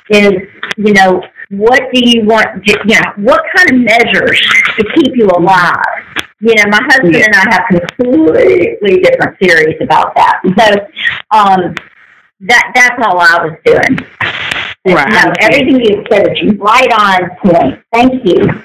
is 0.10 0.34
you 0.78 0.94
know 0.94 1.22
what 1.50 1.82
do 1.94 2.02
you 2.04 2.24
want 2.26 2.66
you 2.66 2.76
know 2.86 3.12
what 3.18 3.42
kind 3.56 3.70
of 3.72 3.78
measures 3.80 4.40
to 4.78 4.84
keep 4.96 5.16
you 5.16 5.28
alive 5.38 5.80
you 6.40 6.54
know 6.56 6.64
my 6.70 6.82
husband 6.84 7.14
Yeah. 7.16 7.26
and 7.26 7.36
I 7.36 7.46
have 7.52 7.64
completely 7.70 9.02
different 9.02 9.40
theories 9.40 9.78
about 9.82 10.14
that 10.16 10.42
so 10.44 11.38
um 11.38 11.76
that 12.42 12.72
that's 12.76 13.02
all 13.06 13.20
I 13.20 13.46
was 13.46 13.58
doing 13.66 14.08
Right. 14.86 15.10
no 15.10 15.34
everything 15.42 15.82
you 15.82 16.04
said 16.12 16.30
is 16.38 16.54
right 16.60 16.92
on 16.94 17.30
point 17.44 17.84
thank 17.94 18.26
you 18.26 18.64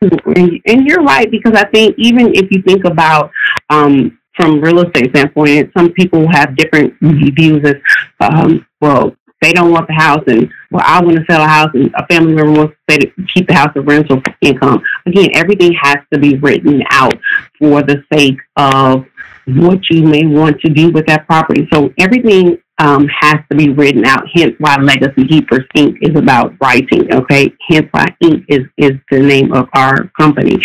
And, 0.00 0.60
and 0.66 0.86
you're 0.86 1.02
right 1.02 1.30
because 1.30 1.54
I 1.54 1.64
think 1.70 1.94
even 1.98 2.32
if 2.34 2.50
you 2.50 2.62
think 2.62 2.84
about 2.84 3.30
um, 3.70 4.18
from 4.34 4.60
real 4.60 4.80
estate 4.80 5.10
standpoint, 5.10 5.70
some 5.76 5.92
people 5.92 6.26
have 6.30 6.56
different 6.56 6.94
views 7.00 7.62
as 7.64 7.76
um, 8.20 8.66
well. 8.80 9.14
They 9.42 9.52
don't 9.52 9.72
want 9.72 9.88
the 9.88 9.94
house, 9.94 10.22
and 10.28 10.48
well, 10.70 10.84
I 10.86 11.02
want 11.02 11.16
to 11.16 11.24
sell 11.28 11.42
a 11.42 11.48
house, 11.48 11.70
and 11.74 11.92
a 11.96 12.06
family 12.06 12.32
member 12.32 12.52
wants 12.52 12.76
to 12.88 12.98
to 12.98 13.12
keep 13.34 13.48
the 13.48 13.54
house 13.54 13.72
as 13.76 13.84
rental 13.84 14.22
income. 14.40 14.82
Again, 15.06 15.30
everything 15.34 15.72
has 15.80 15.96
to 16.12 16.18
be 16.18 16.36
written 16.36 16.82
out 16.90 17.14
for 17.58 17.82
the 17.82 18.04
sake 18.12 18.38
of 18.56 19.04
what 19.46 19.80
you 19.90 20.02
may 20.02 20.24
want 20.26 20.60
to 20.60 20.68
do 20.68 20.90
with 20.90 21.06
that 21.06 21.26
property. 21.26 21.68
So 21.72 21.92
everything 21.98 22.58
um, 22.78 23.08
has 23.08 23.36
to 23.50 23.56
be 23.56 23.70
written 23.70 24.04
out. 24.04 24.24
Hence 24.32 24.54
why 24.58 24.76
Legacy 24.76 25.26
Keepers 25.26 25.64
Inc. 25.76 25.98
is 26.00 26.16
about 26.16 26.54
writing. 26.60 27.12
Okay, 27.12 27.52
hence 27.68 27.88
why 27.90 28.06
Inc. 28.22 28.44
is 28.48 28.66
is 28.78 28.92
the 29.10 29.18
name 29.18 29.52
of 29.52 29.68
our 29.74 30.08
company. 30.18 30.62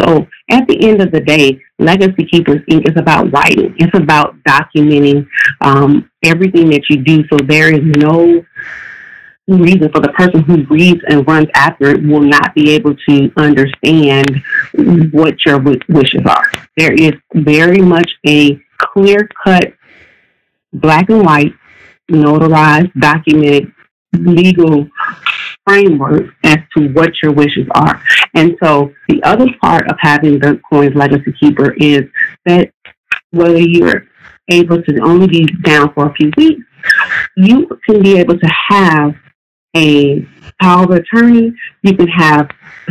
So 0.00 0.26
at 0.50 0.66
the 0.66 0.88
end 0.88 1.00
of 1.00 1.12
the 1.12 1.20
day, 1.20 1.60
Legacy 1.78 2.24
Keepers 2.26 2.60
Inc. 2.70 2.88
is 2.88 2.96
about 2.96 3.32
writing. 3.32 3.74
It's 3.78 3.96
about 3.96 4.36
documenting 4.42 5.26
um, 5.60 6.10
everything 6.22 6.70
that 6.70 6.82
you 6.90 6.98
do. 6.98 7.24
So 7.28 7.38
there 7.38 7.72
is 7.72 7.82
no 7.82 8.44
reason 9.46 9.90
for 9.92 10.00
the 10.00 10.12
person 10.16 10.42
who 10.42 10.64
reads 10.64 11.00
and 11.08 11.26
runs 11.28 11.48
after 11.54 11.90
it 11.90 12.02
will 12.02 12.22
not 12.22 12.54
be 12.54 12.72
able 12.72 12.96
to 13.08 13.30
understand 13.36 14.42
what 15.12 15.34
your 15.44 15.58
wi- 15.58 15.80
wishes 15.88 16.22
are. 16.26 16.44
There 16.76 16.92
is 16.92 17.12
very 17.34 17.80
much 17.80 18.10
a 18.26 18.60
clear 18.78 19.28
cut, 19.44 19.74
black 20.72 21.10
and 21.10 21.24
white, 21.24 21.52
notarized, 22.10 22.92
documented 22.98 23.72
legal 24.14 24.88
framework 25.66 26.34
as 26.44 26.58
to 26.76 26.88
what 26.88 27.10
your 27.22 27.32
wishes 27.32 27.66
are. 27.74 28.02
And 28.34 28.56
so 28.62 28.92
the 29.08 29.22
other 29.22 29.46
part 29.60 29.88
of 29.90 29.96
having 30.00 30.38
the 30.38 30.60
Coinz 30.70 30.94
legacy 30.94 31.32
keeper 31.38 31.72
is 31.74 32.02
that 32.46 32.70
whether 33.30 33.58
you're 33.58 34.06
able 34.48 34.82
to 34.82 35.00
only 35.00 35.26
be 35.26 35.46
down 35.62 35.92
for 35.94 36.06
a 36.06 36.14
few 36.14 36.30
weeks, 36.36 36.62
you 37.36 37.68
can 37.88 38.02
be 38.02 38.18
able 38.18 38.38
to 38.38 38.50
have 38.68 39.14
a 39.76 40.26
power 40.60 40.84
of 40.84 40.90
attorney. 40.90 41.52
You 41.82 41.96
can 41.96 42.08
have 42.08 42.50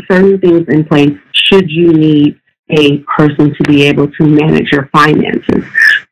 certain 0.10 0.40
things 0.40 0.68
in 0.68 0.86
place 0.86 1.18
should 1.34 1.70
you 1.70 1.94
need 1.94 2.40
a 2.70 3.00
person 3.00 3.54
to 3.54 3.64
be 3.64 3.84
able 3.84 4.10
to 4.10 4.26
manage 4.26 4.72
your 4.72 4.88
finances. 4.88 5.64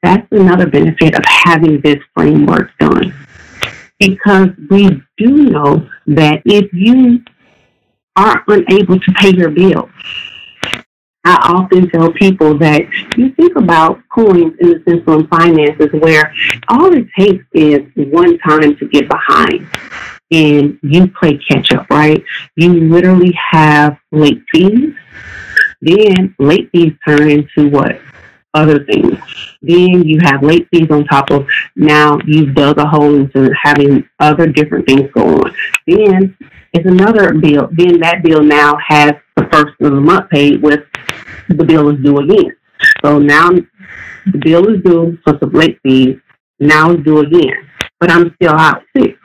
That's 0.03 0.28
another 0.32 0.68
benefit 0.68 1.16
of 1.16 1.24
having 1.26 1.82
this 1.82 1.97
framework 2.16 2.70
done. 2.80 3.14
Because 4.02 4.49
we 4.70 4.99
do 5.18 5.28
know 5.52 5.88
that 6.08 6.41
if 6.43 6.74
you 6.74 7.24
are 8.16 8.43
unable 8.47 8.99
to 8.99 9.12
pay 9.14 9.30
your 9.30 9.52
bills, 9.52 9.91
I 11.24 11.36
often 11.54 11.88
tell 11.91 12.12
people 12.14 12.58
that 12.58 12.82
you 13.16 13.32
think 13.34 13.56
about 13.56 14.02
coins 14.10 14.56
in 14.60 14.70
the 14.70 14.84
sense 14.88 15.04
of 15.06 15.30
finances 15.30 15.89
where 16.02 16.34
all 16.68 16.91
it 16.91 17.08
takes 17.16 17.45
is 17.54 17.82
one 17.95 18.39
time 18.39 18.76
to 18.78 18.88
get 18.88 19.08
behind 19.08 19.68
and 20.32 20.80
you 20.82 21.08
play 21.08 21.38
catch 21.38 21.72
up, 21.72 21.88
right? 21.91 22.24
You 22.56 22.74
literally 22.89 23.38
have 23.52 23.97
late 24.12 24.41
fees. 24.52 24.95
Then 25.82 26.34
late 26.39 26.72
fees 26.72 26.93
turn 27.08 27.30
into 27.30 27.70
what? 27.70 28.02
Other 28.54 28.84
things. 28.84 29.18
Then 29.62 30.04
you 30.04 30.20
have 30.24 30.43
late 30.43 30.68
fees 30.74 30.89
on 30.91 31.06
top 31.06 31.32
of 31.32 31.47
now 31.76 32.20
you've 32.26 32.54
dug 32.54 32.78
a 32.80 32.86
hole 32.86 33.16
into 33.16 33.49
having 33.62 34.08
other 34.20 34.47
different 34.47 34.86
things 34.88 35.10
go 35.14 35.36
on. 35.36 35.56
Then 35.88 36.38
it's 36.74 36.86
another 36.86 37.34
bill. 37.34 37.70
Then 37.72 37.99
that 38.02 38.24
bill 38.24 38.43
now 38.43 38.78
has 38.86 39.14
the 39.38 39.47
first 39.52 39.74
of 39.80 39.93
the 39.93 40.02
month 40.02 40.30
paid 40.30 40.62
with 40.62 40.82
the 41.47 41.64
bill 41.64 41.89
is 41.89 42.04
due 42.04 42.18
again. 42.20 42.56
So 43.04 43.20
now 43.20 43.49
the 43.49 44.38
bill 44.38 44.68
is 44.70 44.84
due 44.84 45.18
for 45.24 45.38
some 45.39 45.52
late 45.52 45.80
fees. 45.84 46.18
Now 46.60 46.91
it's 46.91 47.04
due 47.04 47.20
again. 47.20 47.70
But 47.99 48.12
I'm 48.12 48.34
still 48.36 48.54
out 48.54 48.84
sick. 48.95 49.18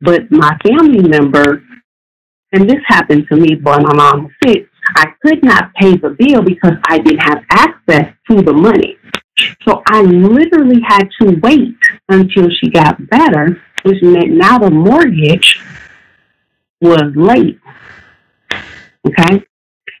But 0.00 0.30
my 0.30 0.56
family 0.64 1.08
member, 1.08 1.62
and 2.52 2.68
this 2.68 2.80
happened 2.86 3.26
to 3.30 3.36
me 3.36 3.56
when 3.62 3.82
my 3.82 3.94
mom 3.94 4.24
was 4.24 4.32
sick, 4.44 4.68
I 4.96 5.12
could 5.22 5.44
not 5.44 5.72
pay 5.74 5.96
the 5.96 6.16
bill 6.18 6.42
because 6.42 6.74
I 6.88 6.98
didn't 6.98 7.20
have 7.20 7.44
access 7.50 8.14
to 8.30 8.42
the 8.42 8.52
money. 8.52 8.96
So 9.66 9.82
I 9.86 10.02
literally 10.02 10.80
had 10.86 11.08
to 11.20 11.38
wait 11.42 11.76
until 12.08 12.48
she 12.50 12.70
got 12.70 13.08
better, 13.08 13.60
which 13.82 14.02
meant 14.02 14.30
now 14.30 14.58
the 14.58 14.70
mortgage 14.70 15.60
was 16.80 17.12
late. 17.14 17.58
Okay? 19.06 19.42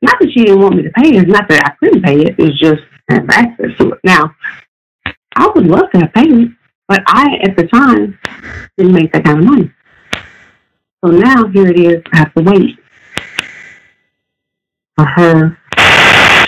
Not 0.02 0.18
that 0.20 0.30
she 0.32 0.44
didn't 0.44 0.60
want 0.60 0.76
me 0.76 0.82
to 0.82 0.90
pay 0.90 1.16
it, 1.16 1.28
not 1.28 1.48
that 1.48 1.64
I 1.64 1.70
couldn't 1.78 2.02
pay 2.02 2.20
it, 2.22 2.34
it's 2.38 2.58
just 2.58 2.82
I 3.10 3.14
have 3.14 3.30
access 3.30 3.76
to 3.78 3.92
it. 3.92 4.00
Now, 4.04 4.34
I 5.36 5.48
would 5.54 5.66
love 5.66 5.90
to 5.94 6.00
have 6.00 6.12
paid 6.12 6.32
it, 6.32 6.48
but 6.88 7.02
I, 7.06 7.36
at 7.42 7.56
the 7.56 7.66
time, 7.68 8.18
didn't 8.76 8.92
make 8.92 9.12
that 9.12 9.24
kind 9.24 9.38
of 9.38 9.44
money. 9.44 9.72
So 11.04 11.10
now 11.10 11.46
here 11.48 11.68
it 11.68 11.78
is, 11.78 12.02
I 12.12 12.18
have 12.18 12.34
to 12.34 12.42
wait 12.42 12.78
for 14.96 15.06
her 15.06 15.58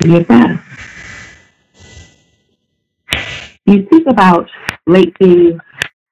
to 0.01 0.09
get 0.09 0.29
better. 0.29 0.63
You 3.67 3.87
think 3.91 4.07
about 4.09 4.51
late 4.87 5.15
fees, 5.19 5.55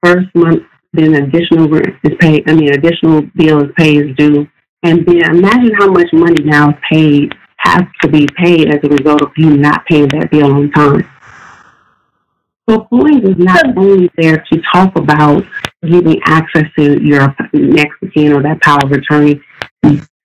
first 0.02 0.28
month, 0.34 0.62
then 0.94 1.14
additional 1.14 1.68
rent 1.68 1.96
is 2.04 2.12
paid, 2.20 2.48
I 2.48 2.54
mean, 2.54 2.72
additional 2.72 3.22
bill 3.36 3.64
is 3.64 3.70
paid 3.76 4.10
is 4.10 4.16
due. 4.16 4.46
And 4.82 5.06
then 5.06 5.36
imagine 5.36 5.72
how 5.78 5.90
much 5.90 6.08
money 6.12 6.42
now 6.42 6.70
is 6.70 6.76
paid, 6.90 7.32
has 7.58 7.82
to 8.02 8.08
be 8.08 8.26
paid 8.36 8.68
as 8.68 8.80
a 8.82 8.88
result 8.88 9.22
of 9.22 9.30
you 9.36 9.56
not 9.56 9.86
paying 9.86 10.08
that 10.08 10.30
bill 10.30 10.52
on 10.52 10.70
time. 10.72 11.08
So 12.68 12.86
Coinz 12.92 13.28
is 13.28 13.36
not 13.38 13.76
only 13.76 14.10
there 14.16 14.44
to 14.52 14.62
talk 14.72 14.96
about 14.96 15.44
giving 15.82 16.20
access 16.24 16.64
to 16.78 17.02
your 17.02 17.34
next 17.52 18.02
of 18.02 18.12
kin 18.12 18.32
or 18.32 18.42
that 18.42 18.60
power 18.62 18.80
of 18.84 18.92
attorney 18.92 19.40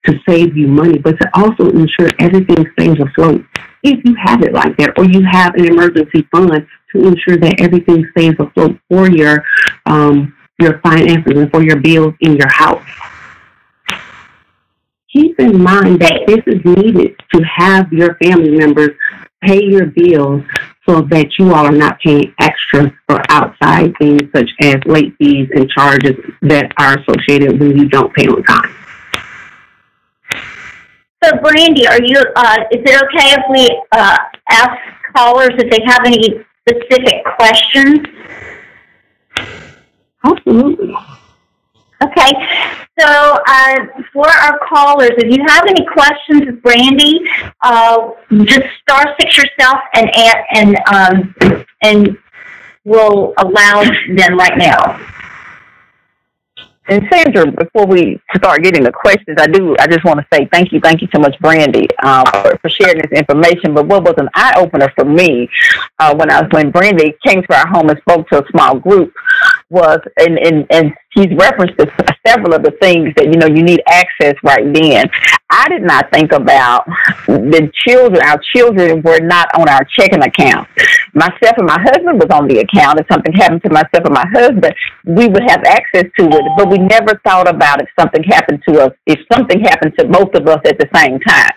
to 0.07 0.19
save 0.27 0.55
you 0.55 0.67
money, 0.67 0.97
but 0.97 1.19
to 1.19 1.29
also 1.33 1.69
ensure 1.69 2.09
everything 2.19 2.65
stays 2.73 2.99
afloat. 2.99 3.43
If 3.83 4.03
you 4.03 4.15
have 4.15 4.41
it 4.41 4.53
like 4.53 4.75
that, 4.77 4.97
or 4.97 5.05
you 5.05 5.23
have 5.29 5.55
an 5.55 5.65
emergency 5.65 6.27
fund 6.31 6.51
to 6.95 7.07
ensure 7.07 7.37
that 7.37 7.61
everything 7.61 8.05
stays 8.11 8.33
afloat 8.39 8.79
for 8.89 9.09
your 9.09 9.43
um, 9.85 10.33
your 10.59 10.79
finances 10.79 11.33
and 11.35 11.51
for 11.51 11.61
your 11.61 11.79
bills 11.79 12.13
in 12.21 12.35
your 12.35 12.49
house. 12.49 12.83
Keep 15.13 15.39
in 15.39 15.61
mind 15.61 15.99
that 16.01 16.23
this 16.27 16.41
is 16.47 16.63
needed 16.65 17.15
to 17.33 17.41
have 17.43 17.91
your 17.93 18.15
family 18.15 18.51
members 18.51 18.91
pay 19.43 19.63
your 19.63 19.85
bills 19.85 20.43
so 20.87 21.01
that 21.01 21.27
you 21.37 21.53
all 21.53 21.65
are 21.65 21.71
not 21.71 21.99
paying 21.99 22.33
extra 22.39 22.91
for 23.07 23.21
outside 23.29 23.93
things 23.99 24.21
such 24.35 24.49
as 24.61 24.75
late 24.85 25.13
fees 25.17 25.47
and 25.53 25.69
charges 25.69 26.15
that 26.41 26.71
are 26.77 26.97
associated 26.99 27.59
when 27.59 27.77
you 27.77 27.87
don't 27.89 28.13
pay 28.15 28.27
on 28.27 28.43
time. 28.43 28.76
So, 31.27 31.35
Brandy, 31.41 31.85
are 31.85 32.01
you? 32.01 32.23
Uh, 32.37 32.57
is 32.71 32.79
it 32.85 33.03
okay 33.03 33.33
if 33.33 33.43
we 33.49 33.81
uh, 33.91 34.15
ask 34.49 34.71
callers 35.13 35.49
if 35.57 35.69
they 35.69 35.83
have 35.85 36.05
any 36.05 36.39
specific 36.61 37.25
questions? 37.35 37.99
Absolutely. 40.23 40.95
Okay. 42.01 42.31
So, 42.97 43.37
uh, 43.45 43.75
for 44.13 44.29
our 44.29 44.57
callers, 44.69 45.11
if 45.17 45.35
you 45.35 45.43
have 45.49 45.65
any 45.67 45.85
questions 45.85 46.47
of 46.47 46.61
Brandy, 46.61 47.19
uh, 47.61 48.11
just 48.45 48.63
star 48.81 49.13
six 49.19 49.37
yourself 49.37 49.79
and 49.95 50.09
and 50.53 50.77
um, 50.93 51.65
and 51.81 52.17
we'll 52.85 53.33
allow 53.37 53.83
them 53.83 54.37
right 54.37 54.57
now. 54.57 54.97
And 56.89 57.03
Sandra, 57.11 57.51
before 57.51 57.85
we 57.85 58.21
start 58.35 58.63
getting 58.63 58.83
the 58.83 58.91
questions, 58.91 59.37
I 59.39 59.47
do. 59.47 59.75
I 59.77 59.87
just 59.87 60.05
want 60.05 60.19
to 60.19 60.25
say 60.33 60.47
thank 60.51 60.71
you, 60.71 60.79
thank 60.79 61.01
you 61.01 61.09
so 61.13 61.19
much, 61.19 61.37
Brandy, 61.39 61.87
um, 62.03 62.25
for, 62.27 62.57
for 62.61 62.69
sharing 62.69 63.01
this 63.01 63.11
information. 63.11 63.73
But 63.73 63.87
what 63.87 64.03
was 64.03 64.15
an 64.17 64.29
eye 64.35 64.53
opener 64.57 64.91
for 64.95 65.03
me 65.03 65.49
uh, 65.99 66.15
when 66.15 66.31
I 66.31 66.41
was 66.41 66.49
when 66.51 66.71
Brandy 66.71 67.13
came 67.25 67.41
to 67.41 67.57
our 67.57 67.67
home 67.67 67.89
and 67.89 67.99
spoke 67.99 68.29
to 68.29 68.41
a 68.41 68.47
small 68.51 68.79
group 68.79 69.13
was, 69.69 69.99
and 70.17 70.39
and 70.39 70.65
and 70.69 70.93
she's 71.17 71.33
referenced 71.35 71.73
several 72.25 72.53
of 72.53 72.63
the 72.63 72.71
things 72.81 73.13
that 73.15 73.25
you 73.25 73.37
know 73.39 73.47
you 73.47 73.63
need 73.63 73.81
access 73.87 74.35
right 74.43 74.65
then. 74.73 75.09
I 75.49 75.69
did 75.69 75.81
not 75.81 76.11
think 76.11 76.33
about 76.33 76.85
the 77.25 77.71
children. 77.87 78.21
Our 78.21 78.39
children 78.53 79.01
were 79.01 79.19
not 79.19 79.47
on 79.57 79.69
our 79.69 79.83
checking 79.97 80.21
account. 80.21 80.67
Myself 81.13 81.55
and 81.57 81.65
my 81.65 81.79
husband 81.79 82.19
was 82.19 82.29
on 82.31 82.47
the 82.47 82.59
account. 82.59 82.99
If 82.99 83.07
something 83.09 83.33
happened 83.33 83.63
to 83.63 83.71
myself 83.71 84.03
and 84.03 84.13
my 84.13 84.27
husband, 84.27 84.73
we 85.05 85.27
would 85.27 85.43
have 85.47 85.63
access 85.63 86.05
to 86.19 86.23
it. 86.27 86.43
But 86.57 86.69
we 86.69 86.77
never 86.77 87.19
thought 87.23 87.47
about 87.47 87.81
if 87.81 87.87
something 87.97 88.23
happened 88.23 88.61
to 88.67 88.85
us. 88.85 88.91
If 89.05 89.19
something 89.31 89.59
happened 89.61 89.93
to 89.99 90.05
both 90.05 90.35
of 90.35 90.47
us 90.47 90.59
at 90.65 90.77
the 90.77 90.89
same 90.93 91.19
time, 91.21 91.55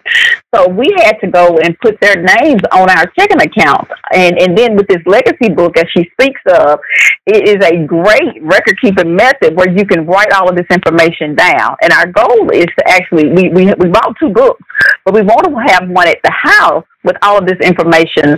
so 0.55 0.69
we 0.69 0.87
had 0.99 1.19
to 1.21 1.29
go 1.29 1.59
and 1.59 1.79
put 1.81 2.01
their 2.01 2.17
names 2.17 2.63
on 2.73 2.91
our 2.91 3.07
checking 3.19 3.41
account. 3.41 3.89
And 4.13 4.39
and 4.39 4.57
then 4.57 4.77
with 4.77 4.87
this 4.87 5.03
legacy 5.05 5.51
book, 5.51 5.77
as 5.77 5.87
she 5.97 6.09
speaks 6.15 6.41
of, 6.49 6.79
it 7.27 7.49
is 7.49 7.59
a 7.65 7.85
great 7.87 8.43
record 8.43 8.81
keeping 8.81 9.15
method 9.15 9.50
where 9.55 9.69
you 9.69 9.85
can 9.85 10.07
write 10.07 10.33
all 10.33 10.49
of 10.49 10.57
this 10.57 10.67
information 10.71 11.35
down. 11.35 11.77
And 11.83 11.93
our 11.93 12.07
goal 12.07 12.51
is 12.51 12.67
to 12.67 12.89
actually 12.89 13.29
we 13.29 13.49
we 13.49 13.73
we 13.75 13.89
bought 13.89 14.17
two 14.19 14.31
books, 14.31 14.63
but 15.05 15.15
we 15.15 15.23
want 15.23 15.45
to 15.45 15.73
have 15.73 15.89
one 15.89 16.09
at 16.09 16.19
the 16.23 16.33
house 16.33 16.85
with 17.05 17.17
all 17.23 17.39
of 17.39 17.47
this 17.47 17.59
information 17.61 18.31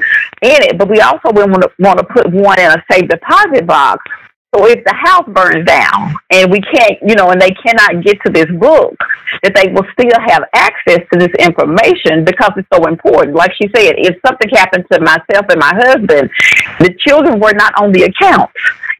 in 0.42 0.58
it. 0.62 0.78
But 0.78 0.88
we 0.88 1.00
also 1.00 1.32
want 1.32 1.62
to 1.62 1.70
want 1.78 1.98
to 1.98 2.04
put 2.04 2.32
one 2.32 2.58
in 2.60 2.70
a 2.70 2.84
safe 2.90 3.08
deposit 3.08 3.66
box 3.66 4.02
so 4.54 4.66
if 4.66 4.84
the 4.84 4.92
house 4.92 5.24
burns 5.28 5.64
down 5.64 6.14
and 6.28 6.52
we 6.52 6.60
can't, 6.60 6.98
you 7.00 7.14
know, 7.14 7.30
and 7.30 7.40
they 7.40 7.52
cannot 7.52 8.04
get 8.04 8.18
to 8.26 8.30
this 8.30 8.44
book, 8.60 8.94
that 9.42 9.54
they 9.54 9.72
will 9.72 9.86
still 9.96 10.20
have 10.28 10.44
access 10.52 11.00
to 11.10 11.18
this 11.18 11.32
information 11.40 12.22
because 12.22 12.52
it's 12.58 12.68
so 12.70 12.84
important. 12.84 13.34
Like 13.34 13.52
she 13.54 13.70
said, 13.74 13.94
if 13.96 14.14
something 14.26 14.50
happened 14.52 14.84
to 14.92 15.00
myself 15.00 15.46
and 15.48 15.58
my 15.58 15.72
husband, 15.74 16.28
the 16.80 16.94
children 17.00 17.40
were 17.40 17.54
not 17.54 17.72
on 17.80 17.92
the 17.92 18.02
account 18.02 18.50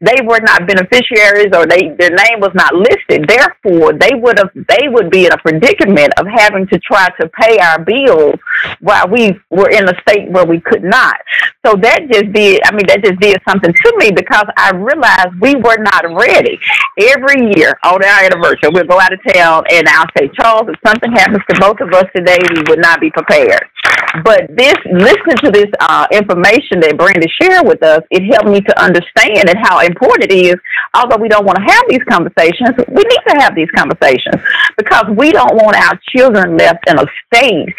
they 0.03 0.19
were 0.23 0.41
not 0.41 0.67
beneficiaries 0.67 1.55
or 1.55 1.65
they 1.65 1.95
their 1.97 2.11
name 2.11 2.43
was 2.43 2.51
not 2.53 2.75
listed. 2.75 3.25
Therefore, 3.27 3.93
they 3.93 4.11
would 4.13 4.37
have 4.37 4.51
they 4.53 4.87
would 4.89 5.09
be 5.09 5.25
in 5.25 5.31
a 5.31 5.37
predicament 5.37 6.13
of 6.19 6.27
having 6.27 6.67
to 6.67 6.79
try 6.79 7.07
to 7.21 7.29
pay 7.29 7.57
our 7.59 7.79
bills 7.83 8.35
while 8.81 9.07
we 9.07 9.31
were 9.49 9.69
in 9.69 9.87
a 9.87 9.93
state 10.01 10.29
where 10.29 10.45
we 10.45 10.59
could 10.59 10.83
not. 10.83 11.15
So 11.65 11.75
that 11.75 12.09
just 12.11 12.33
did 12.33 12.61
I 12.65 12.75
mean 12.75 12.85
that 12.87 13.03
just 13.03 13.19
did 13.19 13.39
something 13.47 13.73
to 13.73 13.93
me 13.97 14.11
because 14.11 14.45
I 14.57 14.71
realized 14.75 15.39
we 15.39 15.55
were 15.55 15.79
not 15.79 16.03
ready. 16.19 16.59
Every 16.99 17.55
year 17.55 17.79
on 17.83 18.03
our 18.03 18.23
anniversary, 18.25 18.69
we'll 18.73 18.83
go 18.83 18.99
out 18.99 19.13
of 19.13 19.19
town 19.33 19.63
and 19.71 19.87
I'll 19.87 20.11
say, 20.17 20.29
Charles, 20.35 20.67
if 20.67 20.75
something 20.85 21.11
happens 21.13 21.43
to 21.49 21.59
both 21.59 21.79
of 21.79 21.93
us 21.93 22.05
today, 22.15 22.37
we 22.55 22.63
would 22.67 22.79
not 22.79 22.99
be 22.99 23.09
prepared. 23.09 23.63
But 24.21 24.45
this, 24.55 24.75
listening 24.85 25.37
to 25.41 25.49
this 25.49 25.71
uh, 25.79 26.05
information 26.11 26.79
that 26.85 26.97
Brenda 26.97 27.25
shared 27.41 27.65
with 27.65 27.81
us, 27.81 28.01
it 28.11 28.21
helped 28.29 28.45
me 28.45 28.61
to 28.61 28.73
understand 28.77 29.49
and 29.49 29.57
how 29.57 29.79
important 29.79 30.29
it 30.29 30.35
is. 30.37 30.55
Although 30.93 31.17
we 31.17 31.29
don't 31.29 31.45
want 31.45 31.57
to 31.57 31.65
have 31.65 31.83
these 31.89 32.03
conversations, 32.05 32.77
we 32.93 33.01
need 33.01 33.23
to 33.27 33.35
have 33.41 33.55
these 33.55 33.69
conversations 33.73 34.37
because 34.77 35.05
we 35.17 35.31
don't 35.31 35.55
want 35.55 35.75
our 35.75 35.97
children 36.13 36.57
left 36.57 36.85
in 36.87 36.99
a 36.99 37.05
state. 37.25 37.73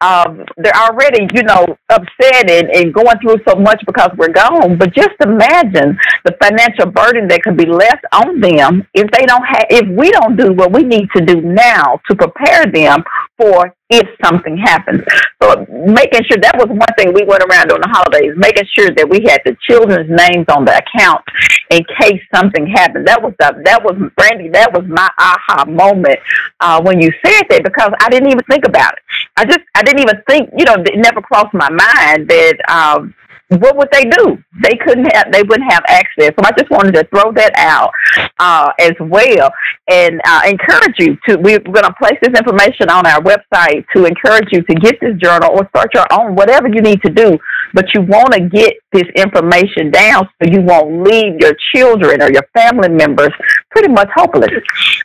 Um, 0.00 0.44
they're 0.56 0.74
already, 0.74 1.28
you 1.32 1.44
know, 1.44 1.78
upset 1.88 2.50
and, 2.50 2.68
and 2.70 2.92
going 2.92 3.18
through 3.22 3.38
so 3.46 3.54
much 3.54 3.80
because 3.86 4.10
we're 4.18 4.34
gone. 4.34 4.76
But 4.76 4.92
just 4.92 5.14
imagine 5.22 5.96
the 6.24 6.34
financial 6.42 6.90
burden 6.90 7.28
that 7.28 7.42
could 7.44 7.56
be 7.56 7.66
left 7.66 8.04
on 8.10 8.40
them 8.40 8.86
if 8.92 9.08
they 9.12 9.24
don't 9.24 9.46
have, 9.46 9.66
if 9.70 9.86
we 9.86 10.10
don't 10.10 10.36
do 10.36 10.52
what 10.52 10.72
we 10.72 10.82
need 10.82 11.06
to 11.14 11.24
do 11.24 11.40
now 11.40 12.00
to 12.10 12.16
prepare 12.16 12.66
them 12.66 13.04
for 13.38 13.75
if 13.88 14.06
something 14.24 14.56
happens. 14.56 15.02
So 15.42 15.64
making 15.68 16.24
sure 16.26 16.38
that 16.42 16.58
was 16.58 16.66
one 16.68 16.94
thing 16.98 17.14
we 17.14 17.22
went 17.22 17.42
around 17.44 17.70
on 17.70 17.80
the 17.80 17.88
holidays, 17.88 18.34
making 18.36 18.66
sure 18.74 18.90
that 18.90 19.08
we 19.08 19.22
had 19.28 19.40
the 19.44 19.56
children's 19.62 20.10
names 20.10 20.46
on 20.50 20.64
the 20.64 20.74
account 20.74 21.22
in 21.70 21.84
case 22.00 22.20
something 22.34 22.66
happened. 22.66 23.06
That 23.06 23.22
was 23.22 23.34
the, 23.38 23.62
that 23.64 23.82
was 23.84 23.94
Brandy. 24.16 24.48
That 24.50 24.72
was 24.72 24.84
my 24.88 25.08
aha 25.18 25.64
moment 25.66 26.18
uh, 26.60 26.82
when 26.82 27.00
you 27.00 27.12
said 27.24 27.42
that 27.50 27.62
because 27.62 27.92
I 28.00 28.08
didn't 28.08 28.28
even 28.28 28.44
think 28.50 28.66
about 28.66 28.94
it. 28.94 29.02
I 29.36 29.44
just 29.44 29.60
I 29.74 29.82
didn't 29.82 30.02
even 30.02 30.22
think 30.28 30.50
you 30.56 30.64
know 30.64 30.74
it 30.78 30.98
never 30.98 31.20
crossed 31.22 31.54
my 31.54 31.70
mind 31.70 32.28
that. 32.28 32.56
Um, 32.68 33.14
what 33.48 33.76
would 33.76 33.88
they 33.92 34.04
do? 34.04 34.38
They 34.62 34.76
couldn't 34.84 35.06
have, 35.14 35.30
they 35.30 35.42
wouldn't 35.42 35.70
have 35.72 35.84
access. 35.88 36.32
So 36.36 36.44
I 36.44 36.50
just 36.58 36.70
wanted 36.70 36.94
to 36.94 37.04
throw 37.04 37.32
that 37.32 37.52
out 37.56 37.92
uh, 38.38 38.72
as 38.80 38.92
well 38.98 39.50
and 39.88 40.20
uh, 40.26 40.42
encourage 40.46 40.96
you 40.98 41.16
to. 41.28 41.36
We're 41.36 41.60
going 41.60 41.84
to 41.84 41.94
place 42.00 42.18
this 42.20 42.36
information 42.36 42.90
on 42.90 43.06
our 43.06 43.22
website 43.22 43.84
to 43.94 44.04
encourage 44.04 44.48
you 44.50 44.62
to 44.62 44.74
get 44.74 44.96
this 45.00 45.16
journal 45.18 45.50
or 45.52 45.68
start 45.68 45.94
your 45.94 46.06
own, 46.10 46.34
whatever 46.34 46.66
you 46.68 46.82
need 46.82 47.00
to 47.02 47.10
do. 47.10 47.38
But 47.74 47.86
you 47.94 48.02
want 48.02 48.32
to 48.32 48.40
get 48.40 48.74
this 48.92 49.06
information 49.16 49.90
down 49.90 50.28
so 50.40 50.50
you 50.50 50.60
won't 50.60 51.02
leave 51.02 51.40
your 51.40 51.54
children 51.74 52.22
or 52.22 52.30
your 52.30 52.46
family 52.54 52.88
members 52.88 53.30
pretty 53.70 53.88
much 53.92 54.08
hopeless 54.14 54.50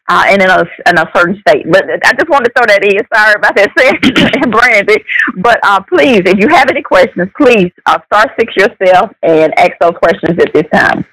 uh, 0.07 0.23
and 0.27 0.41
in 0.41 0.49
a, 0.49 0.63
in 0.87 0.97
a 0.97 1.09
certain 1.15 1.41
state. 1.47 1.65
But 1.69 1.85
I 2.05 2.13
just 2.13 2.29
wanted 2.29 2.49
to 2.49 2.53
throw 2.55 2.65
that 2.67 2.83
in. 2.83 3.01
Sorry 3.13 3.35
about 3.35 3.55
that, 3.55 3.71
Sam 3.77 4.41
and 4.43 4.51
Brandy. 4.51 5.03
But 5.37 5.59
uh, 5.63 5.81
please, 5.81 6.21
if 6.25 6.39
you 6.39 6.47
have 6.49 6.69
any 6.69 6.81
questions, 6.81 7.29
please 7.37 7.71
uh, 7.85 7.99
start 8.05 8.29
six 8.39 8.55
yourself 8.55 9.11
and 9.23 9.53
ask 9.57 9.73
those 9.79 9.95
questions 9.97 10.37
at 10.39 10.53
this 10.53 10.65
time. 10.73 11.05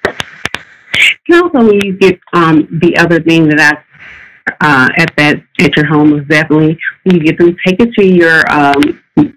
Counsel, 1.29 1.67
when 1.67 1.81
you 1.85 1.93
get 1.93 2.19
um, 2.33 2.67
the 2.81 2.97
other 2.97 3.21
thing 3.21 3.47
that 3.49 3.59
I 3.59 3.83
uh, 4.61 4.89
at 4.97 5.15
that 5.17 5.43
at 5.59 5.75
your 5.75 5.85
home 5.85 6.19
is 6.19 6.27
definitely 6.27 6.77
when 7.03 7.15
you 7.15 7.23
get 7.23 7.37
them, 7.37 7.55
take 7.65 7.79
it 7.79 7.93
to 7.93 8.05
your 8.05 8.49
um, 8.51 8.81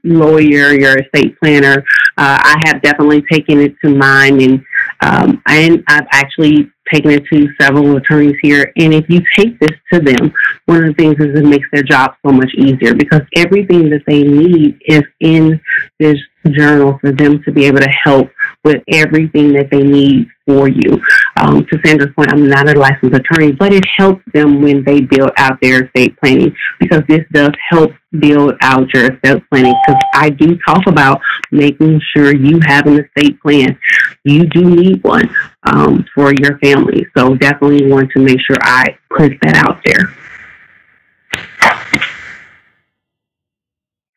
lawyer, 0.04 0.72
your 0.72 0.98
estate 0.98 1.38
planner. 1.40 1.84
Uh, 2.22 2.38
I 2.40 2.54
have 2.66 2.80
definitely 2.82 3.22
taken 3.22 3.58
it 3.58 3.74
to 3.84 3.90
mind, 3.90 4.40
and 4.40 4.64
um, 5.00 5.42
and 5.48 5.82
I've 5.88 6.06
actually 6.12 6.70
taken 6.92 7.10
it 7.10 7.24
to 7.32 7.48
several 7.60 7.96
attorneys 7.96 8.36
here. 8.40 8.72
And 8.76 8.94
if 8.94 9.06
you 9.08 9.22
take 9.36 9.58
this 9.58 9.72
to 9.92 9.98
them, 9.98 10.32
one 10.66 10.84
of 10.84 10.84
the 10.84 10.94
things 10.94 11.16
is 11.18 11.36
it 11.36 11.44
makes 11.44 11.66
their 11.72 11.82
job 11.82 12.14
so 12.24 12.30
much 12.30 12.52
easier 12.54 12.94
because 12.94 13.22
everything 13.34 13.90
that 13.90 14.02
they 14.06 14.22
need 14.22 14.78
is 14.86 15.02
in 15.18 15.60
this 15.98 16.16
journal 16.52 16.96
for 17.00 17.10
them 17.10 17.42
to 17.42 17.50
be 17.50 17.64
able 17.64 17.80
to 17.80 17.90
help 17.90 18.30
with 18.64 18.82
everything 18.88 19.52
that 19.52 19.70
they 19.70 19.82
need 19.82 20.28
for 20.46 20.68
you. 20.68 21.00
Um, 21.36 21.64
to 21.66 21.78
Sandra's 21.84 22.14
point, 22.14 22.32
I'm 22.32 22.46
not 22.46 22.68
a 22.68 22.78
licensed 22.78 23.16
attorney, 23.16 23.52
but 23.52 23.72
it 23.72 23.84
helps 23.96 24.22
them 24.32 24.62
when 24.62 24.84
they 24.84 25.00
build 25.00 25.30
out 25.36 25.58
their 25.60 25.84
estate 25.84 26.16
planning 26.18 26.54
because 26.78 27.02
this 27.08 27.24
does 27.32 27.52
help 27.68 27.92
build 28.18 28.54
out 28.60 28.92
your 28.92 29.12
estate 29.12 29.42
planning 29.50 29.74
because 29.86 30.02
I 30.14 30.30
do 30.30 30.58
talk 30.66 30.86
about 30.86 31.20
making 31.50 32.00
sure 32.14 32.34
you 32.34 32.60
have 32.66 32.86
an 32.86 33.00
estate 33.00 33.40
plan. 33.40 33.78
You 34.24 34.46
do 34.46 34.62
need 34.64 35.02
one 35.02 35.28
um, 35.64 36.04
for 36.14 36.32
your 36.32 36.58
family. 36.58 37.06
So 37.16 37.34
definitely 37.34 37.90
want 37.90 38.10
to 38.12 38.20
make 38.20 38.40
sure 38.40 38.58
I 38.60 38.96
put 39.10 39.32
that 39.42 39.56
out 39.56 39.80
there. 39.84 40.14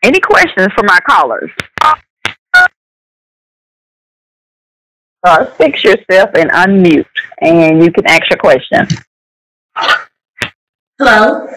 Any 0.03 0.19
questions 0.19 0.67
from 0.75 0.87
our 0.89 1.01
callers? 1.01 1.49
Uh, 5.25 5.43
fix 5.43 5.83
yourself 5.83 6.29
and 6.35 6.51
unmute, 6.51 7.03
and 7.41 7.83
you 7.83 7.91
can 7.91 8.05
ask 8.05 8.29
your 8.29 8.37
question. 8.37 8.87
Hello. 10.99 11.47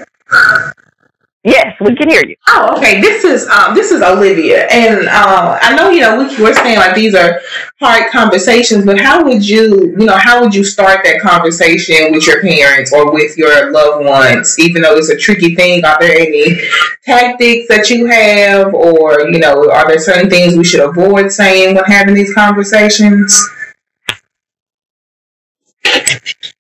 Yes, 1.45 1.77
we 1.81 1.95
can 1.95 2.09
hear 2.09 2.23
you. 2.27 2.35
Oh, 2.49 2.77
okay. 2.77 3.01
This 3.01 3.25
is 3.25 3.47
um, 3.49 3.75
this 3.75 3.91
is 3.91 4.01
Olivia, 4.01 4.67
and 4.71 5.07
uh, 5.09 5.59
I 5.61 5.77
know 5.77 5.91
you 5.91 6.01
know 6.01 6.19
we, 6.19 6.43
we're 6.43 6.55
saying 6.55 6.79
like 6.79 6.95
these 6.95 7.15
are 7.15 7.41
hard 7.79 8.11
conversations, 8.11 8.87
but 8.87 8.99
how 8.99 9.23
would 9.23 9.47
you 9.47 9.95
you 9.99 10.07
know 10.07 10.17
how 10.17 10.43
would 10.43 10.55
you 10.55 10.65
start 10.65 11.01
that 11.05 11.21
conversation 11.21 12.11
with 12.11 12.27
your 12.27 12.41
parents 12.41 12.93
or 12.93 13.13
with 13.13 13.37
your 13.37 13.71
loved 13.71 14.07
ones? 14.07 14.59
Even 14.59 14.81
though 14.81 14.97
it's 14.97 15.11
a 15.11 15.17
tricky 15.17 15.55
thing, 15.55 15.85
are 15.85 15.99
there 16.01 16.19
any 16.19 16.59
tactics 17.05 17.69
that 17.69 17.91
you 17.91 18.07
have, 18.07 18.73
or 18.73 19.29
you 19.29 19.39
know, 19.39 19.71
are 19.71 19.87
there 19.87 20.01
certain 20.01 20.31
things 20.31 20.57
we 20.57 20.65
should 20.65 20.81
avoid 20.81 21.31
saying 21.31 21.75
when 21.75 21.85
having 21.85 22.15
these 22.15 22.33
conversations? 22.33 23.47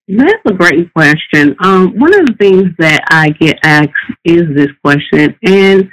That's 0.09 0.43
a 0.47 0.55
great 0.55 0.93
question. 0.95 1.55
Um, 1.61 1.99
one 1.99 2.19
of 2.19 2.27
the 2.27 2.35
things 2.39 2.71
that 2.79 3.05
I 3.11 3.31
get 3.31 3.59
asked 3.63 3.91
is 4.25 4.43
this 4.55 4.69
question, 4.83 5.37
and 5.45 5.91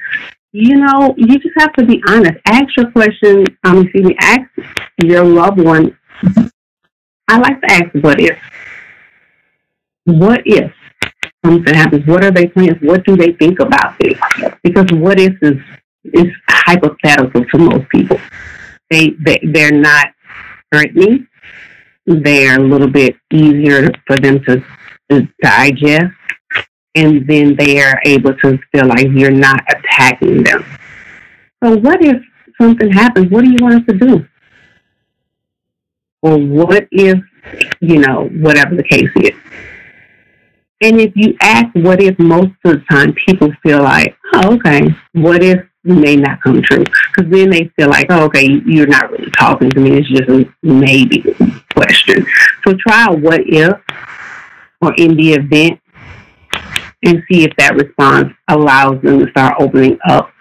you 0.53 0.77
know, 0.77 1.13
you 1.17 1.37
just 1.37 1.53
have 1.57 1.73
to 1.73 1.85
be 1.85 2.01
honest. 2.07 2.39
Ask 2.45 2.77
your 2.77 2.89
question. 2.91 3.45
Um, 3.65 3.79
excuse 3.79 4.05
me. 4.05 4.15
Ask 4.21 4.49
your 5.03 5.25
loved 5.25 5.59
one. 5.59 5.97
I 7.27 7.37
like 7.39 7.59
to 7.59 7.71
ask, 7.71 7.93
"What 7.95 8.21
if? 8.21 8.39
What 10.05 10.41
if 10.45 10.71
something 11.45 11.73
happens? 11.73 12.07
What 12.07 12.23
are 12.23 12.31
they 12.31 12.47
plans? 12.47 12.77
What 12.81 13.05
do 13.05 13.17
they 13.17 13.33
think 13.33 13.59
about 13.59 13.99
this? 13.99 14.17
Because 14.63 14.89
what 14.93 15.19
if 15.19 15.33
is 15.41 15.59
is 16.13 16.31
hypothetical 16.47 17.43
to 17.45 17.57
most 17.57 17.89
people. 17.89 18.19
They 18.89 19.09
they 19.25 19.39
they're 19.43 19.71
not 19.71 20.07
threatening 20.71 21.27
they're 22.05 22.59
a 22.59 22.63
little 22.63 22.89
bit 22.89 23.15
easier 23.33 23.89
for 24.05 24.19
them 24.19 24.43
to, 24.45 24.63
to 25.09 25.27
digest, 25.41 26.13
and 26.95 27.27
then 27.27 27.55
they 27.55 27.81
are 27.81 27.99
able 28.05 28.33
to 28.35 28.57
feel 28.71 28.87
like 28.87 29.07
you're 29.11 29.31
not 29.31 29.63
attacking 29.69 30.43
them. 30.43 30.63
So, 31.63 31.77
what 31.77 32.03
if 32.03 32.21
something 32.61 32.91
happens? 32.91 33.31
What 33.31 33.43
do 33.43 33.51
you 33.51 33.57
want 33.59 33.75
us 33.75 33.85
to 33.89 33.97
do? 33.97 34.27
Or 36.21 36.37
what 36.37 36.87
if, 36.91 37.19
you 37.81 37.99
know, 37.99 38.29
whatever 38.33 38.75
the 38.75 38.83
case 38.83 39.09
is? 39.17 39.35
And 40.81 40.99
if 40.99 41.13
you 41.15 41.35
ask 41.41 41.67
what 41.73 42.01
if, 42.01 42.17
most 42.19 42.51
of 42.65 42.73
the 42.73 42.83
time 42.89 43.15
people 43.27 43.51
feel 43.63 43.81
like, 43.81 44.15
oh, 44.33 44.55
okay, 44.55 44.81
what 45.13 45.43
if 45.43 45.59
may 45.83 46.15
not 46.15 46.41
come 46.41 46.61
true? 46.61 46.83
Because 46.83 47.31
then 47.31 47.49
they 47.49 47.71
feel 47.77 47.89
like, 47.89 48.07
oh, 48.09 48.25
okay, 48.25 48.61
you're 48.65 48.87
not 48.87 49.11
really 49.11 49.31
talking 49.31 49.69
to 49.69 49.79
me. 49.79 49.97
It's 49.97 50.09
just 50.09 50.29
a 50.29 50.45
maybe 50.63 51.23
question. 51.75 52.25
So 52.65 52.73
try 52.75 53.07
a 53.09 53.15
what 53.15 53.41
if 53.45 53.73
or 54.81 54.93
in 54.95 55.15
the 55.15 55.33
event 55.33 55.79
and 57.03 57.23
see 57.29 57.43
if 57.43 57.55
that 57.57 57.75
response 57.75 58.33
allows 58.47 59.01
them 59.01 59.19
to 59.19 59.29
start 59.29 59.55
opening 59.59 59.97
up 60.07 60.31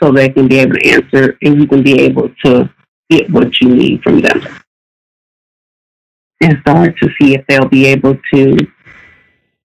so 0.00 0.12
they 0.12 0.28
can 0.28 0.48
be 0.48 0.58
able 0.58 0.74
to 0.74 0.88
answer 0.88 1.38
and 1.42 1.60
you 1.60 1.66
can 1.66 1.82
be 1.82 2.00
able 2.00 2.28
to 2.44 2.70
get 3.10 3.30
what 3.30 3.60
you 3.60 3.68
need 3.68 4.02
from 4.02 4.20
them. 4.20 4.40
And 6.42 6.58
start 6.60 6.96
to 7.02 7.08
see 7.20 7.34
if 7.34 7.44
they'll 7.46 7.68
be 7.68 7.86
able 7.86 8.16
to 8.32 8.56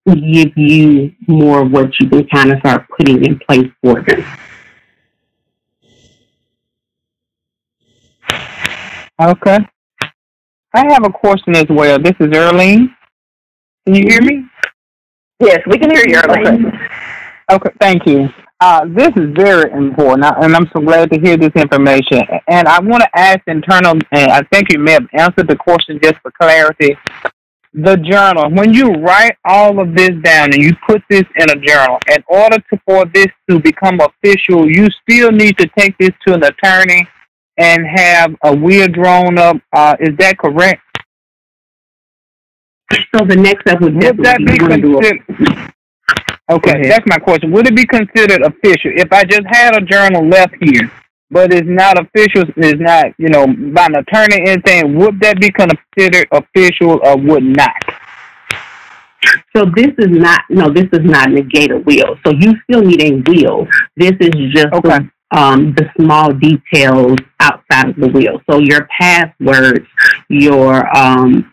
give 0.06 0.58
you 0.58 1.14
more 1.28 1.64
of 1.64 1.72
what 1.72 2.00
you 2.00 2.10
can 2.10 2.28
kind 2.28 2.52
of 2.52 2.60
start 2.60 2.86
putting 2.98 3.26
in 3.26 3.40
place 3.40 3.70
for 3.84 4.02
them. 4.02 4.24
Okay. 9.22 9.60
I 10.74 10.92
have 10.92 11.06
a 11.06 11.12
question 11.12 11.56
as 11.56 11.66
well. 11.70 12.00
This 12.00 12.16
is 12.20 12.28
Earlene. 12.28 12.96
Can 13.86 13.96
you 13.96 14.04
hear 14.08 14.22
me? 14.22 14.46
Yes, 15.40 15.60
we 15.68 15.78
can 15.78 15.92
hear 15.92 16.08
you, 16.08 16.16
Earlene. 16.16 16.90
Okay, 17.52 17.72
thank 17.80 18.06
you. 18.06 18.30
Uh, 18.62 18.86
this 18.86 19.10
is 19.18 19.34
very 19.36 19.72
important, 19.72 20.24
and 20.24 20.56
I'm 20.56 20.70
so 20.72 20.82
glad 20.82 21.12
to 21.12 21.20
hear 21.20 21.36
this 21.36 21.52
information. 21.56 22.22
And 22.48 22.68
I 22.68 22.80
want 22.80 23.04
to 23.04 23.10
ask 23.16 23.40
internal, 23.48 24.00
and 24.12 24.32
I 24.32 24.44
think 24.54 24.72
you 24.72 24.80
may 24.80 24.94
have 24.94 25.08
answered 25.14 25.50
the 25.50 25.56
question 25.56 26.00
just 26.02 26.16
for 26.22 26.32
clarity. 26.40 26.96
The 27.74 27.98
journal, 27.98 28.52
when 28.52 28.74
you 28.74 28.92
write 28.92 29.36
all 29.44 29.80
of 29.80 29.96
this 29.96 30.12
down 30.24 30.54
and 30.54 30.62
you 30.62 30.74
put 30.88 31.02
this 31.10 31.24
in 31.36 31.50
a 31.50 31.56
journal, 31.56 31.98
in 32.16 32.24
order 32.28 32.58
to, 32.72 32.82
for 32.86 33.06
this 33.06 33.28
to 33.50 33.60
become 33.60 34.00
official, 34.00 34.70
you 34.70 34.88
still 35.02 35.32
need 35.32 35.58
to 35.58 35.68
take 35.78 35.98
this 35.98 36.12
to 36.28 36.36
an 36.36 36.44
attorney 36.44 37.08
and 37.62 37.86
have 37.86 38.36
a 38.44 38.56
will 38.56 38.88
drawn 38.88 39.38
up. 39.38 39.58
Uh, 39.72 39.96
is 40.00 40.18
that 40.18 40.38
correct? 40.40 40.82
So 43.14 43.26
the 43.26 43.36
next 43.36 43.62
step 43.62 43.80
would 43.82 43.96
Would 43.96 44.26
that 44.26 44.40
be 44.40 44.58
be 44.58 44.60
want 44.60 44.74
to 44.74 44.82
do 44.82 44.98
a 44.98 45.02
considered? 45.02 45.74
Okay, 46.50 46.90
that's 46.90 47.06
my 47.08 47.18
question. 47.18 47.52
Would 47.52 47.68
it 47.68 47.76
be 47.76 47.86
considered 47.86 48.42
official 48.42 48.92
if 48.96 49.14
I 49.14 49.24
just 49.24 49.46
had 49.48 49.76
a 49.76 49.82
journal 49.86 50.28
left 50.28 50.56
here, 50.60 50.92
but 51.30 51.54
it's 51.54 51.68
not 51.68 51.98
official? 51.98 52.44
It's 52.58 52.82
not, 52.82 53.14
you 53.18 53.30
know, 53.30 53.48
by 53.48 53.86
an 53.86 53.96
attorney 53.96 54.42
or 54.42 54.50
anything. 54.50 54.98
Would 54.98 55.20
that 55.22 55.40
be 55.40 55.52
considered 55.52 56.28
official 56.32 57.00
or 57.04 57.16
would 57.18 57.44
not? 57.44 57.82
So 59.56 59.66
this 59.76 59.94
is 60.00 60.10
not 60.10 60.42
no, 60.50 60.70
this 60.70 60.88
is 60.92 61.04
not 61.04 61.32
negate 61.32 61.72
a 61.72 61.78
will. 61.78 62.18
So 62.26 62.34
you 62.38 62.54
still 62.64 62.82
need 62.82 63.02
a 63.02 63.22
will. 63.30 63.68
This 63.96 64.14
is 64.20 64.32
just 64.52 64.74
Okay. 64.74 65.00
Um, 65.32 65.74
the 65.76 65.90
small 66.00 66.34
details 66.34 67.18
outside 67.40 67.90
of 67.90 67.96
the 67.96 68.10
will. 68.10 68.42
So 68.50 68.60
your 68.60 68.88
passwords, 69.00 69.88
your 70.30 70.86
um, 70.96 71.52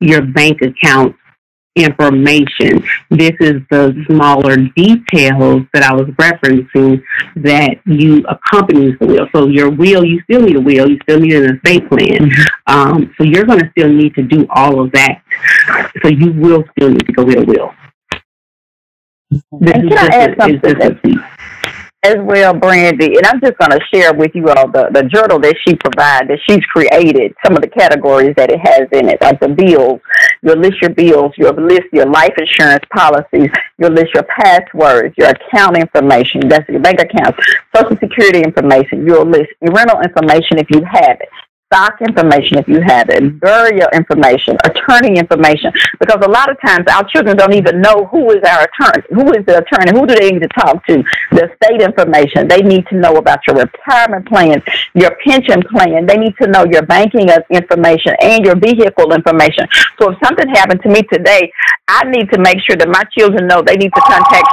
your 0.00 0.22
bank 0.22 0.60
account 0.62 1.14
information. 1.76 2.82
This 3.10 3.32
is 3.40 3.62
the 3.70 3.94
smaller 4.08 4.56
details 4.56 5.62
that 5.72 5.84
I 5.84 5.94
was 5.94 6.08
referencing 6.18 7.02
that 7.36 7.76
you 7.86 8.24
accompanies 8.28 8.96
the 9.00 9.06
will. 9.06 9.28
So 9.34 9.46
your 9.46 9.70
will, 9.70 10.04
you 10.04 10.20
still 10.22 10.42
need 10.42 10.56
a 10.56 10.60
will. 10.60 10.90
You 10.90 10.98
still 11.02 11.20
need 11.20 11.34
an 11.34 11.56
estate 11.56 11.88
plan. 11.88 12.30
Um, 12.66 13.14
so 13.16 13.22
you're 13.24 13.44
going 13.44 13.60
to 13.60 13.70
still 13.78 13.88
need 13.92 14.14
to 14.16 14.22
do 14.22 14.46
all 14.50 14.80
of 14.80 14.90
that. 14.92 15.22
So 16.02 16.08
you 16.08 16.32
will 16.32 16.64
still 16.76 16.90
need 16.90 17.06
to 17.06 17.12
go 17.12 17.24
get 17.24 17.38
a 17.38 17.44
will. 17.44 17.72
This 19.30 19.42
And 19.74 19.84
is 19.84 19.96
can 19.96 19.98
I 19.98 20.16
add 20.16 20.30
a- 20.30 20.46
it's 20.54 20.62
just 20.62 20.82
something? 20.82 21.14
As 22.04 22.16
well, 22.20 22.54
Brandy, 22.54 23.16
and 23.16 23.26
I'm 23.26 23.40
just 23.40 23.58
going 23.58 23.72
to 23.72 23.80
share 23.92 24.14
with 24.14 24.30
you 24.34 24.48
all 24.48 24.68
the, 24.68 24.88
the 24.92 25.02
journal 25.04 25.40
that 25.40 25.56
she 25.66 25.74
provided, 25.74 26.30
that 26.30 26.38
she's 26.48 26.64
created, 26.66 27.34
some 27.44 27.56
of 27.56 27.62
the 27.62 27.68
categories 27.68 28.34
that 28.36 28.50
it 28.50 28.60
has 28.60 28.86
in 28.92 29.08
it, 29.08 29.20
like 29.20 29.40
the 29.40 29.48
bills. 29.48 30.00
You'll 30.42 30.58
list 30.58 30.80
your 30.80 30.90
bills, 30.90 31.32
you'll 31.36 31.54
list 31.54 31.88
your 31.92 32.06
life 32.06 32.34
insurance 32.38 32.84
policies, 32.94 33.50
you'll 33.78 33.90
list 33.90 34.14
your 34.14 34.22
passwords, 34.24 35.14
your 35.18 35.30
account 35.30 35.76
information, 35.76 36.48
that's 36.48 36.68
your 36.68 36.80
bank 36.80 37.00
accounts, 37.00 37.38
social 37.74 37.96
security 37.96 38.42
information, 38.42 39.04
you'll 39.04 39.26
list 39.26 39.50
your 39.60 39.72
rental 39.72 40.00
information 40.00 40.58
if 40.58 40.70
you 40.70 40.84
have 40.84 41.18
it. 41.20 41.28
Stock 41.70 42.00
information 42.00 42.56
if 42.56 42.66
you 42.66 42.80
have 42.80 43.10
it, 43.10 43.38
burial 43.40 43.88
information, 43.92 44.56
attorney 44.64 45.18
information, 45.18 45.70
because 46.00 46.16
a 46.24 46.30
lot 46.30 46.50
of 46.50 46.56
times 46.64 46.86
our 46.90 47.04
children 47.10 47.36
don't 47.36 47.52
even 47.52 47.82
know 47.82 48.08
who 48.10 48.30
is 48.30 48.42
our 48.48 48.64
attorney, 48.64 49.04
who 49.10 49.30
is 49.34 49.44
the 49.44 49.58
attorney, 49.58 49.92
who 49.92 50.06
do 50.06 50.14
they 50.14 50.30
need 50.30 50.40
to 50.40 50.48
talk 50.48 50.80
to, 50.86 51.04
the 51.30 51.50
state 51.62 51.82
information. 51.82 52.48
They 52.48 52.62
need 52.62 52.86
to 52.86 52.96
know 52.96 53.16
about 53.16 53.40
your 53.46 53.56
retirement 53.56 54.26
plan, 54.26 54.62
your 54.94 55.14
pension 55.22 55.62
plan. 55.70 56.06
They 56.06 56.16
need 56.16 56.34
to 56.40 56.48
know 56.48 56.64
your 56.64 56.86
banking 56.86 57.28
uh, 57.28 57.40
information 57.50 58.14
and 58.22 58.46
your 58.46 58.56
vehicle 58.56 59.12
information. 59.12 59.68
So 60.00 60.12
if 60.12 60.18
something 60.24 60.48
happened 60.48 60.80
to 60.84 60.88
me 60.88 61.02
today, 61.12 61.52
I 61.86 62.04
need 62.04 62.30
to 62.32 62.38
make 62.38 62.60
sure 62.64 62.76
that 62.76 62.88
my 62.88 63.04
children 63.12 63.46
know 63.46 63.60
they 63.60 63.76
need 63.76 63.92
to 63.94 64.00
contact 64.08 64.46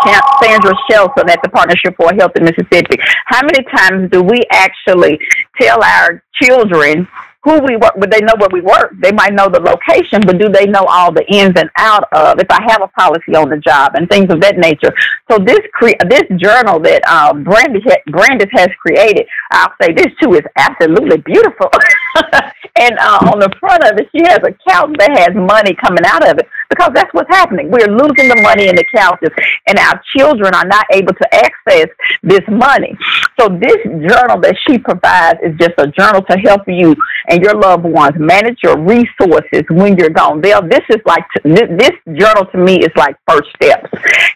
Sandra 0.43 0.74
Shelton 0.91 1.30
at 1.30 1.39
the 1.41 1.49
Partnership 1.49 1.95
for 1.95 2.11
a 2.11 2.16
Healthy 2.16 2.41
Mississippi. 2.41 2.99
How 3.26 3.39
many 3.41 3.63
times 3.72 4.11
do 4.11 4.22
we 4.22 4.41
actually 4.51 5.18
tell 5.59 5.82
our 5.82 6.22
children 6.41 7.05
who 7.46 7.60
we 7.62 7.78
work 7.78 7.96
with, 7.96 8.12
they 8.12 8.22
know 8.22 8.34
where 8.39 8.50
we 8.52 8.62
work. 8.62 8.91
They 9.00 9.12
might 9.12 9.34
know 9.34 9.48
the 9.48 9.62
location, 9.62 10.22
but 10.26 10.39
do 10.39 10.50
they 10.50 10.66
know 10.66 10.84
all 10.89 11.14
the 11.14 11.24
ins 11.32 11.54
and 11.56 11.70
out 11.78 12.06
of 12.12 12.39
if 12.39 12.48
I 12.50 12.62
have 12.70 12.82
a 12.82 12.88
policy 12.89 13.36
on 13.36 13.50
the 13.50 13.58
job 13.58 13.93
and 13.96 14.10
things 14.10 14.34
of 14.34 14.41
that 14.41 14.58
nature? 14.58 14.93
So 15.32 15.38
this 15.38 15.62
cre- 15.74 16.02
this 16.10 16.24
journal 16.38 16.80
that 16.82 17.02
uh, 17.08 17.34
Brandis, 17.34 17.84
ha- 17.86 18.04
Brandis 18.10 18.50
has 18.54 18.70
created, 18.82 19.28
I'll 19.52 19.74
say 19.82 19.93
this 19.93 20.08
too 20.22 20.34
is 20.34 20.43
absolutely 20.58 21.18
beautiful. 21.18 21.70
and 22.78 22.97
uh, 22.99 23.32
on 23.32 23.39
the 23.39 23.49
front 23.59 23.84
of 23.84 23.97
it, 23.97 24.09
she 24.11 24.21
has 24.26 24.39
a 24.43 24.51
couch 24.69 24.91
that 24.99 25.11
has 25.17 25.32
money 25.36 25.76
coming 25.76 26.03
out 26.05 26.28
of 26.28 26.38
it 26.38 26.47
because 26.69 26.91
that's 26.93 27.13
what's 27.13 27.30
happening. 27.30 27.71
We're 27.71 27.88
losing 27.88 28.28
the 28.28 28.41
money 28.41 28.67
in 28.67 28.76
the 28.76 28.86
couches, 28.93 29.30
and 29.67 29.80
our 29.80 30.01
children 30.15 30.53
are 30.53 30.65
not 30.65 30.86
able 30.91 31.13
to 31.13 31.28
access 31.36 31.88
this 32.21 32.41
money. 32.49 32.97
So 33.39 33.47
this 33.47 33.80
journal 33.84 34.39
that 34.41 34.57
she 34.67 34.78
provides 34.78 35.39
is 35.41 35.55
just 35.57 35.73
a 35.78 35.88
journal 35.88 36.21
to 36.23 36.38
help 36.39 36.67
you 36.67 36.95
and 37.30 37.41
your 37.41 37.55
loved 37.55 37.86
ones 37.86 38.15
manage 38.17 38.59
your 38.61 38.78
resources 38.78 39.63
when 39.69 39.97
you're 39.97 40.09
gone. 40.09 40.41
They'll, 40.41 40.67
this 40.67 40.84
is 40.89 40.99
like 41.05 41.23
this 41.43 41.91
journal 42.13 42.45
to 42.51 42.57
me 42.57 42.80
is 42.80 42.91
like 42.95 43.15
first 43.28 43.49
steps, 43.55 43.89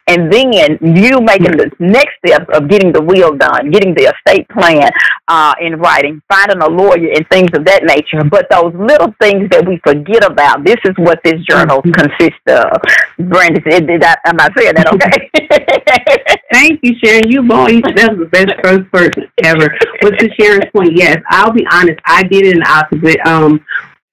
and 0.08 0.32
then 0.32 0.80
you 0.82 1.20
making 1.22 1.58
the 1.58 1.72
next 1.80 2.16
steps 2.26 2.46
of 2.54 2.70
getting 2.70 2.94
the 2.94 3.02
will 3.02 3.36
done, 3.36 3.72
getting 3.72 3.94
the 3.94 4.14
estate 4.16 4.48
plan 4.50 4.90
uh, 5.28 5.54
in 5.60 5.76
writing, 5.78 6.22
finding 6.30 6.62
a 6.62 6.70
lawyer, 6.70 7.12
and 7.16 7.28
things 7.30 7.50
of 7.54 7.66
that 7.66 7.84
nature. 7.84 8.29
But 8.30 8.48
those 8.50 8.74
little 8.76 9.14
things 9.22 9.50
that 9.52 9.66
we 9.68 9.80
forget 9.84 10.24
about, 10.24 10.64
this 10.64 10.78
is 10.86 10.94
what 10.98 11.20
this 11.24 11.42
journal 11.50 11.82
consists 11.82 12.46
of. 12.48 12.82
Brandy, 13.30 13.62
did, 13.62 13.88
did 13.88 14.04
I, 14.04 14.16
am 14.26 14.40
I 14.40 14.50
saying 14.58 14.74
that 14.76 14.94
okay? 14.94 16.38
Thank 16.52 16.80
you, 16.84 16.96
Sharon. 17.04 17.30
You 17.30 17.44
boy, 17.44 17.82
that 17.96 18.16
was 18.16 18.20
the 18.20 18.30
best 18.32 18.54
first 18.64 18.92
person 18.92 19.32
ever. 19.44 19.70
But 20.02 20.20
to 20.20 20.30
Sharon's 20.40 20.70
point, 20.74 20.96
yes, 20.96 21.18
I'll 21.30 21.52
be 21.52 21.66
honest. 21.72 22.00
I 22.06 22.24
did 22.24 22.46
it 22.46 22.54
in 22.54 22.60
the 22.60 22.70
opposite. 22.70 23.20
Um, 23.28 23.66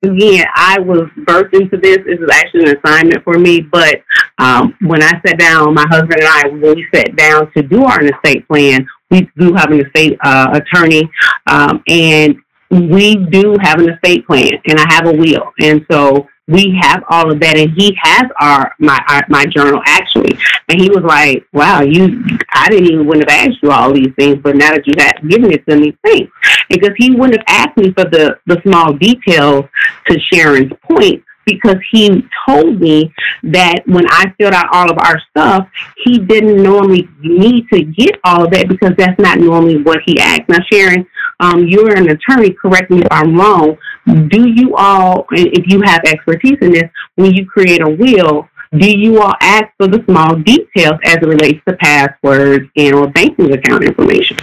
again, 0.02 0.46
I 0.54 0.78
was 0.80 1.08
birthed 1.18 1.54
into 1.54 1.76
this. 1.76 1.98
This 2.06 2.20
is 2.20 2.28
actually 2.30 2.70
an 2.70 2.76
assignment 2.78 3.24
for 3.24 3.38
me. 3.38 3.60
But 3.60 4.02
um, 4.38 4.74
when 4.82 5.02
I 5.02 5.12
sat 5.26 5.38
down, 5.38 5.74
my 5.74 5.86
husband 5.88 6.20
and 6.20 6.28
I, 6.28 6.48
when 6.48 6.76
we 6.76 6.86
sat 6.94 7.16
down 7.16 7.50
to 7.52 7.62
do 7.62 7.84
our 7.84 8.04
estate 8.04 8.46
plan, 8.48 8.86
we 9.10 9.28
do 9.38 9.54
have 9.54 9.70
an 9.70 9.80
estate 9.80 10.18
uh, 10.22 10.60
attorney, 10.60 11.08
um, 11.46 11.82
and 11.86 12.36
we 12.70 13.16
do 13.16 13.56
have 13.60 13.80
an 13.80 13.90
estate 13.90 14.26
plan, 14.26 14.52
and 14.66 14.78
I 14.80 14.86
have 14.94 15.06
a 15.06 15.12
will, 15.12 15.52
and 15.60 15.84
so 15.90 16.28
we 16.48 16.78
have 16.80 17.02
all 17.10 17.30
of 17.30 17.40
that, 17.40 17.56
and 17.56 17.70
he 17.72 17.96
has 18.00 18.24
our 18.40 18.72
my 18.78 18.98
our, 19.08 19.22
my 19.28 19.46
journal 19.46 19.80
actually, 19.84 20.38
and 20.68 20.80
he 20.80 20.88
was 20.88 21.02
like, 21.02 21.44
"Wow, 21.52 21.80
you, 21.80 22.24
I 22.52 22.68
didn't 22.68 22.86
even 22.86 23.06
wouldn't 23.06 23.28
have 23.28 23.48
asked 23.48 23.62
you 23.62 23.70
all 23.70 23.92
these 23.92 24.12
things, 24.18 24.38
but 24.42 24.56
now 24.56 24.70
that 24.70 24.86
you 24.86 24.94
have 24.98 25.28
given 25.28 25.52
it 25.52 25.66
to 25.68 25.76
me, 25.76 25.96
thanks." 26.04 26.32
Because 26.68 26.92
he 26.96 27.10
wouldn't 27.10 27.42
have 27.46 27.66
asked 27.66 27.76
me 27.76 27.92
for 27.92 28.04
the 28.04 28.38
the 28.46 28.60
small 28.62 28.92
details 28.92 29.64
to 30.08 30.18
Sharon's 30.32 30.72
point, 30.88 31.24
because 31.46 31.76
he 31.90 32.24
told 32.46 32.80
me 32.80 33.12
that 33.44 33.82
when 33.86 34.04
I 34.10 34.32
filled 34.36 34.54
out 34.54 34.66
all 34.72 34.90
of 34.90 34.98
our 34.98 35.20
stuff, 35.30 35.68
he 36.04 36.18
didn't 36.18 36.62
normally 36.62 37.08
need 37.20 37.68
to 37.72 37.82
get 37.82 38.20
all 38.24 38.44
of 38.44 38.50
that 38.50 38.68
because 38.68 38.92
that's 38.98 39.18
not 39.18 39.38
normally 39.38 39.82
what 39.82 39.98
he 40.04 40.18
asked. 40.20 40.48
Now, 40.48 40.58
Sharon, 40.70 41.06
um, 41.40 41.66
you're 41.66 41.94
an 41.94 42.08
attorney. 42.10 42.50
Correct 42.50 42.90
me 42.90 43.00
if 43.00 43.08
I'm 43.10 43.36
wrong. 43.36 43.76
Do 44.06 44.48
you 44.48 44.76
all, 44.76 45.26
if 45.32 45.66
you 45.66 45.82
have 45.82 46.02
expertise 46.04 46.58
in 46.60 46.72
this, 46.72 46.90
when 47.16 47.34
you 47.34 47.46
create 47.46 47.82
a 47.82 47.88
will, 47.88 48.48
do 48.72 48.90
you 48.90 49.20
all 49.20 49.34
ask 49.40 49.66
for 49.76 49.86
the 49.86 50.02
small 50.04 50.36
details 50.36 50.98
as 51.04 51.16
it 51.16 51.26
relates 51.26 51.62
to 51.68 51.76
passwords 51.76 52.68
and 52.76 52.94
or 52.94 53.08
banking 53.08 53.52
account 53.52 53.84
information? 53.84 54.36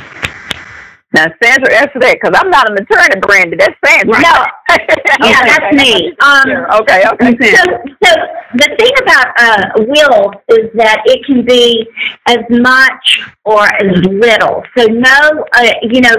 Now, 1.14 1.26
Sandra, 1.41 1.74
answer 1.78 1.99
that 1.99 2.18
because 2.20 2.34
I'm 2.36 2.49
not 2.49 2.70
an 2.70 2.78
attorney, 2.82 3.22
Brandy. 3.22 3.57
That's 3.57 3.78
Sandra. 3.86 4.18
No, 4.18 4.45
yeah, 5.30 5.45
that's 5.45 5.76
me. 5.76 6.09
Um, 6.20 6.64
Okay, 6.82 7.03
okay. 7.05 7.53
So, 7.53 7.64
so 8.03 8.11
the 8.55 8.70
thing 8.78 8.91
about 9.01 9.28
uh, 9.38 9.61
wills 9.86 10.34
is 10.49 10.72
that 10.74 11.01
it 11.05 11.26
can 11.26 11.45
be 11.45 11.88
as 12.28 12.41
much 12.49 13.22
or 13.45 13.64
as 13.64 14.05
little. 14.05 14.64
So 14.78 14.86
no, 14.86 15.45
uh, 15.53 15.74
you 15.84 16.01
know, 16.01 16.16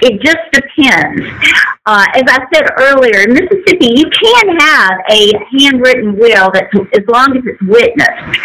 it 0.00 0.22
just 0.22 0.40
depends. 0.52 1.20
Uh, 1.86 2.06
as 2.14 2.22
I 2.28 2.46
said 2.52 2.70
earlier, 2.78 3.28
in 3.28 3.34
Mississippi, 3.34 3.92
you 3.96 4.08
can 4.08 4.58
have 4.58 5.00
a 5.10 5.32
handwritten 5.52 6.16
will 6.16 6.50
that's 6.52 6.72
as 6.94 7.04
long 7.08 7.36
as 7.36 7.42
it's 7.44 7.62
witnessed. 7.62 8.40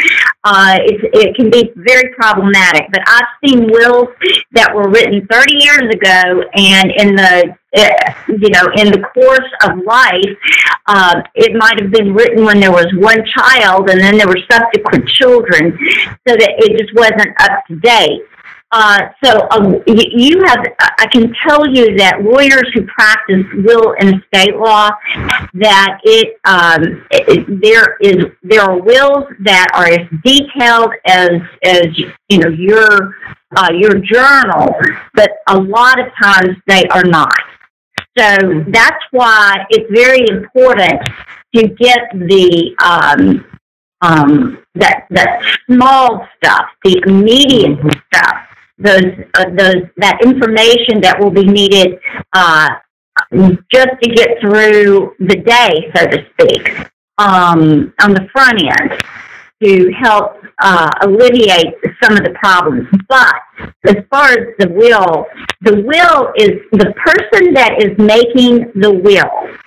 Uh, 0.45 0.77
it 0.79 1.35
can 1.35 1.49
be 1.49 1.71
very 1.75 2.13
problematic, 2.13 2.83
but 2.91 3.01
I've 3.07 3.25
seen 3.43 3.67
wills 3.67 4.09
that 4.51 4.73
were 4.73 4.87
written 4.87 5.25
30 5.25 5.53
years 5.55 5.89
ago, 5.91 6.43
and 6.53 6.91
in 6.91 7.15
the 7.15 7.55
uh, 7.75 7.89
you 8.29 8.49
know, 8.51 8.67
in 8.77 8.91
the 8.91 9.01
course 9.13 9.51
of 9.63 9.83
life, 9.83 10.37
uh, 10.85 11.21
it 11.33 11.55
might 11.57 11.81
have 11.81 11.91
been 11.91 12.13
written 12.13 12.45
when 12.45 12.59
there 12.59 12.71
was 12.71 12.85
one 12.95 13.17
child 13.35 13.89
and 13.89 13.99
then 13.99 14.17
there 14.17 14.27
were 14.27 14.39
subsequent 14.49 15.09
children, 15.09 15.77
so 16.27 16.35
that 16.35 16.53
it 16.59 16.77
just 16.77 16.93
wasn't 16.95 17.33
up 17.41 17.65
to 17.67 17.75
date. 17.77 18.21
Uh, 18.77 19.07
so 19.23 19.47
um, 19.51 19.81
you 19.87 20.43
have, 20.47 20.65
I 20.79 21.07
can 21.07 21.33
tell 21.47 21.65
you 21.65 21.95
that 21.95 22.21
lawyers 22.21 22.69
who 22.73 22.85
practice 22.87 23.45
will 23.63 23.95
and 24.01 24.21
estate 24.21 24.57
law, 24.57 24.89
that 25.53 25.99
it, 26.03 26.35
um, 26.43 27.07
it, 27.09 27.61
there 27.61 27.95
is 28.01 28.25
there 28.43 28.61
are 28.63 28.77
wills 28.77 29.23
that 29.45 29.69
are 29.73 29.85
as 29.85 30.05
detailed 30.25 30.91
as 31.07 31.39
as 31.63 31.85
you 32.27 32.37
know 32.37 32.49
your 32.49 33.15
uh, 33.55 33.69
your 33.73 33.93
journal, 33.99 34.75
but 35.13 35.31
a 35.47 35.57
lot 35.57 35.97
of 35.97 36.07
times 36.21 36.57
they 36.67 36.83
are 36.87 37.05
not. 37.05 37.31
So 38.17 38.61
that's 38.67 39.03
why 39.11 39.65
it's 39.69 39.89
very 39.89 40.27
important 40.27 40.99
to 41.55 41.65
get 41.65 42.09
the 42.11 42.75
um, 42.83 43.45
um, 44.01 44.63
that 44.75 45.05
that 45.11 45.41
small 45.65 46.27
stuff, 46.37 46.65
the 46.83 47.01
immediate 47.07 47.79
stuff, 48.13 48.44
those 48.77 49.05
uh, 49.35 49.45
those 49.55 49.83
that 49.97 50.19
information 50.23 51.01
that 51.01 51.17
will 51.19 51.31
be 51.31 51.45
needed 51.45 51.99
uh, 52.33 52.69
just 53.71 53.89
to 54.01 54.09
get 54.09 54.39
through 54.41 55.15
the 55.19 55.37
day, 55.37 55.91
so 55.95 56.05
to 56.05 56.25
speak, 56.33 56.75
um, 57.17 57.93
on 58.01 58.13
the 58.13 58.27
front 58.33 58.61
end. 58.61 59.01
to 59.63 59.89
help 59.93 60.43
uh, 60.59 60.91
alleviate 61.01 61.73
some 62.03 62.13
of 62.17 62.23
the 62.23 62.35
problems. 62.43 62.87
But 63.07 63.35
as 63.85 63.95
far 64.09 64.31
as 64.31 64.47
the 64.59 64.69
will, 64.69 65.25
the 65.61 65.81
will 65.81 66.33
is 66.35 66.59
the 66.71 66.93
person 67.05 67.53
that 67.53 67.81
is 67.81 67.97
making 67.97 68.71
the 68.75 68.91
will 68.91 69.57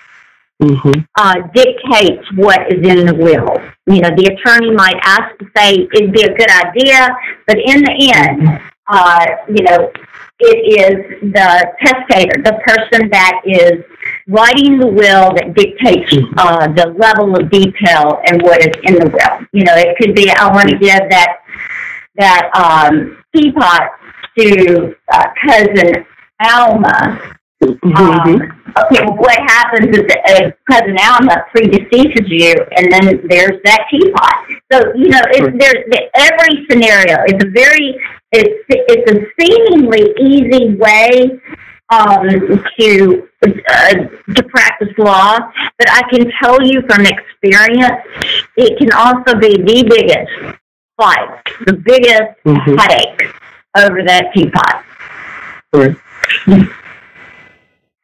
Mm-hmm. 0.61 0.91
uh, 1.15 1.35
dictates 1.55 2.27
what 2.35 2.73
is 2.73 2.85
in 2.85 3.07
the 3.07 3.15
will. 3.15 3.63
You 3.87 4.01
know, 4.03 4.11
the 4.11 4.27
attorney 4.35 4.73
might 4.75 4.99
ask 5.05 5.39
to 5.39 5.47
say 5.57 5.87
it'd 5.95 6.13
be 6.13 6.23
a 6.23 6.35
good 6.35 6.51
idea, 6.51 7.17
but 7.47 7.59
in 7.59 7.83
the 7.83 8.13
end, 8.13 8.61
uh, 8.89 9.26
you 9.49 9.62
know, 9.64 9.93
it 10.41 10.57
is 10.80 11.32
the 11.32 11.66
testator, 11.84 12.43
the 12.43 12.59
person 12.64 13.11
that 13.11 13.41
is 13.45 13.84
writing 14.28 14.78
the 14.78 14.86
will 14.86 15.34
that 15.34 15.55
dictates 15.55 16.14
uh, 16.36 16.68
the 16.68 16.95
level 16.99 17.36
of 17.36 17.51
detail 17.51 18.20
and 18.26 18.43
what 18.43 18.61
is 18.61 18.74
in 18.84 18.95
the 18.95 19.11
will. 19.11 19.47
You 19.53 19.64
know, 19.64 19.74
it 19.74 19.97
could 19.99 20.14
be 20.14 20.30
I 20.30 20.47
want 20.53 20.70
to 20.70 20.78
give 20.78 21.01
that 21.11 21.39
that 22.16 22.51
um, 22.55 23.22
teapot 23.34 23.91
to 24.39 24.95
uh, 25.12 25.26
cousin 25.45 26.07
Alma 26.41 27.36
Mm-hmm. 27.61 27.91
um, 27.91 28.34
okay, 28.78 29.03
well, 29.05 29.16
what 29.16 29.36
happens 29.51 29.91
is 29.91 30.05
that 30.07 30.22
uh, 30.30 30.51
cousin 30.70 30.97
Alma 31.03 31.43
predeceases 31.53 32.28
you, 32.28 32.55
and 32.76 32.86
then 32.93 33.26
there's 33.28 33.61
that 33.64 33.86
teapot. 33.91 34.34
So 34.70 34.95
you 34.95 35.09
know, 35.09 35.20
it's, 35.32 35.59
there's 35.59 35.84
the, 35.91 36.07
every 36.14 36.64
scenario. 36.70 37.18
It's 37.26 37.45
a 37.45 37.51
very 37.51 37.99
it's 38.33 38.64
it's 38.68 39.11
a 39.11 39.26
seemingly 39.41 40.12
easy 40.20 40.74
way 40.74 41.41
um, 41.91 42.62
to 42.79 43.29
uh, 43.47 43.95
to 44.35 44.43
practice 44.45 44.89
law, 44.99 45.39
but 45.79 45.91
I 45.91 46.03
can 46.11 46.31
tell 46.43 46.62
you 46.62 46.83
from 46.83 47.07
experience, 47.07 48.03
it 48.57 48.79
can 48.79 48.93
also 48.93 49.39
be 49.39 49.57
the 49.57 49.85
biggest 49.89 50.59
fight, 50.97 51.41
the 51.66 51.72
biggest 51.72 52.35
Mhm. 52.45 52.79
headache 52.79 53.35
over 53.76 54.03
that 54.05 54.33
teapot. 54.35 54.85
Correct. 55.72 55.99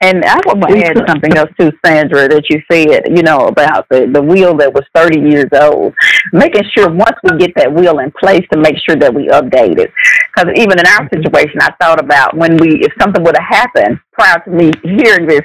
And 0.01 0.24
I 0.24 0.38
want 0.45 0.61
to 0.68 0.84
add 0.84 1.09
something 1.09 1.36
else 1.36 1.51
too, 1.59 1.72
Sandra, 1.84 2.28
that 2.28 2.51
you 2.51 2.61
said, 2.70 3.16
you 3.16 3.22
know, 3.22 3.47
about 3.47 3.88
the, 3.88 4.11
the 4.12 4.20
wheel 4.20 4.55
that 4.59 4.74
was 4.74 4.84
30 4.95 5.20
years 5.20 5.49
old. 5.53 5.95
Making 6.32 6.64
sure 6.76 6.90
once 6.90 7.16
we 7.22 7.38
get 7.38 7.55
that 7.57 7.72
wheel 7.72 7.99
in 8.01 8.12
place 8.12 8.45
to 8.53 8.59
make 8.59 8.76
sure 8.78 8.97
that 8.97 9.14
we 9.14 9.28
update 9.28 9.78
it. 9.78 9.92
Because 10.34 10.53
even 10.57 10.78
in 10.78 10.86
our 10.86 11.09
situation, 11.09 11.59
I 11.61 11.72
thought 11.80 12.01
about 12.01 12.36
when 12.36 12.57
we, 12.57 12.82
if 12.82 12.92
something 13.01 13.22
would 13.22 13.36
have 13.38 13.49
happened 13.49 14.01
prior 14.12 14.40
to 14.45 14.51
me 14.51 14.72
hearing 14.82 15.26
this 15.26 15.45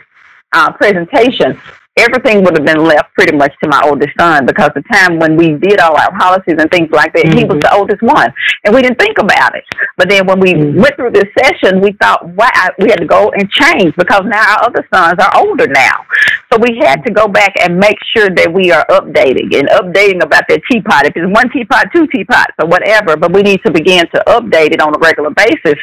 uh, 0.52 0.74
presentation, 0.74 1.60
everything 2.00 2.44
would 2.44 2.58
have 2.58 2.66
been 2.66 2.84
left 2.84 3.14
pretty 3.14 3.36
much 3.36 3.54
to 3.62 3.70
my 3.70 3.82
oldest 3.86 4.12
son 4.18 4.46
because 4.46 4.72
the 4.76 4.84
time 4.92 5.20
when 5.20 5.36
we 5.36 5.56
did 5.60 5.80
all 5.80 5.96
our 5.96 6.12
policies 6.18 6.56
and 6.58 6.70
things 6.72 6.90
like 6.92 7.14
that, 7.14 7.28
he 7.28 7.44
was 7.44 7.60
mm-hmm. 7.60 7.68
the 7.68 7.74
oldest 7.74 8.02
one, 8.02 8.32
and 8.64 8.74
we 8.74 8.82
didn't 8.82 9.00
think 9.00 9.18
about 9.20 9.56
it. 9.56 9.64
But 9.98 10.10
then 10.10 10.26
when 10.26 10.40
we 10.40 10.54
mm-hmm. 10.54 10.80
went 10.80 10.96
through 10.96 11.12
this 11.12 11.28
session, 11.38 11.82
we 11.82 11.92
thought, 12.02 12.26
wow, 12.36 12.70
we 12.80 12.90
had 12.90 13.00
to 13.00 13.06
go 13.06 13.32
and 13.32 13.50
change 13.52 13.96
because 13.96 14.24
now 14.26 14.40
our 14.40 14.72
other 14.72 14.88
sons 14.94 15.20
are 15.20 15.32
older 15.38 15.68
now. 15.68 16.06
So 16.52 16.58
we 16.58 16.80
had 16.82 17.06
to 17.06 17.14
go 17.14 17.28
back 17.28 17.54
and 17.62 17.78
make 17.78 17.98
sure 18.16 18.30
that 18.30 18.52
we 18.52 18.72
are 18.72 18.86
updating 18.90 19.54
and 19.54 19.70
updating 19.70 20.24
about 20.24 20.48
that 20.50 20.62
teapot. 20.72 21.06
If 21.06 21.14
it's 21.16 21.30
one 21.30 21.50
teapot, 21.52 21.92
two 21.94 22.08
teapots, 22.08 22.54
or 22.60 22.68
whatever, 22.68 23.18
but 23.18 23.34
we 23.34 23.42
need 23.42 23.62
to 23.66 23.72
begin 23.72 24.08
to 24.16 24.24
update 24.28 24.74
it 24.74 24.82
on 24.82 24.96
a 24.96 25.00
regular 25.00 25.30
basis 25.30 25.78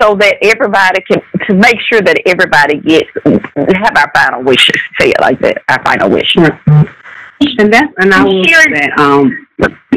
so 0.00 0.14
that 0.16 0.36
everybody 0.42 1.00
can 1.02 1.20
to 1.46 1.54
make 1.54 1.80
sure 1.90 2.00
that 2.00 2.20
everybody 2.26 2.78
gets 2.78 3.08
have 3.24 3.96
our 3.96 4.10
final 4.14 4.42
wishes. 4.42 4.80
Say 5.00 5.10
it 5.10 5.20
like 5.20 5.40
that. 5.40 5.62
Our 5.68 5.82
final 5.84 6.10
wish. 6.10 6.36
And 6.36 7.72
that's 7.72 7.92
and 7.98 8.12
I 8.14 8.24
will 8.24 8.44
Sharon- 8.44 8.72
that 8.72 8.98
um 8.98 9.46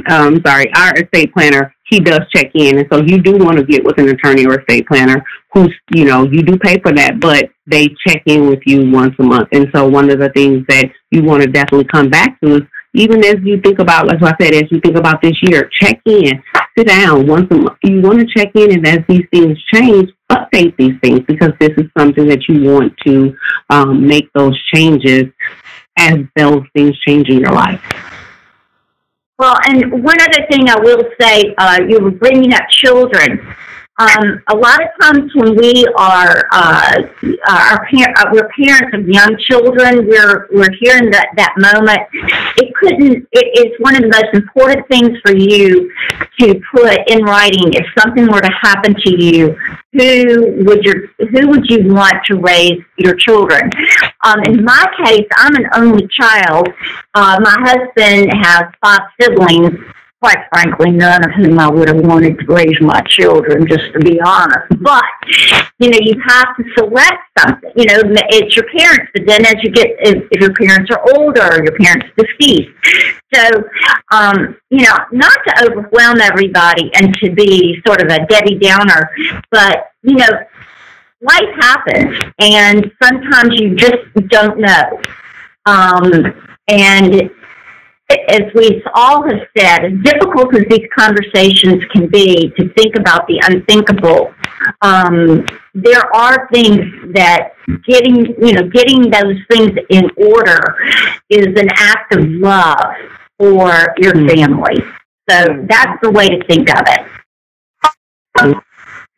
um 0.07 0.41
sorry, 0.45 0.71
our 0.75 0.93
estate 0.95 1.33
planner 1.33 1.73
he 1.89 1.99
does 1.99 2.21
check 2.33 2.51
in, 2.53 2.77
and 2.77 2.87
so 2.91 3.01
you 3.01 3.19
do 3.19 3.35
want 3.37 3.57
to 3.57 3.63
get 3.63 3.83
with 3.83 3.97
an 3.97 4.09
attorney 4.09 4.45
or 4.45 4.59
estate 4.59 4.87
planner 4.87 5.23
who's 5.51 5.73
you 5.93 6.05
know 6.05 6.23
you 6.23 6.43
do 6.43 6.57
pay 6.57 6.79
for 6.79 6.93
that, 6.93 7.19
but 7.19 7.49
they 7.65 7.87
check 8.05 8.21
in 8.25 8.47
with 8.47 8.59
you 8.65 8.89
once 8.91 9.15
a 9.19 9.23
month. 9.23 9.49
And 9.51 9.67
so 9.73 9.87
one 9.87 10.09
of 10.09 10.19
the 10.19 10.29
things 10.29 10.65
that 10.69 10.91
you 11.11 11.23
want 11.23 11.43
to 11.43 11.49
definitely 11.49 11.85
come 11.85 12.09
back 12.09 12.39
to 12.41 12.57
is 12.57 12.61
even 12.93 13.23
as 13.23 13.35
you 13.43 13.61
think 13.61 13.79
about, 13.79 14.07
like 14.07 14.21
I 14.21 14.35
said, 14.41 14.53
as 14.55 14.71
you 14.71 14.79
think 14.79 14.95
about 14.95 15.21
this 15.21 15.37
year, 15.43 15.69
check 15.79 16.01
in, 16.05 16.41
sit 16.77 16.87
down 16.87 17.27
once 17.27 17.47
a 17.51 17.55
month. 17.55 17.77
You 17.83 18.01
want 18.01 18.19
to 18.19 18.25
check 18.25 18.51
in, 18.55 18.71
and 18.71 18.87
as 18.87 18.99
these 19.07 19.25
things 19.31 19.57
change, 19.73 20.09
update 20.31 20.75
these 20.77 20.99
things 21.01 21.21
because 21.27 21.51
this 21.59 21.71
is 21.77 21.85
something 21.97 22.27
that 22.27 22.47
you 22.47 22.71
want 22.71 22.93
to 23.05 23.35
um, 23.69 24.07
make 24.07 24.31
those 24.33 24.59
changes 24.73 25.25
as 25.97 26.17
those 26.35 26.63
things 26.73 26.97
change 26.99 27.29
in 27.29 27.39
your 27.39 27.51
life. 27.51 27.81
Well, 29.37 29.55
and 29.67 30.03
one 30.03 30.19
other 30.19 30.45
thing 30.51 30.69
I 30.69 30.79
will 30.79 31.03
say, 31.19 31.53
uh, 31.57 31.79
you 31.87 31.99
were 31.99 32.11
bringing 32.11 32.53
up 32.53 32.63
children. 32.69 33.55
Um, 33.99 34.41
a 34.47 34.55
lot 34.55 34.81
of 34.81 34.89
times 35.01 35.29
when 35.35 35.57
we 35.57 35.85
are, 35.97 36.47
uh, 36.53 37.01
our 37.49 37.85
par- 37.85 38.13
uh, 38.15 38.25
we're 38.31 38.49
parents 38.57 38.95
of 38.95 39.05
young 39.05 39.37
children, 39.39 40.07
we're, 40.07 40.47
we're 40.53 40.71
here 40.79 40.95
in 40.95 41.11
that, 41.11 41.27
that 41.35 41.53
moment. 41.57 41.99
It 42.55 42.73
couldn't, 42.75 43.27
it 43.33 43.67
is 43.67 43.77
one 43.79 43.95
of 43.95 44.03
the 44.03 44.07
most 44.07 44.33
important 44.33 44.87
things 44.87 45.17
for 45.21 45.35
you 45.35 45.91
to 46.39 46.61
put 46.73 47.11
in 47.11 47.23
writing 47.25 47.73
if 47.73 47.85
something 47.99 48.25
were 48.27 48.39
to 48.39 48.51
happen 48.61 48.95
to 48.95 49.21
you. 49.21 49.57
Who 49.91 50.63
would 50.63 50.83
your, 50.83 51.07
who 51.17 51.49
would 51.49 51.69
you 51.69 51.93
want 51.93 52.23
to 52.27 52.37
raise 52.37 52.81
your 52.95 53.15
children? 53.15 53.69
Um, 54.23 54.43
in 54.45 54.63
my 54.63 54.85
case, 55.03 55.27
I'm 55.35 55.55
an 55.55 55.65
only 55.73 56.07
child. 56.07 56.69
Uh, 57.13 57.37
my 57.41 57.55
husband 57.59 58.31
has 58.33 58.63
five 58.81 59.01
siblings. 59.19 59.77
Quite 60.21 60.39
frankly, 60.53 60.91
none 60.91 61.23
of 61.23 61.31
whom 61.31 61.57
I 61.59 61.69
would 61.69 61.87
have 61.87 62.01
wanted 62.01 62.39
to 62.39 62.45
raise 62.47 62.79
my 62.81 62.99
children, 63.01 63.65
just 63.65 63.93
to 63.93 63.99
be 63.99 64.19
honest. 64.19 64.67
But, 64.81 65.03
you 65.79 65.89
know, 65.89 65.99
you 66.01 66.21
have 66.27 66.57
to 66.57 66.63
select 66.77 67.23
something. 67.37 67.71
You 67.73 67.85
know, 67.85 68.01
it's 68.29 68.53
your 68.53 68.65
parents, 68.69 69.11
but 69.13 69.25
then 69.25 69.45
as 69.45 69.55
you 69.63 69.71
get, 69.71 69.95
if, 69.99 70.29
your 70.31 70.53
parents 70.53 70.91
are 70.91 71.01
older, 71.15 71.63
your 71.63 71.73
parents 71.77 72.07
deceased. 72.17 72.69
So, 73.33 73.63
um, 74.11 74.57
you 74.69 74.83
know, 74.83 74.97
not 75.13 75.37
to 75.47 75.69
overwhelm 75.69 76.19
everybody 76.19 76.91
and 76.95 77.13
to 77.23 77.31
be 77.31 77.81
sort 77.87 78.01
of 78.01 78.09
a 78.09 78.25
Debbie 78.25 78.59
Downer, 78.59 79.09
but, 79.51 79.91
you 80.03 80.15
know, 80.15 80.27
life 81.21 81.55
happens 81.59 82.17
and 82.39 82.91
sometimes 83.01 83.59
you 83.59 83.75
just 83.75 84.03
don't 84.27 84.59
know. 84.59 85.01
Um, 85.65 86.33
and 86.67 87.31
as 88.09 88.41
we 88.55 88.81
all 88.95 89.23
have 89.23 89.41
said, 89.57 89.85
as 89.85 89.91
difficult 90.03 90.55
as 90.55 90.63
these 90.69 90.87
conversations 90.97 91.83
can 91.91 92.07
be 92.07 92.51
to 92.57 92.73
think 92.73 92.95
about 92.95 93.27
the 93.27 93.39
unthinkable, 93.45 94.33
um, 94.81 95.45
there 95.75 96.13
are 96.15 96.47
things 96.51 96.79
that 97.13 97.53
getting, 97.87 98.25
you 98.43 98.53
know, 98.53 98.67
getting 98.69 99.09
those 99.11 99.37
things 99.51 99.71
in 99.89 100.09
order 100.17 100.75
is 101.29 101.47
an 101.47 101.69
act 101.75 102.15
of 102.15 102.25
love 102.25 102.95
for 103.37 103.93
your 103.99 104.13
family. 104.27 104.75
So 105.29 105.65
that's 105.69 105.99
the 106.01 106.09
way 106.09 106.27
to 106.27 106.43
think 106.47 106.69
of 106.69 106.83
it. 106.87 107.05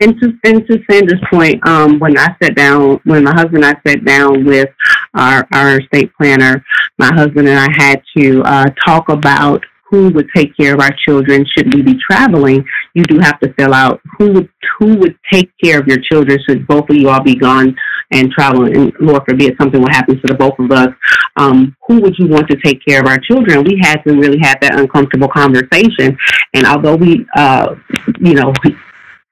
And 0.01 0.19
to, 0.19 0.33
and 0.43 0.65
to 0.67 0.83
Sandra's 0.89 1.21
point, 1.29 1.65
um, 1.65 1.99
when 1.99 2.17
I 2.17 2.35
sat 2.41 2.55
down, 2.55 2.99
when 3.03 3.23
my 3.23 3.33
husband 3.33 3.63
and 3.63 3.65
I 3.65 3.89
sat 3.89 4.03
down 4.03 4.45
with 4.45 4.67
our, 5.13 5.47
our 5.53 5.79
estate 5.79 6.11
planner, 6.15 6.63
my 6.97 7.13
husband 7.13 7.47
and 7.47 7.59
I 7.59 7.67
had 7.71 8.01
to 8.17 8.41
uh, 8.43 8.65
talk 8.85 9.09
about 9.09 9.63
who 9.91 10.09
would 10.09 10.29
take 10.33 10.55
care 10.55 10.73
of 10.73 10.79
our 10.79 10.95
children 11.05 11.45
should 11.45 11.73
we 11.73 11.81
be 11.81 11.99
traveling. 12.09 12.63
You 12.93 13.03
do 13.03 13.19
have 13.19 13.39
to 13.41 13.53
fill 13.53 13.73
out 13.73 13.99
who 14.17 14.31
would 14.31 14.49
who 14.79 14.95
would 14.95 15.17
take 15.31 15.51
care 15.61 15.79
of 15.79 15.85
your 15.85 15.99
children 15.99 16.39
should 16.47 16.65
both 16.65 16.89
of 16.89 16.95
you 16.95 17.09
all 17.09 17.21
be 17.21 17.35
gone 17.35 17.75
and 18.11 18.31
traveling. 18.31 18.75
And 18.75 18.93
Lord 19.01 19.23
forbid 19.27 19.55
something 19.59 19.81
would 19.81 19.93
happen 19.93 20.15
to 20.15 20.27
the 20.27 20.33
both 20.33 20.57
of 20.59 20.71
us. 20.71 20.89
Um, 21.35 21.75
who 21.87 21.99
would 22.01 22.17
you 22.17 22.27
want 22.27 22.49
to 22.49 22.57
take 22.61 22.83
care 22.85 23.01
of 23.01 23.07
our 23.07 23.19
children? 23.19 23.65
We 23.65 23.79
had 23.81 23.97
to 24.03 24.13
really 24.13 24.39
have 24.41 24.59
that 24.61 24.79
uncomfortable 24.79 25.27
conversation. 25.27 26.17
And 26.53 26.65
although 26.65 26.95
we, 26.95 27.25
uh, 27.35 27.75
you 28.19 28.33
know, 28.33 28.53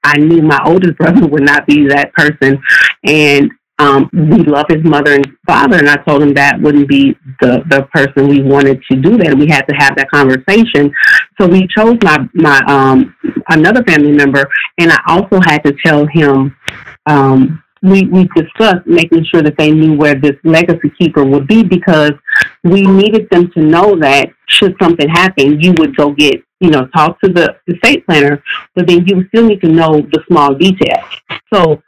I 0.03 0.17
knew 0.17 0.41
my 0.41 0.59
oldest 0.65 0.97
brother 0.97 1.25
would 1.25 1.43
not 1.43 1.67
be 1.67 1.87
that 1.87 2.11
person. 2.13 2.61
And 3.05 3.51
um, 3.79 4.09
we 4.13 4.43
love 4.43 4.65
his 4.69 4.83
mother 4.83 5.13
and 5.13 5.25
father, 5.47 5.77
and 5.77 5.89
I 5.89 5.95
told 5.97 6.21
him 6.21 6.33
that 6.33 6.61
wouldn't 6.61 6.87
be 6.87 7.17
the, 7.41 7.63
the 7.69 7.87
person 7.93 8.27
we 8.27 8.41
wanted 8.41 8.81
to 8.91 8.97
do 8.97 9.17
that. 9.17 9.37
We 9.37 9.47
had 9.47 9.63
to 9.63 9.75
have 9.75 9.95
that 9.95 10.11
conversation. 10.11 10.93
So 11.39 11.47
we 11.47 11.67
chose 11.67 11.97
my, 12.03 12.27
my 12.33 12.59
um, 12.67 13.15
another 13.49 13.83
family 13.83 14.11
member, 14.11 14.49
and 14.77 14.91
I 14.91 14.99
also 15.07 15.39
had 15.45 15.59
to 15.63 15.73
tell 15.83 16.05
him 16.07 16.55
um, 17.05 17.63
we, 17.81 18.05
we 18.07 18.27
discussed 18.35 18.85
making 18.85 19.23
sure 19.25 19.41
that 19.41 19.57
they 19.57 19.71
knew 19.71 19.95
where 19.95 20.15
this 20.15 20.35
legacy 20.43 20.91
keeper 20.99 21.23
would 21.23 21.47
be 21.47 21.63
because 21.63 22.11
we 22.63 22.81
needed 22.81 23.29
them 23.31 23.49
to 23.51 23.61
know 23.61 23.97
that 23.99 24.29
should 24.47 24.75
something 24.81 25.07
happen, 25.07 25.61
you 25.61 25.73
would 25.77 25.95
go 25.95 26.11
get, 26.11 26.43
you 26.59 26.69
know, 26.69 26.87
talk 26.87 27.19
to 27.21 27.31
the 27.31 27.55
estate 27.67 28.05
planner, 28.05 28.43
but 28.75 28.87
then 28.87 29.05
you 29.07 29.25
still 29.29 29.47
need 29.47 29.61
to 29.61 29.69
know 29.69 30.01
the 30.11 30.21
small 30.27 30.53
details. 30.53 31.05
So 31.53 31.81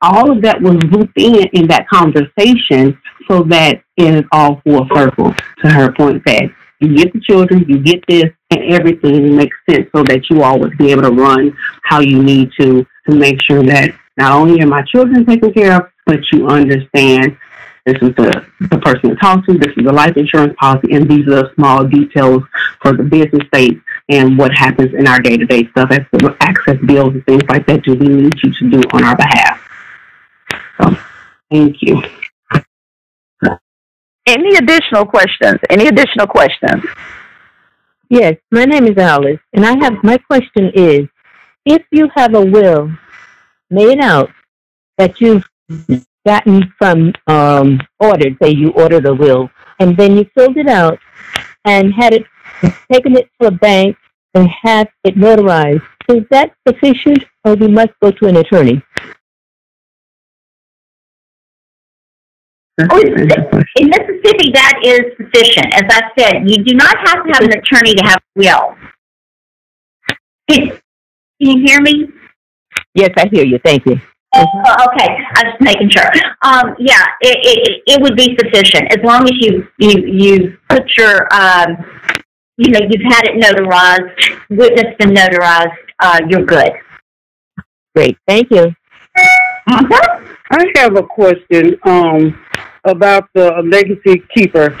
all 0.00 0.30
of 0.30 0.42
that 0.42 0.60
was 0.60 0.76
looped 0.90 1.16
in 1.16 1.46
in 1.52 1.66
that 1.68 1.88
conversation 1.88 2.98
so 3.28 3.42
that 3.44 3.82
it 3.96 4.14
is 4.14 4.22
all 4.32 4.60
full 4.64 4.86
circle 4.94 5.34
to 5.62 5.70
her 5.70 5.92
point 5.92 6.24
that 6.24 6.50
you 6.80 6.96
get 6.96 7.12
the 7.12 7.20
children, 7.20 7.64
you 7.68 7.80
get 7.80 8.04
this, 8.06 8.26
and 8.50 8.72
everything 8.72 9.34
makes 9.36 9.56
sense 9.68 9.88
so 9.94 10.04
that 10.04 10.30
you 10.30 10.42
always 10.42 10.72
be 10.78 10.92
able 10.92 11.02
to 11.02 11.10
run 11.10 11.56
how 11.82 12.00
you 12.00 12.22
need 12.22 12.50
to 12.60 12.86
to 13.08 13.14
make 13.14 13.42
sure 13.42 13.62
that 13.62 13.90
not 14.16 14.32
only 14.32 14.60
are 14.62 14.66
my 14.66 14.82
children 14.82 15.24
taken 15.24 15.52
care 15.52 15.76
of, 15.76 15.90
but 16.06 16.20
you 16.32 16.46
understand 16.46 17.36
this 17.86 17.96
is 18.02 18.14
the, 18.16 18.44
the 18.60 18.78
person 18.80 19.10
to 19.10 19.16
talk 19.16 19.46
to, 19.46 19.54
this 19.54 19.72
is 19.76 19.84
the 19.84 19.92
life 19.92 20.16
insurance 20.16 20.54
policy, 20.60 20.92
and 20.92 21.08
these 21.08 21.26
are 21.26 21.42
the 21.42 21.52
small 21.54 21.84
details 21.84 22.42
for 22.82 22.92
the 22.92 23.02
business 23.02 23.46
state 23.48 23.80
and 24.10 24.36
what 24.36 24.52
happens 24.52 24.92
in 24.94 25.06
our 25.06 25.18
day 25.20 25.36
to 25.36 25.46
day 25.46 25.66
stuff 25.70 25.90
as 25.90 26.00
the 26.12 26.36
access 26.40 26.76
bills 26.86 27.14
and 27.14 27.24
things 27.24 27.42
like 27.48 27.66
that 27.66 27.82
do 27.84 27.94
we 27.94 28.08
need 28.08 28.34
you 28.42 28.52
to 28.52 28.70
do 28.70 28.82
on 28.92 29.04
our 29.04 29.16
behalf. 29.16 29.57
So 30.80 30.96
thank 31.50 31.76
you. 31.80 32.02
Any 34.26 34.56
additional 34.56 35.06
questions? 35.06 35.58
Any 35.70 35.86
additional 35.88 36.26
questions? 36.26 36.84
Yes, 38.10 38.36
my 38.50 38.64
name 38.64 38.86
is 38.86 38.96
Alice, 38.98 39.40
and 39.52 39.66
I 39.66 39.76
have 39.82 40.02
my 40.02 40.18
question 40.18 40.70
is 40.74 41.08
if 41.64 41.82
you 41.90 42.08
have 42.14 42.34
a 42.34 42.44
will 42.44 42.90
made 43.70 44.00
out 44.00 44.30
that 44.96 45.20
you've 45.20 45.44
gotten 46.26 46.72
from 46.78 47.12
um, 47.26 47.80
ordered, 48.00 48.36
say 48.42 48.50
you 48.50 48.70
ordered 48.70 49.06
a 49.06 49.14
will, 49.14 49.50
and 49.78 49.96
then 49.96 50.16
you 50.16 50.24
filled 50.34 50.56
it 50.56 50.68
out 50.68 50.98
and 51.64 51.92
had 51.94 52.14
it 52.14 52.24
taken 52.90 53.16
it 53.16 53.28
to 53.40 53.48
a 53.48 53.50
bank 53.50 53.96
and 54.34 54.48
had 54.62 54.88
it 55.04 55.16
notarized, 55.16 55.82
is 56.08 56.24
that 56.30 56.52
sufficient 56.66 57.24
or 57.44 57.54
we 57.54 57.68
must 57.68 57.90
go 58.02 58.10
to 58.10 58.26
an 58.26 58.36
attorney? 58.36 58.82
Oh, 62.80 63.00
in 63.00 63.88
Mississippi, 63.88 64.52
that 64.54 64.80
is 64.84 65.00
sufficient. 65.16 65.74
As 65.74 65.82
I 65.90 66.00
said, 66.16 66.48
you 66.48 66.62
do 66.64 66.74
not 66.74 66.96
have 67.08 67.24
to 67.24 67.32
have 67.32 67.42
an 67.42 67.58
attorney 67.58 67.94
to 67.94 68.04
have 68.04 68.18
a 68.18 68.38
will. 68.38 68.76
Can, 70.48 70.68
can 70.68 70.78
you 71.38 71.66
hear 71.66 71.80
me? 71.80 72.08
Yes, 72.94 73.10
I 73.16 73.26
hear 73.32 73.44
you. 73.44 73.58
Thank 73.64 73.84
you. 73.86 74.00
Oh, 74.34 74.44
okay, 74.88 75.16
I'm 75.34 75.46
just 75.46 75.60
making 75.60 75.90
sure. 75.90 76.04
Um, 76.42 76.76
yeah, 76.78 77.04
it, 77.20 77.38
it, 77.42 77.82
it 77.86 78.02
would 78.02 78.16
be 78.16 78.36
sufficient 78.38 78.92
as 78.92 79.02
long 79.02 79.24
as 79.24 79.32
you 79.40 79.66
you 79.78 80.06
you 80.06 80.58
put 80.68 80.84
your 80.96 81.26
um, 81.32 81.76
you 82.58 82.70
know 82.70 82.80
you've 82.88 83.10
had 83.10 83.24
it 83.24 83.42
notarized, 83.42 84.14
witnessed 84.50 84.96
and 85.00 85.16
notarized. 85.16 85.74
Uh, 85.98 86.20
you're 86.28 86.44
good. 86.44 86.70
Great. 87.96 88.16
Thank 88.28 88.50
you. 88.50 88.74
Uh-huh. 89.70 90.20
I 90.50 90.72
have 90.76 90.96
a 90.96 91.02
question 91.02 91.76
um, 91.84 92.38
about 92.84 93.28
the 93.34 93.62
legacy 93.64 94.22
keeper. 94.34 94.76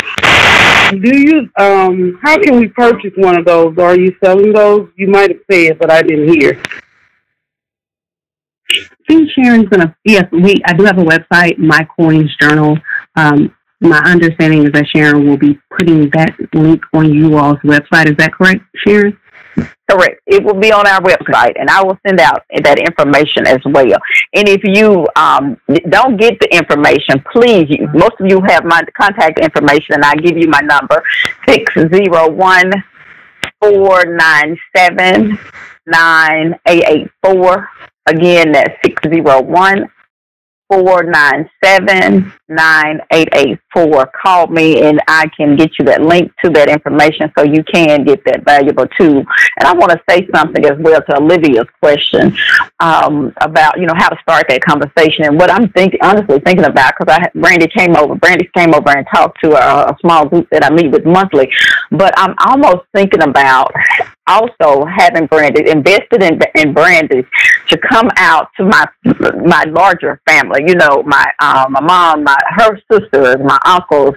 Do 0.90 1.18
you 1.18 1.50
um 1.58 2.18
how 2.22 2.38
can 2.38 2.58
we 2.58 2.68
purchase 2.68 3.12
one 3.16 3.38
of 3.38 3.44
those? 3.44 3.76
Are 3.78 3.98
you 3.98 4.14
selling 4.22 4.52
those? 4.52 4.88
You 4.96 5.08
might 5.08 5.30
have 5.30 5.40
said, 5.50 5.78
but 5.78 5.90
I 5.90 6.02
didn't 6.02 6.32
hear. 6.32 6.62
Think 9.06 9.30
Sharon's 9.30 9.68
gonna 9.68 9.94
yes, 10.04 10.24
we 10.32 10.56
I 10.64 10.72
do 10.74 10.84
have 10.84 10.98
a 10.98 11.04
website, 11.04 11.58
My 11.58 11.86
Coinz 11.98 12.30
Journal. 12.40 12.78
Um, 13.16 13.54
my 13.80 13.98
understanding 13.98 14.64
is 14.64 14.72
that 14.72 14.86
Sharon 14.94 15.28
will 15.28 15.36
be 15.36 15.58
putting 15.70 16.10
that 16.10 16.34
link 16.52 16.82
on 16.92 17.12
you 17.12 17.36
all's 17.36 17.58
website. 17.58 18.10
Is 18.10 18.16
that 18.16 18.32
correct, 18.32 18.62
Sharon? 18.86 19.18
Correct. 19.90 20.20
It 20.26 20.44
will 20.44 20.60
be 20.60 20.70
on 20.70 20.86
our 20.86 21.00
website, 21.00 21.54
and 21.58 21.70
I 21.70 21.82
will 21.82 21.98
send 22.06 22.20
out 22.20 22.42
that 22.62 22.78
information 22.78 23.46
as 23.46 23.58
well. 23.64 23.98
And 24.34 24.48
if 24.48 24.62
you 24.62 25.06
um, 25.16 25.58
don't 25.88 26.16
get 26.18 26.38
the 26.40 26.54
information, 26.54 27.24
please, 27.32 27.66
you, 27.70 27.88
most 27.94 28.20
of 28.20 28.26
you 28.26 28.40
have 28.48 28.64
my 28.64 28.82
contact 29.00 29.40
information, 29.40 29.94
and 29.94 30.04
I 30.04 30.14
give 30.14 30.36
you 30.36 30.48
my 30.48 30.60
number 30.60 31.02
six 31.48 31.72
zero 31.74 32.28
one 32.28 32.70
four 33.62 34.04
nine 34.04 34.58
seven 34.76 35.38
nine 35.86 36.54
eight 36.66 36.84
eight 36.86 37.10
four. 37.22 37.68
Again, 38.06 38.52
that's 38.52 38.74
six 38.84 39.02
zero 39.08 39.40
one 39.40 39.90
four 40.68 41.02
nine 41.02 41.48
seven 41.62 42.32
nine 42.48 43.00
eight 43.12 43.28
eight 43.34 43.58
four. 43.72 44.10
Call 44.22 44.46
me 44.48 44.82
and 44.82 45.00
I 45.08 45.26
can 45.36 45.56
get 45.56 45.70
you 45.78 45.84
that 45.86 46.02
link 46.02 46.32
to 46.44 46.50
that 46.50 46.68
information 46.68 47.32
so 47.36 47.44
you 47.44 47.64
can 47.64 48.04
get 48.04 48.24
that 48.24 48.44
valuable 48.44 48.86
tool. 48.98 49.18
And 49.58 49.66
I 49.66 49.72
want 49.74 49.92
to 49.92 50.00
say 50.08 50.28
something 50.34 50.64
as 50.64 50.78
well 50.78 51.00
to 51.02 51.16
Olivia's 51.16 51.68
question 51.80 52.36
um, 52.80 53.32
about 53.40 53.78
you 53.78 53.86
know 53.86 53.94
how 53.96 54.08
to 54.08 54.16
start 54.22 54.46
that 54.48 54.62
conversation 54.62 55.24
and 55.24 55.38
what 55.38 55.50
I'm 55.50 55.70
thinking 55.70 56.00
honestly 56.02 56.38
thinking 56.40 56.64
about 56.64 56.94
because 56.98 57.18
I 57.18 57.30
Brandee 57.38 57.68
came 57.68 57.96
over 57.96 58.14
Brandee 58.14 58.48
came 58.56 58.74
over 58.74 58.90
and 58.90 59.06
talked 59.12 59.40
to 59.42 59.52
a, 59.52 59.92
a 59.92 59.96
small 60.00 60.28
group 60.28 60.48
that 60.50 60.64
I 60.64 60.70
meet 60.70 60.90
with 60.90 61.04
monthly, 61.04 61.50
but 61.90 62.12
I'm 62.16 62.34
almost 62.46 62.86
thinking 62.94 63.22
about 63.22 63.72
also 64.28 64.84
having 64.84 65.26
Brandee 65.26 65.70
invested 65.70 66.22
in 66.22 66.38
in 66.54 66.72
Brandee 66.72 67.24
to 67.68 67.78
come 67.78 68.08
out 68.16 68.48
to 68.56 68.64
my 68.64 68.86
my 69.44 69.64
larger 69.68 70.20
family. 70.28 70.62
You 70.66 70.74
know, 70.74 71.02
my 71.04 71.24
um, 71.40 71.72
my 71.72 71.80
mom, 71.80 72.24
my 72.24 72.36
her 72.56 72.78
sisters, 72.92 73.36
my 73.42 73.58
uncles, 73.64 74.14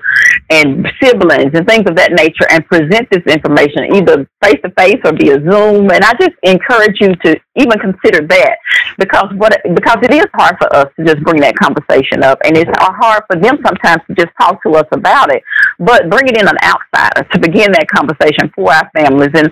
and 0.49 0.87
siblings, 1.01 1.51
and 1.53 1.65
things 1.67 1.89
of 1.89 1.95
that 1.95 2.11
nature, 2.11 2.45
and 2.49 2.65
present 2.67 3.09
this 3.09 3.23
information 3.33 3.95
either 3.95 4.27
face 4.43 4.59
to 4.63 4.71
face 4.77 4.99
or 5.05 5.13
via 5.13 5.39
Zoom. 5.49 5.89
And 5.91 6.03
I 6.03 6.13
just 6.19 6.35
encourage 6.43 6.97
you 6.99 7.15
to 7.25 7.39
even 7.55 7.79
consider 7.79 8.25
that 8.27 8.57
because 8.97 9.31
what 9.35 9.59
because 9.73 9.97
it 10.03 10.13
is 10.13 10.25
hard 10.33 10.57
for 10.57 10.73
us 10.75 10.87
to 10.97 11.05
just 11.05 11.23
bring 11.23 11.41
that 11.41 11.55
conversation 11.55 12.23
up, 12.23 12.39
and 12.43 12.57
it's 12.57 12.69
hard 12.75 13.23
for 13.31 13.39
them 13.39 13.57
sometimes 13.65 14.01
to 14.07 14.15
just 14.15 14.31
talk 14.39 14.61
to 14.63 14.75
us 14.75 14.87
about 14.91 15.33
it. 15.33 15.43
But 15.79 16.09
bringing 16.09 16.35
in 16.35 16.47
an 16.47 16.57
outsider 16.63 17.27
to 17.31 17.39
begin 17.39 17.71
that 17.71 17.87
conversation 17.87 18.51
for 18.55 18.71
our 18.71 18.89
families 18.93 19.31
and 19.33 19.51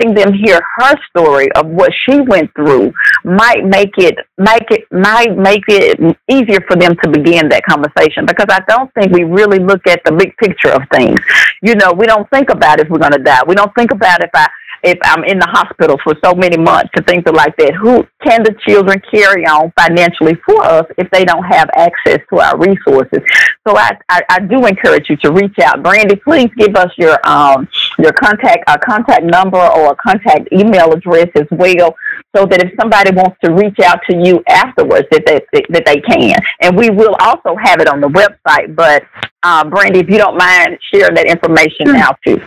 letting 0.00 0.14
them 0.14 0.32
hear 0.32 0.60
her 0.76 0.94
story 1.08 1.50
of 1.52 1.66
what 1.66 1.90
she 2.04 2.20
went 2.20 2.52
through 2.54 2.92
might 3.24 3.64
make 3.64 3.96
it 3.98 4.16
make 4.38 4.70
it 4.70 4.84
might 4.90 5.36
make 5.36 5.64
it 5.68 5.98
easier 6.28 6.60
for 6.68 6.76
them 6.76 6.94
to 7.02 7.10
begin 7.10 7.48
that 7.48 7.64
conversation 7.64 8.24
because 8.26 8.46
I 8.48 8.60
don't 8.68 8.92
think 8.94 9.12
we 9.12 9.24
really 9.24 9.58
look 9.58 9.86
at 9.86 10.02
the 10.04 10.12
big 10.12 10.36
picture 10.36 10.70
of 10.70 10.82
things. 10.92 11.18
You 11.62 11.74
know, 11.74 11.92
we 11.92 12.06
don't 12.06 12.28
think 12.30 12.50
about 12.50 12.80
if 12.80 12.88
we're 12.88 12.98
going 12.98 13.12
to 13.12 13.22
die. 13.22 13.42
We 13.46 13.54
don't 13.54 13.74
think 13.74 13.92
about 13.92 14.22
if 14.22 14.30
I 14.34 14.48
if 14.82 14.98
I'm 15.04 15.24
in 15.24 15.38
the 15.38 15.46
hospital 15.46 15.98
for 16.02 16.14
so 16.24 16.34
many 16.34 16.56
months 16.56 16.90
and 16.94 17.06
things 17.06 17.24
like 17.26 17.56
that. 17.56 17.74
Who 17.74 18.06
can 18.22 18.42
the 18.42 18.54
children 18.66 19.00
carry 19.10 19.44
on 19.46 19.72
financially 19.78 20.34
for 20.46 20.62
us 20.64 20.86
if 20.98 21.10
they 21.10 21.24
don't 21.24 21.44
have 21.44 21.68
access 21.76 22.20
to 22.30 22.40
our 22.40 22.58
resources? 22.58 23.20
So 23.66 23.76
I, 23.76 23.98
I, 24.08 24.22
I 24.28 24.38
do 24.40 24.66
encourage 24.66 25.10
you 25.10 25.16
to 25.18 25.32
reach 25.32 25.58
out. 25.58 25.82
Brandee, 25.82 26.16
please 26.16 26.50
give 26.56 26.74
us 26.76 26.90
your 26.96 27.18
um 27.26 27.68
your 27.98 28.12
contact 28.12 28.64
a 28.68 28.78
contact 28.78 29.24
number 29.24 29.58
or 29.58 29.92
a 29.92 29.96
contact 29.96 30.48
email 30.52 30.92
address 30.92 31.28
as 31.34 31.46
well 31.50 31.94
so 32.34 32.46
that 32.46 32.62
if 32.62 32.72
somebody 32.80 33.10
wants 33.14 33.36
to 33.44 33.52
reach 33.52 33.78
out 33.80 34.00
to 34.08 34.16
you 34.16 34.42
afterwards 34.48 35.06
that 35.10 35.26
they 35.26 35.62
that 35.68 35.84
they 35.84 36.00
can. 36.00 36.38
And 36.60 36.76
we 36.76 36.90
will 36.90 37.16
also 37.20 37.56
have 37.56 37.80
it 37.80 37.88
on 37.88 38.00
the 38.00 38.08
website. 38.08 38.74
But 38.74 39.04
uh, 39.42 39.64
Brandee, 39.68 40.00
if 40.00 40.08
you 40.08 40.18
don't 40.18 40.36
mind 40.36 40.78
sharing 40.92 41.14
that 41.14 41.26
information 41.26 41.92
now 41.92 42.16
too. 42.24 42.40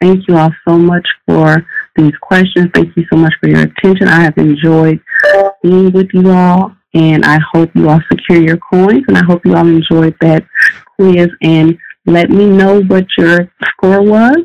Thank 0.00 0.26
you 0.28 0.36
all 0.36 0.52
so 0.68 0.76
much 0.76 1.06
for 1.26 1.64
these 1.96 2.14
questions. 2.20 2.68
Thank 2.74 2.94
you 2.96 3.06
so 3.10 3.16
much 3.16 3.32
for 3.40 3.48
your 3.48 3.62
attention. 3.62 4.06
I 4.08 4.20
have 4.20 4.36
enjoyed 4.36 5.00
being 5.62 5.90
with 5.92 6.10
you 6.12 6.30
all, 6.30 6.76
and 6.92 7.24
I 7.24 7.38
hope 7.52 7.70
you 7.74 7.88
all 7.88 8.02
secure 8.10 8.40
your 8.40 8.58
coins, 8.58 9.04
and 9.08 9.16
I 9.16 9.24
hope 9.24 9.46
you 9.46 9.56
all 9.56 9.66
enjoyed 9.66 10.14
that 10.20 10.44
quiz. 10.96 11.28
And 11.42 11.78
let 12.06 12.28
me 12.28 12.46
know 12.46 12.82
what 12.82 13.06
your 13.16 13.50
score 13.64 14.02
was. 14.02 14.36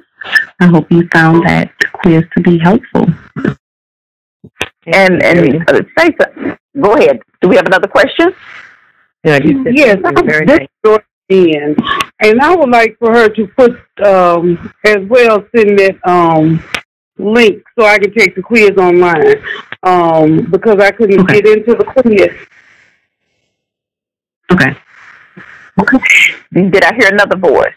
I 0.61 0.67
hope 0.67 0.89
you 0.91 1.09
found 1.11 1.45
that 1.45 1.73
quiz 1.93 2.23
to 2.37 2.41
be 2.41 2.57
helpful. 2.59 3.07
and 4.85 5.21
and 5.23 5.65
say. 5.97 6.15
Go 6.79 6.93
ahead. 6.93 7.19
Do 7.41 7.49
we 7.49 7.55
have 7.55 7.65
another 7.65 7.87
question? 7.87 8.33
Yeah, 9.23 9.39
you 9.43 9.63
said 9.63 9.73
Yes, 9.75 9.97
something 10.03 10.25
very 10.25 10.45
this 10.45 10.59
nice. 10.59 10.67
is 10.85 10.99
in, 11.29 11.75
and 12.21 12.41
I 12.41 12.55
would 12.55 12.69
like 12.69 12.97
for 12.99 13.13
her 13.13 13.29
to 13.29 13.47
put 13.47 13.71
um, 14.03 14.73
as 14.85 14.97
well 15.07 15.45
send 15.55 15.77
that 15.79 15.95
um, 16.07 16.63
link 17.17 17.61
so 17.77 17.85
I 17.85 17.97
can 17.99 18.13
take 18.13 18.35
the 18.35 18.41
quiz 18.41 18.71
online 18.77 19.35
um, 19.83 20.49
because 20.49 20.79
I 20.79 20.91
couldn't 20.91 21.21
Okay. 21.21 21.41
get 21.41 21.57
into 21.57 21.75
the 21.75 21.83
quiz. 21.85 22.29
Okay. 24.51 24.75
Okay. 25.79 25.99
Did 26.53 26.83
I 26.83 26.95
hear 26.95 27.09
another 27.11 27.37
voice? 27.37 27.73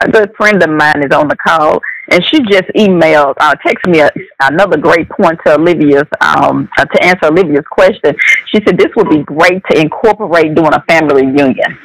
A 0.00 0.01
good 0.12 0.34
friend 0.36 0.62
of 0.62 0.70
mine 0.70 1.02
is 1.02 1.14
on 1.14 1.28
the 1.28 1.36
call, 1.36 1.80
and 2.10 2.24
she 2.26 2.40
just 2.42 2.68
emailed, 2.76 3.34
uh, 3.40 3.54
texted 3.66 3.90
me 3.90 4.00
a, 4.00 4.10
another 4.40 4.76
great 4.76 5.08
point 5.08 5.38
to 5.46 5.54
Olivia's, 5.54 6.08
um, 6.20 6.68
uh, 6.76 6.84
to 6.84 7.02
answer 7.02 7.26
Olivia's 7.26 7.64
question. 7.70 8.14
She 8.46 8.60
said 8.64 8.78
this 8.78 8.94
would 8.96 9.08
be 9.08 9.22
great 9.22 9.62
to 9.70 9.80
incorporate 9.80 10.54
doing 10.54 10.74
a 10.74 10.82
family 10.82 11.26
reunion. 11.26 11.78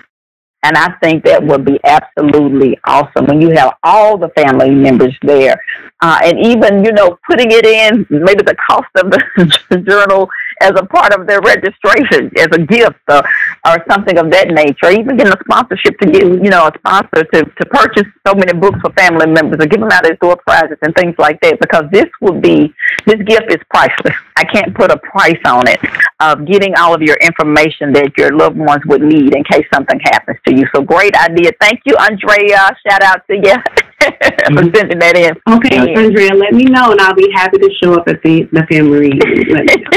And 0.64 0.76
I 0.76 0.92
think 1.02 1.24
that 1.24 1.42
would 1.44 1.64
be 1.64 1.80
absolutely 1.84 2.78
awesome 2.86 3.28
when 3.28 3.40
you 3.40 3.52
have 3.52 3.76
all 3.84 4.18
the 4.18 4.30
family 4.30 4.72
members 4.72 5.16
there. 5.22 5.62
Uh, 6.02 6.20
and 6.24 6.38
even, 6.46 6.84
you 6.84 6.92
know, 6.92 7.18
putting 7.30 7.52
it 7.52 7.66
in, 7.66 8.06
maybe 8.10 8.44
the 8.44 8.56
cost 8.68 8.90
of 8.96 9.12
the 9.12 9.78
journal 9.88 10.30
as 10.62 10.72
a 10.76 10.86
part 10.86 11.14
of 11.14 11.28
their 11.28 11.42
registration, 11.42 12.32
as 12.38 12.48
a 12.52 12.60
gift 12.60 13.00
or, 13.10 13.22
or 13.66 13.78
something 13.90 14.18
of 14.18 14.32
that 14.32 14.50
nature. 14.50 14.92
Even 14.92 15.18
getting 15.18 15.34
a 15.34 15.40
sponsorship 15.46 15.98
to 16.00 16.12
get, 16.12 16.24
you 16.24 16.50
know, 16.50 16.68
a 16.68 16.72
sponsor 16.78 17.24
to, 17.24 17.44
to 17.46 17.66
purchase 17.70 18.08
so 18.26 18.34
many 18.34 18.54
books 18.54 18.80
for 18.82 18.92
family 18.94 19.28
members 19.28 19.60
or 19.60 19.68
give 19.68 19.80
them 19.80 19.90
out 19.92 20.06
as 20.06 20.18
door 20.20 20.38
prizes 20.48 20.78
and 20.82 20.96
things 20.96 21.16
like 21.18 21.40
that 21.42 21.60
because 21.60 21.86
this 21.92 22.08
would 22.22 22.42
be, 22.42 22.74
this 23.06 23.22
gift 23.26 23.50
is 23.50 23.58
priceless. 23.70 24.16
I 24.36 24.46
can't 24.46 24.76
put 24.76 24.92
a 24.92 24.98
price 24.98 25.42
on 25.46 25.68
it 25.68 25.80
of 26.20 26.46
getting 26.46 26.76
all 26.76 26.94
of 26.94 27.02
your 27.02 27.18
information 27.18 27.94
that 27.94 28.12
your 28.18 28.32
loved 28.36 28.58
ones 28.58 28.82
would 28.86 29.02
need 29.02 29.36
in 29.36 29.44
case 29.44 29.66
something 29.74 30.00
happens 30.04 30.38
to 30.48 30.56
you. 30.56 30.66
So 30.76 30.82
great 30.82 31.16
idea. 31.16 31.52
Thank 31.60 31.82
you, 31.86 31.96
Andrea. 32.00 32.76
Shout 32.88 33.04
out 33.04 33.26
to 33.28 33.36
you 33.36 33.54
for 34.02 34.64
sending 34.76 35.00
that 35.00 35.16
in. 35.18 35.36
Okay, 35.56 35.76
Yeah. 35.92 36.00
Andrea, 36.00 36.34
let 36.34 36.54
me 36.54 36.66
know, 36.66 36.92
and 36.92 37.02
I'll 37.02 37.16
be 37.16 37.30
happy 37.34 37.58
to 37.58 37.70
show 37.82 37.96
up 37.96 38.08
at 38.08 38.22
the 38.24 38.44
the 38.52 38.64
family 38.70 39.10
reunion. 39.10 39.50
Let 39.50 39.66
me 39.66 39.76
know. 39.84 39.92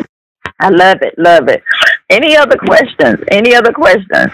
I 0.62 0.68
love 0.68 0.98
it, 1.02 1.14
love 1.18 1.48
it. 1.48 1.62
Any 2.10 2.36
other 2.36 2.56
questions? 2.56 3.18
Any 3.30 3.54
other 3.54 3.72
questions? 3.72 4.30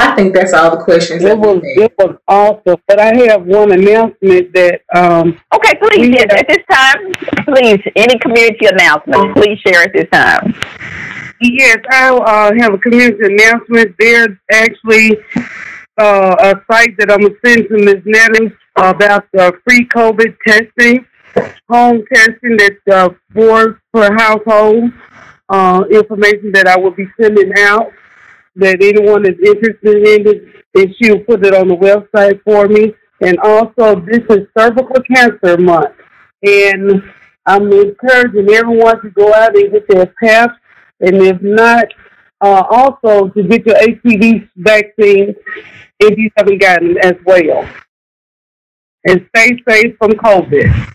I 0.00 0.14
think 0.14 0.32
that's 0.32 0.52
all 0.52 0.70
the 0.78 0.84
questions. 0.84 1.24
It 1.24 1.36
was 1.36 1.60
it 1.64 1.92
was 1.98 2.16
awesome. 2.28 2.80
But 2.86 3.00
I 3.00 3.16
have 3.26 3.44
one 3.44 3.72
announcement 3.72 4.52
that 4.54 4.82
um 4.94 5.40
Okay, 5.52 5.74
please, 5.82 6.10
yes, 6.14 6.26
have- 6.30 6.38
at 6.38 6.46
this 6.48 6.64
time, 6.70 7.12
please, 7.44 7.82
any 7.96 8.16
community 8.20 8.66
announcement, 8.66 9.34
please 9.34 9.58
share 9.58 9.82
at 9.82 9.92
this 9.92 10.06
time. 10.12 10.54
Yes, 11.40 11.78
I 11.90 12.10
uh, 12.10 12.52
have 12.58 12.74
a 12.74 12.78
community 12.78 13.18
announcement. 13.24 13.94
There's 13.98 14.36
actually 14.50 15.16
uh, 15.98 16.36
a 16.38 16.54
site 16.70 16.96
that 16.98 17.10
I'm 17.10 17.20
gonna 17.20 17.34
send 17.44 17.68
to 17.68 17.84
Ms. 17.84 18.02
Nettie 18.04 18.54
about 18.76 19.24
the 19.32 19.52
free 19.64 19.86
COVID 19.94 20.36
testing, 20.46 21.04
home 21.68 22.04
testing 22.12 22.56
that's 22.56 22.88
uh, 22.90 23.08
for 23.34 23.80
per 23.92 24.14
household. 24.16 24.92
Uh, 25.50 25.82
information 25.90 26.52
that 26.52 26.68
I 26.68 26.78
will 26.78 26.90
be 26.90 27.06
sending 27.20 27.52
out. 27.58 27.90
That 28.56 28.82
anyone 28.82 29.24
is 29.24 29.38
interested 29.42 29.96
in 29.96 30.26
it, 30.26 30.64
and 30.74 30.94
she'll 30.96 31.20
put 31.20 31.46
it 31.46 31.54
on 31.54 31.68
the 31.68 31.76
website 31.76 32.42
for 32.42 32.66
me. 32.66 32.92
And 33.20 33.38
also, 33.38 34.00
this 34.00 34.20
is 34.30 34.46
cervical 34.56 35.00
cancer 35.14 35.56
month, 35.56 35.94
and 36.42 37.02
I'm 37.46 37.72
encouraging 37.72 38.50
everyone 38.52 39.00
to 39.02 39.10
go 39.10 39.32
out 39.32 39.56
and 39.56 39.72
get 39.72 39.88
their 39.88 40.12
PAP, 40.22 40.50
and 41.00 41.16
if 41.16 41.40
not, 41.42 41.86
uh, 42.40 42.62
also 42.70 43.28
to 43.28 43.42
get 43.42 43.66
your 43.66 43.76
HPV 43.76 44.48
vaccine 44.56 45.34
if 46.00 46.18
you 46.18 46.30
haven't 46.36 46.60
gotten 46.60 46.96
it 46.96 47.04
as 47.04 47.14
well. 47.24 47.68
And 49.06 49.26
stay 49.34 49.60
safe 49.68 49.96
from 49.98 50.12
COVID. 50.12 50.94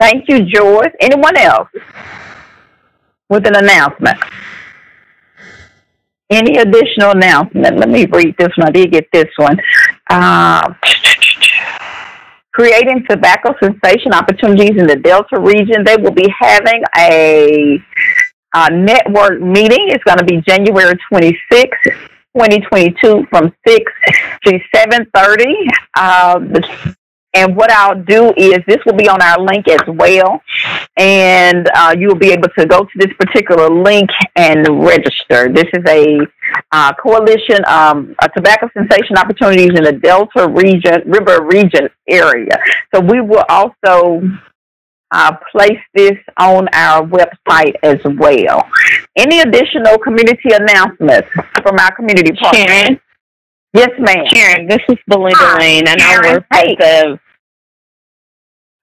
Thank 0.00 0.24
you, 0.28 0.44
George. 0.44 0.92
Anyone 1.00 1.36
else 1.36 1.68
with 3.28 3.46
an 3.46 3.56
announcement? 3.56 4.18
Any 6.30 6.58
additional 6.58 7.12
announcement? 7.12 7.78
Let 7.78 7.88
me 7.88 8.06
read 8.06 8.34
this 8.38 8.56
one. 8.56 8.68
I 8.68 8.70
did 8.70 8.92
get 8.92 9.08
this 9.12 9.30
one. 9.36 9.56
Uh, 10.10 10.74
creating 12.54 13.04
tobacco 13.10 13.52
cessation 13.60 14.14
opportunities 14.14 14.78
in 14.78 14.86
the 14.86 14.96
Delta 14.96 15.38
region. 15.38 15.84
They 15.84 15.96
will 15.96 16.12
be 16.12 16.32
having 16.38 16.82
a, 16.96 17.82
a 18.54 18.70
network 18.70 19.40
meeting. 19.40 19.88
It's 19.88 20.04
going 20.04 20.18
to 20.18 20.24
be 20.24 20.40
January 20.40 20.94
26th. 21.12 22.10
2022 22.36 23.26
from 23.30 23.54
6 23.68 23.92
to 24.44 24.58
7.30. 24.74 25.44
Uh, 25.96 26.38
the 26.40 26.96
and 27.34 27.56
what 27.56 27.70
I'll 27.70 28.00
do 28.02 28.32
is 28.36 28.58
this 28.66 28.78
will 28.86 28.94
be 28.96 29.08
on 29.08 29.20
our 29.20 29.40
link 29.40 29.68
as 29.68 29.80
well. 29.86 30.40
And 30.96 31.68
uh, 31.74 31.94
you 31.98 32.08
will 32.08 32.14
be 32.18 32.30
able 32.30 32.48
to 32.58 32.66
go 32.66 32.80
to 32.84 32.90
this 32.96 33.12
particular 33.18 33.68
link 33.68 34.08
and 34.36 34.66
register. 34.84 35.52
This 35.52 35.66
is 35.72 35.82
a 35.88 36.18
uh, 36.72 36.92
coalition, 36.94 37.64
um, 37.66 38.14
a 38.22 38.28
tobacco 38.28 38.68
cessation 38.76 39.16
opportunities 39.16 39.70
in 39.76 39.82
the 39.84 39.92
Delta 39.92 40.48
region, 40.48 41.02
River 41.06 41.44
region 41.44 41.88
area. 42.08 42.56
So 42.94 43.00
we 43.00 43.20
will 43.20 43.44
also 43.48 44.22
uh, 45.10 45.32
place 45.52 45.78
this 45.94 46.16
on 46.38 46.68
our 46.72 47.06
website 47.06 47.74
as 47.82 47.98
well. 48.16 48.62
Any 49.16 49.40
additional 49.40 49.98
community 49.98 50.50
announcements 50.52 51.28
from 51.62 51.78
our 51.78 51.94
community 51.94 52.32
partners? 52.32 52.66
Sharon, 52.66 53.00
Yes, 53.72 53.90
ma'am. 53.98 54.24
Sharon, 54.32 54.68
this 54.68 54.78
is 54.88 54.96
Belinda 55.08 55.36
Hi, 55.36 55.58
Lane, 55.58 55.88
and 55.88 56.00
I 56.00 56.32
work 56.34 56.44
Hey. 56.52 56.68
with 56.68 56.78
the. 56.78 57.20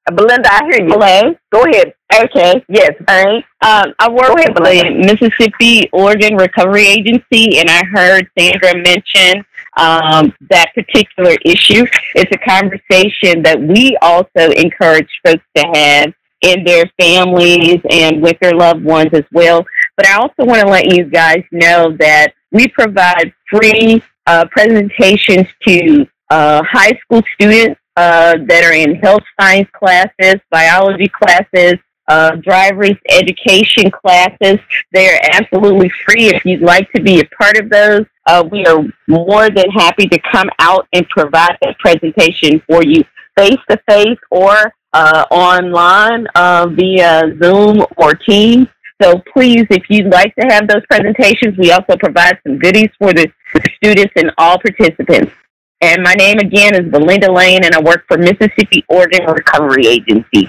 Uh, 0.08 0.16
Belinda, 0.16 0.52
I 0.52 0.64
hear 0.66 0.82
you. 0.82 0.90
Hello. 0.90 1.36
Go 1.52 1.64
ahead. 1.64 1.94
Okay. 2.14 2.66
Yes. 2.68 2.92
All 3.08 3.24
right. 3.24 3.44
Um, 3.62 3.94
I 4.00 4.10
work 4.10 4.38
ahead, 4.38 4.54
with 4.54 4.64
the 4.64 5.18
Mississippi 5.20 5.90
Organ 5.94 6.36
Recovery 6.36 6.88
Agency, 6.88 7.60
and 7.60 7.70
I 7.70 7.84
heard 7.86 8.30
Sandra 8.38 8.76
mention 8.76 9.46
um, 9.78 10.34
that 10.50 10.74
particular 10.74 11.36
issue. 11.46 11.86
It's 12.16 12.32
a 12.32 12.50
conversation 12.50 13.44
that 13.44 13.60
we 13.62 13.96
also 14.02 14.52
encourage 14.52 15.10
folks 15.26 15.44
to 15.56 15.64
have 15.74 16.14
in 16.42 16.64
their 16.64 16.86
families 17.00 17.80
and 17.90 18.22
with 18.22 18.38
their 18.42 18.54
loved 18.54 18.84
ones 18.84 19.10
as 19.14 19.26
well. 19.32 19.64
But 19.96 20.08
I 20.08 20.16
also 20.16 20.34
want 20.40 20.62
to 20.62 20.68
let 20.68 20.92
you 20.92 21.06
guys 21.06 21.44
know 21.52 21.96
that 22.00 22.34
we 22.52 22.68
provide 22.68 23.34
free 23.50 24.02
uh, 24.26 24.46
presentations 24.52 25.48
to 25.68 26.08
uh, 26.30 26.64
high 26.64 26.98
school 27.04 27.22
students 27.36 27.80
uh, 27.98 28.38
that 28.48 28.64
are 28.64 28.74
in 28.74 28.96
health 28.96 29.24
science 29.40 29.70
classes, 29.74 30.36
biology 30.50 31.10
classes, 31.10 31.76
uh, 32.08 32.36
driver's 32.38 32.98
education 33.10 33.92
classes. 33.92 34.60
They 34.92 35.08
are 35.10 35.20
absolutely 35.34 35.90
free. 36.06 36.28
If 36.28 36.46
you'd 36.46 36.62
like 36.62 36.92
to 36.94 37.02
be 37.02 37.20
a 37.20 37.26
part 37.26 37.58
of 37.58 37.70
those, 37.70 38.06
uh, 38.28 38.44
we 38.52 38.66
are 38.66 38.84
more 39.08 39.50
than 39.50 39.70
happy 39.72 40.08
to 40.08 40.20
come 40.32 40.50
out 40.60 40.88
and 40.94 41.08
provide 41.10 41.58
that 41.62 41.78
presentation 41.80 42.62
for 42.68 42.84
you 42.84 43.04
face 43.38 43.60
to 43.70 43.80
face 43.88 44.20
or 44.30 44.74
uh, 44.94 45.26
online 45.32 46.28
uh, 46.36 46.68
via 46.70 47.34
Zoom 47.42 47.86
or 47.98 48.14
Teams. 48.14 48.68
So 49.02 49.22
please, 49.34 49.66
if 49.70 49.84
you'd 49.90 50.12
like 50.12 50.36
to 50.36 50.46
have 50.48 50.68
those 50.68 50.86
presentations, 50.90 51.58
we 51.58 51.72
also 51.72 51.96
provide 51.98 52.38
some 52.46 52.60
goodies 52.60 52.90
for 53.00 53.14
the 53.14 53.32
students 53.76 54.14
and 54.16 54.32
all 54.38 54.60
participants. 54.60 55.32
And 55.82 56.04
my 56.04 56.14
name 56.14 56.38
again 56.38 56.76
is 56.76 56.92
Belinda 56.92 57.32
Lane, 57.32 57.64
and 57.66 57.74
I 57.74 57.82
work 57.82 58.06
for 58.08 58.18
Mississippi 58.18 58.86
Organ 58.88 59.26
Recovery 59.26 59.88
Agency. 59.88 60.48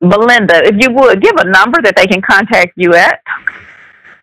Belinda, 0.00 0.64
if 0.64 0.76
you 0.78 0.90
would 0.94 1.20
give 1.20 1.34
a 1.36 1.44
number 1.44 1.82
that 1.82 1.94
they 1.96 2.06
can 2.06 2.22
contact 2.22 2.72
you 2.76 2.94
at. 2.94 3.20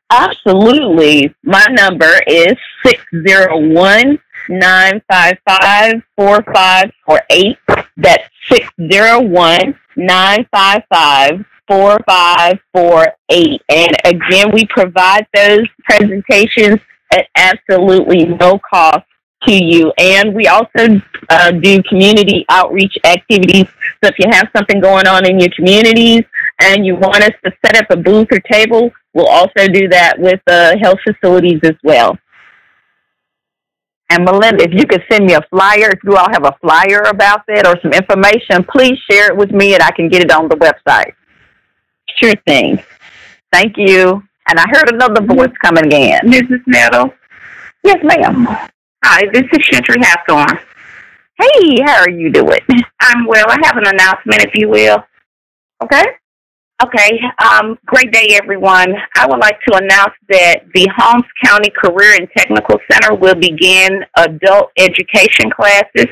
Absolutely. 0.10 1.34
My 1.44 1.66
number 1.72 2.20
is 2.28 2.54
601 2.86 4.20
955 4.50 6.02
4548. 6.16 7.58
That's 7.98 8.30
601 8.50 9.80
955 9.96 11.46
4548. 11.68 13.62
And 13.70 13.98
again, 14.06 14.52
we 14.52 14.66
provide 14.68 15.26
those 15.34 15.68
presentations 15.84 16.80
at 17.12 17.28
absolutely 17.36 18.26
no 18.26 18.60
cost 18.60 19.06
to 19.46 19.54
you. 19.54 19.92
And 19.98 20.34
we 20.34 20.48
also 20.48 21.02
uh, 21.30 21.52
do 21.52 21.82
community 21.84 22.46
outreach 22.50 22.96
activities. 23.04 23.66
So 24.04 24.10
if 24.10 24.16
you 24.20 24.28
have 24.32 24.50
something 24.56 24.80
going 24.80 25.08
on 25.08 25.26
in 25.26 25.40
your 25.40 25.50
communities 25.56 26.24
and 26.60 26.86
you 26.86 26.96
want 26.96 27.24
us 27.24 27.32
to 27.46 27.52
set 27.66 27.78
up 27.78 27.86
a 27.90 27.98
booth 27.98 28.28
or 28.32 28.40
table, 28.52 28.92
we'll 29.14 29.28
also 29.28 29.68
do 29.68 29.88
that 29.90 30.16
with 30.20 30.42
uh, 30.48 30.78
health 30.82 31.00
facilities 31.04 31.60
as 31.64 31.76
well. 31.84 32.18
And 34.10 34.26
Melinda, 34.26 34.64
if 34.64 34.74
you 34.74 34.86
could 34.86 35.04
send 35.12 35.26
me 35.26 35.34
a 35.34 35.42
flyer, 35.50 35.90
if 35.90 36.00
you 36.04 36.16
all 36.16 36.30
have 36.30 36.46
a 36.46 36.56
flyer 36.62 37.02
about 37.08 37.42
that 37.48 37.66
or 37.66 37.80
some 37.82 37.94
information, 37.94 38.64
please 38.64 39.00
share 39.10 39.32
it 39.32 39.38
with 39.38 39.52
me 39.52 39.74
and 39.74 39.82
I 39.82 39.92
can 39.92 40.08
get 40.08 40.22
it 40.22 40.32
on 40.32 40.50
the 40.50 40.56
website. 40.56 41.14
Sure 42.22 42.36
thing. 42.46 42.84
Thank 43.52 43.76
you. 43.78 44.24
And 44.48 44.60
I 44.60 44.66
heard 44.70 44.94
another 44.94 45.26
voice 45.26 45.54
coming 45.64 45.92
in. 45.92 46.20
Mrs. 46.26 46.62
Nettles, 46.68 47.12
Yes, 47.84 47.98
ma'am. 48.04 48.48
Hi, 49.06 49.24
this 49.34 49.44
is 49.52 49.60
Shantry 49.66 49.98
Hathorn. 50.02 50.60
Hey, 51.38 51.82
how 51.86 52.00
are 52.04 52.10
you 52.10 52.32
doing? 52.32 52.62
I'm 53.02 53.26
well. 53.26 53.46
I 53.50 53.58
have 53.64 53.76
an 53.76 53.88
announcement, 53.88 54.42
if 54.44 54.56
you 54.56 54.70
will. 54.70 55.04
Okay. 55.84 56.04
Okay. 56.84 57.18
Um, 57.40 57.80
great 57.86 58.12
day, 58.12 58.38
everyone. 58.42 58.94
I 59.16 59.26
would 59.26 59.40
like 59.40 59.58
to 59.70 59.78
announce 59.78 60.14
that 60.28 60.64
the 60.74 60.86
Holmes 60.98 61.24
County 61.42 61.70
Career 61.70 62.18
and 62.20 62.28
Technical 62.36 62.78
Center 62.92 63.16
will 63.16 63.36
begin 63.36 64.04
adult 64.18 64.70
education 64.76 65.50
classes 65.50 66.08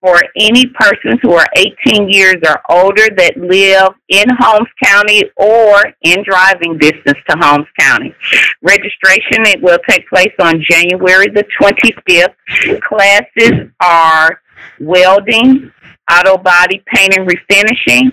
for 0.00 0.20
any 0.38 0.66
persons 0.66 1.18
who 1.22 1.32
are 1.32 1.46
18 1.56 2.08
years 2.08 2.36
or 2.46 2.60
older 2.70 3.08
that 3.16 3.36
live 3.36 3.94
in 4.10 4.26
Holmes 4.38 4.68
County 4.84 5.24
or 5.34 5.82
in 6.02 6.22
driving 6.22 6.78
distance 6.78 7.18
to 7.28 7.36
Holmes 7.40 7.66
County. 7.76 8.14
Registration 8.62 9.44
it 9.46 9.60
will 9.60 9.78
take 9.88 10.08
place 10.08 10.34
on 10.40 10.62
January 10.62 11.26
the 11.30 11.44
25th. 11.60 12.80
Classes 12.82 13.70
are 13.80 14.40
welding, 14.78 15.72
auto 16.08 16.36
body 16.38 16.80
paint 16.94 17.16
and 17.16 17.28
refinishing, 17.28 18.12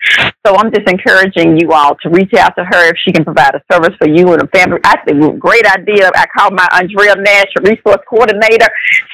So 0.46 0.56
I'm 0.56 0.72
just 0.72 0.88
encouraging 0.88 1.58
you 1.58 1.72
all 1.72 1.94
to 1.96 2.10
reach 2.10 2.32
out 2.34 2.54
to 2.56 2.64
her 2.64 2.88
if 2.88 2.96
she 3.04 3.12
can 3.12 3.24
provide 3.24 3.54
a 3.54 3.62
service 3.72 3.94
for 3.98 4.08
you 4.08 4.32
and 4.32 4.42
the 4.42 4.48
family. 4.48 4.80
I 4.84 4.98
think 5.04 5.38
great 5.38 5.66
idea. 5.66 6.10
I 6.14 6.26
call 6.36 6.50
my 6.50 6.68
Andrea 6.72 7.14
Nash, 7.16 7.52
resource 7.62 8.02
coordinator. 8.08 8.68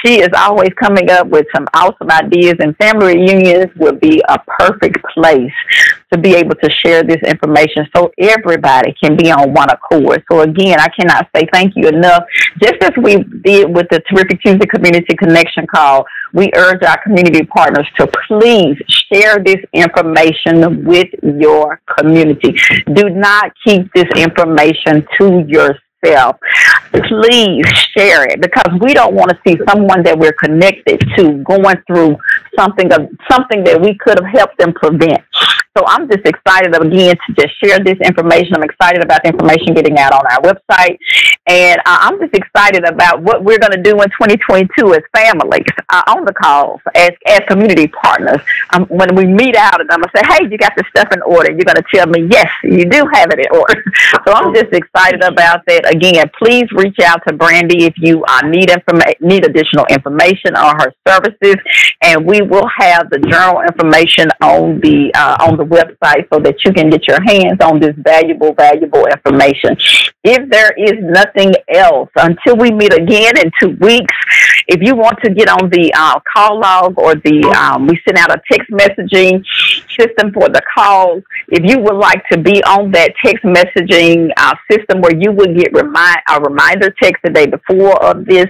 She 0.04 0.20
is 0.20 0.30
always 0.36 0.70
coming 0.78 1.10
up 1.10 1.28
with 1.28 1.46
some 1.54 1.66
awesome 1.74 2.10
ideas, 2.10 2.54
and 2.60 2.76
family 2.76 3.16
reunions 3.16 3.70
would 3.76 4.00
be 4.00 4.22
a 4.28 4.38
perfect 4.58 4.98
place 5.14 5.52
to 6.12 6.18
be 6.18 6.34
able 6.34 6.54
to 6.56 6.70
share 6.70 7.02
this 7.02 7.20
information 7.24 7.86
so 7.94 8.10
everybody 8.18 8.94
can 9.02 9.16
be 9.16 9.30
on 9.30 9.52
one 9.52 9.70
accord. 9.70 10.22
So 10.30 10.40
again, 10.40 10.80
I 10.80 10.88
cannot 10.88 11.28
say 11.34 11.46
thank 11.52 11.74
you 11.76 11.88
enough. 11.88 12.24
Just 12.60 12.82
as 12.82 12.90
we 13.02 13.22
did 13.44 13.74
with 13.74 13.86
the 13.90 14.00
Terrific 14.10 14.42
Tuesday 14.42 14.66
Community 14.66 15.16
Connection 15.16 15.66
call, 15.66 16.04
we 16.32 16.50
urge 16.54 16.82
our 16.82 17.00
community 17.02 17.44
partners 17.44 17.86
to 17.98 18.06
please 18.28 18.76
share 19.12 19.38
this 19.42 19.58
information 19.72 20.84
with 20.84 21.08
your 21.22 21.80
community. 21.98 22.54
Do 22.92 23.10
not 23.10 23.52
keep 23.64 23.92
this 23.94 24.06
information 24.16 25.06
to 25.18 25.44
yourself. 25.46 26.36
Please 26.92 27.66
share 27.96 28.24
it 28.24 28.40
because 28.40 28.72
we 28.80 28.94
don't 28.94 29.14
want 29.14 29.30
to 29.30 29.38
see 29.46 29.58
someone 29.68 30.02
that 30.02 30.18
we're 30.18 30.32
connected 30.32 31.00
to 31.16 31.42
going 31.44 31.76
through 31.86 32.16
something 32.58 32.92
of 32.92 33.08
something 33.30 33.64
that 33.64 33.80
we 33.80 33.96
could 33.96 34.18
have 34.18 34.30
helped 34.32 34.58
them 34.58 34.72
prevent. 34.72 35.22
So 35.78 35.84
I'm 35.86 36.10
just 36.10 36.26
excited 36.26 36.74
again 36.74 37.14
to 37.14 37.32
just 37.38 37.54
share 37.62 37.78
this 37.78 37.96
information. 38.02 38.56
I'm 38.56 38.64
excited 38.64 39.04
about 39.04 39.22
the 39.22 39.30
information 39.30 39.72
getting 39.72 39.98
out 39.98 40.12
on 40.12 40.26
our 40.26 40.42
website, 40.42 40.98
and 41.46 41.78
uh, 41.86 41.98
I'm 42.10 42.18
just 42.18 42.34
excited 42.34 42.84
about 42.84 43.22
what 43.22 43.44
we're 43.44 43.58
going 43.58 43.72
to 43.72 43.82
do 43.82 43.94
in 44.02 44.10
2022 44.10 44.94
as 44.94 45.00
families 45.14 45.66
uh, 45.88 46.02
on 46.08 46.24
the 46.24 46.34
calls, 46.34 46.80
as 46.96 47.12
as 47.26 47.40
community 47.46 47.86
partners. 47.86 48.40
Um, 48.72 48.86
when 48.86 49.14
we 49.14 49.26
meet 49.26 49.54
out, 49.54 49.80
and 49.80 49.88
I'm 49.92 50.00
going 50.00 50.10
to 50.12 50.18
say, 50.18 50.24
"Hey, 50.26 50.50
you 50.50 50.58
got 50.58 50.72
this 50.76 50.86
stuff 50.90 51.08
in 51.12 51.22
order." 51.22 51.52
You're 51.52 51.70
going 51.70 51.78
to 51.78 51.86
tell 51.94 52.08
me, 52.08 52.26
"Yes, 52.28 52.50
you 52.64 52.84
do 52.90 53.06
have 53.14 53.30
it 53.30 53.38
in 53.38 53.56
order." 53.56 53.84
so 54.26 54.32
I'm 54.32 54.52
just 54.52 54.72
excited 54.72 55.22
about 55.22 55.64
that. 55.66 55.88
Again, 55.88 56.28
please 56.36 56.66
reach 56.72 56.98
out 56.98 57.22
to 57.28 57.32
Brandee 57.32 57.86
if 57.86 57.94
you 57.96 58.24
uh, 58.24 58.42
need 58.42 58.70
informa- 58.70 59.20
need 59.20 59.46
additional 59.46 59.86
information 59.86 60.56
on 60.56 60.80
her 60.80 60.92
services, 61.06 61.56
and 62.02 62.26
we 62.30 62.40
will 62.42 62.68
have 62.78 63.10
the 63.10 63.18
journal 63.18 63.60
information 63.60 64.28
on 64.40 64.78
the 64.80 65.10
uh, 65.14 65.36
on 65.40 65.56
the 65.56 65.64
website 65.64 66.28
so 66.32 66.38
that 66.38 66.64
you 66.64 66.72
can 66.72 66.88
get 66.88 67.08
your 67.08 67.20
hands 67.20 67.58
on 67.60 67.80
this 67.80 67.94
valuable, 67.98 68.52
valuable 68.54 69.04
information. 69.06 69.76
If 70.22 70.48
there 70.48 70.70
is 70.78 70.94
nothing 71.00 71.52
else, 71.68 72.08
until 72.14 72.56
we 72.56 72.70
meet 72.70 72.92
again 72.92 73.34
in 73.36 73.50
two 73.60 73.70
weeks, 73.80 74.14
if 74.68 74.80
you 74.80 74.94
want 74.94 75.18
to 75.24 75.34
get 75.34 75.48
on 75.48 75.70
the 75.70 75.92
uh, 75.96 76.20
call 76.32 76.60
log 76.60 76.96
or 76.98 77.16
the, 77.16 77.42
um, 77.58 77.88
we 77.88 78.00
send 78.06 78.16
out 78.18 78.30
a 78.30 78.40
text 78.48 78.70
messaging 78.70 79.42
system 79.98 80.30
for 80.32 80.48
the 80.48 80.62
calls. 80.72 81.24
If 81.48 81.64
you 81.68 81.80
would 81.80 81.96
like 81.96 82.22
to 82.30 82.38
be 82.38 82.62
on 82.62 82.92
that 82.92 83.10
text 83.24 83.42
messaging 83.42 84.30
uh, 84.36 84.54
system 84.70 85.00
where 85.00 85.16
you 85.16 85.32
would 85.32 85.56
get 85.56 85.72
remind 85.72 86.18
a 86.28 86.40
reminder 86.40 86.94
text 87.02 87.22
the 87.24 87.30
day 87.30 87.46
before 87.46 88.00
of 88.04 88.24
this 88.24 88.46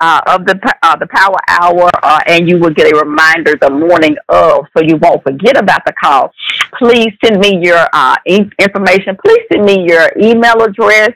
uh, 0.00 0.22
of 0.28 0.46
the 0.46 0.56
uh, 0.82 0.96
the 0.96 1.08
power 1.08 1.36
hour, 1.48 1.90
uh, 2.02 2.20
and 2.26 2.48
you 2.48 2.58
will 2.58 2.70
get 2.70 2.90
a 2.90 2.96
reminder 2.96 3.17
the 3.60 3.70
morning 3.70 4.16
of, 4.28 4.66
so 4.76 4.82
you 4.82 4.96
won't 4.96 5.22
forget 5.22 5.56
about 5.56 5.84
the 5.84 5.92
call. 5.92 6.32
Please 6.78 7.12
send 7.24 7.40
me 7.40 7.58
your 7.60 7.86
uh, 7.92 8.16
information. 8.26 9.16
Please 9.24 9.42
send 9.52 9.64
me 9.64 9.84
your 9.86 10.10
email 10.16 10.62
address. 10.62 11.10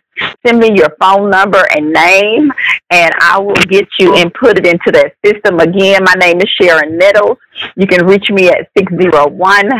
Send 0.46 0.58
me 0.58 0.72
your 0.74 0.94
phone 1.00 1.30
number 1.30 1.64
and 1.76 1.92
name, 1.92 2.52
and 2.90 3.12
I 3.20 3.38
will 3.38 3.54
get 3.54 3.88
you 3.98 4.14
and 4.16 4.32
put 4.34 4.58
it 4.58 4.66
into 4.66 4.90
that 4.92 5.14
system. 5.24 5.60
Again, 5.60 6.02
my 6.04 6.14
name 6.14 6.38
is 6.38 6.48
Sharon 6.60 6.98
Nettles. 6.98 7.38
You 7.76 7.86
can 7.86 8.06
reach 8.06 8.30
me 8.30 8.48
at 8.48 8.68
601 8.76 9.70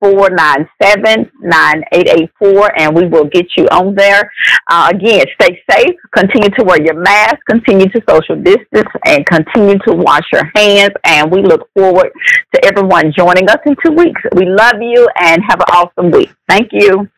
497 0.00 1.30
9884, 1.40 2.80
and 2.80 2.94
we 2.94 3.06
will 3.06 3.24
get 3.24 3.46
you 3.56 3.66
on 3.68 3.94
there. 3.94 4.30
Uh, 4.68 4.90
again, 4.94 5.24
stay 5.40 5.62
safe, 5.70 5.96
continue 6.14 6.50
to 6.50 6.64
wear 6.64 6.82
your 6.82 7.00
mask, 7.00 7.36
continue 7.48 7.88
to 7.88 8.02
social 8.08 8.36
distance, 8.36 8.88
and 9.06 9.24
continue 9.26 9.78
to 9.86 9.92
wash 9.94 10.24
your 10.32 10.50
hands. 10.54 10.92
And 11.04 11.30
we 11.30 11.42
look 11.42 11.68
forward 11.74 12.10
to 12.54 12.64
everyone 12.64 13.12
joining 13.16 13.48
us 13.48 13.58
in 13.66 13.76
two 13.84 13.92
weeks. 13.92 14.20
We 14.34 14.46
love 14.46 14.80
you 14.80 15.08
and 15.20 15.42
have 15.48 15.60
an 15.60 15.66
awesome 15.72 16.10
week. 16.10 16.32
Thank 16.48 16.70
you. 16.72 17.08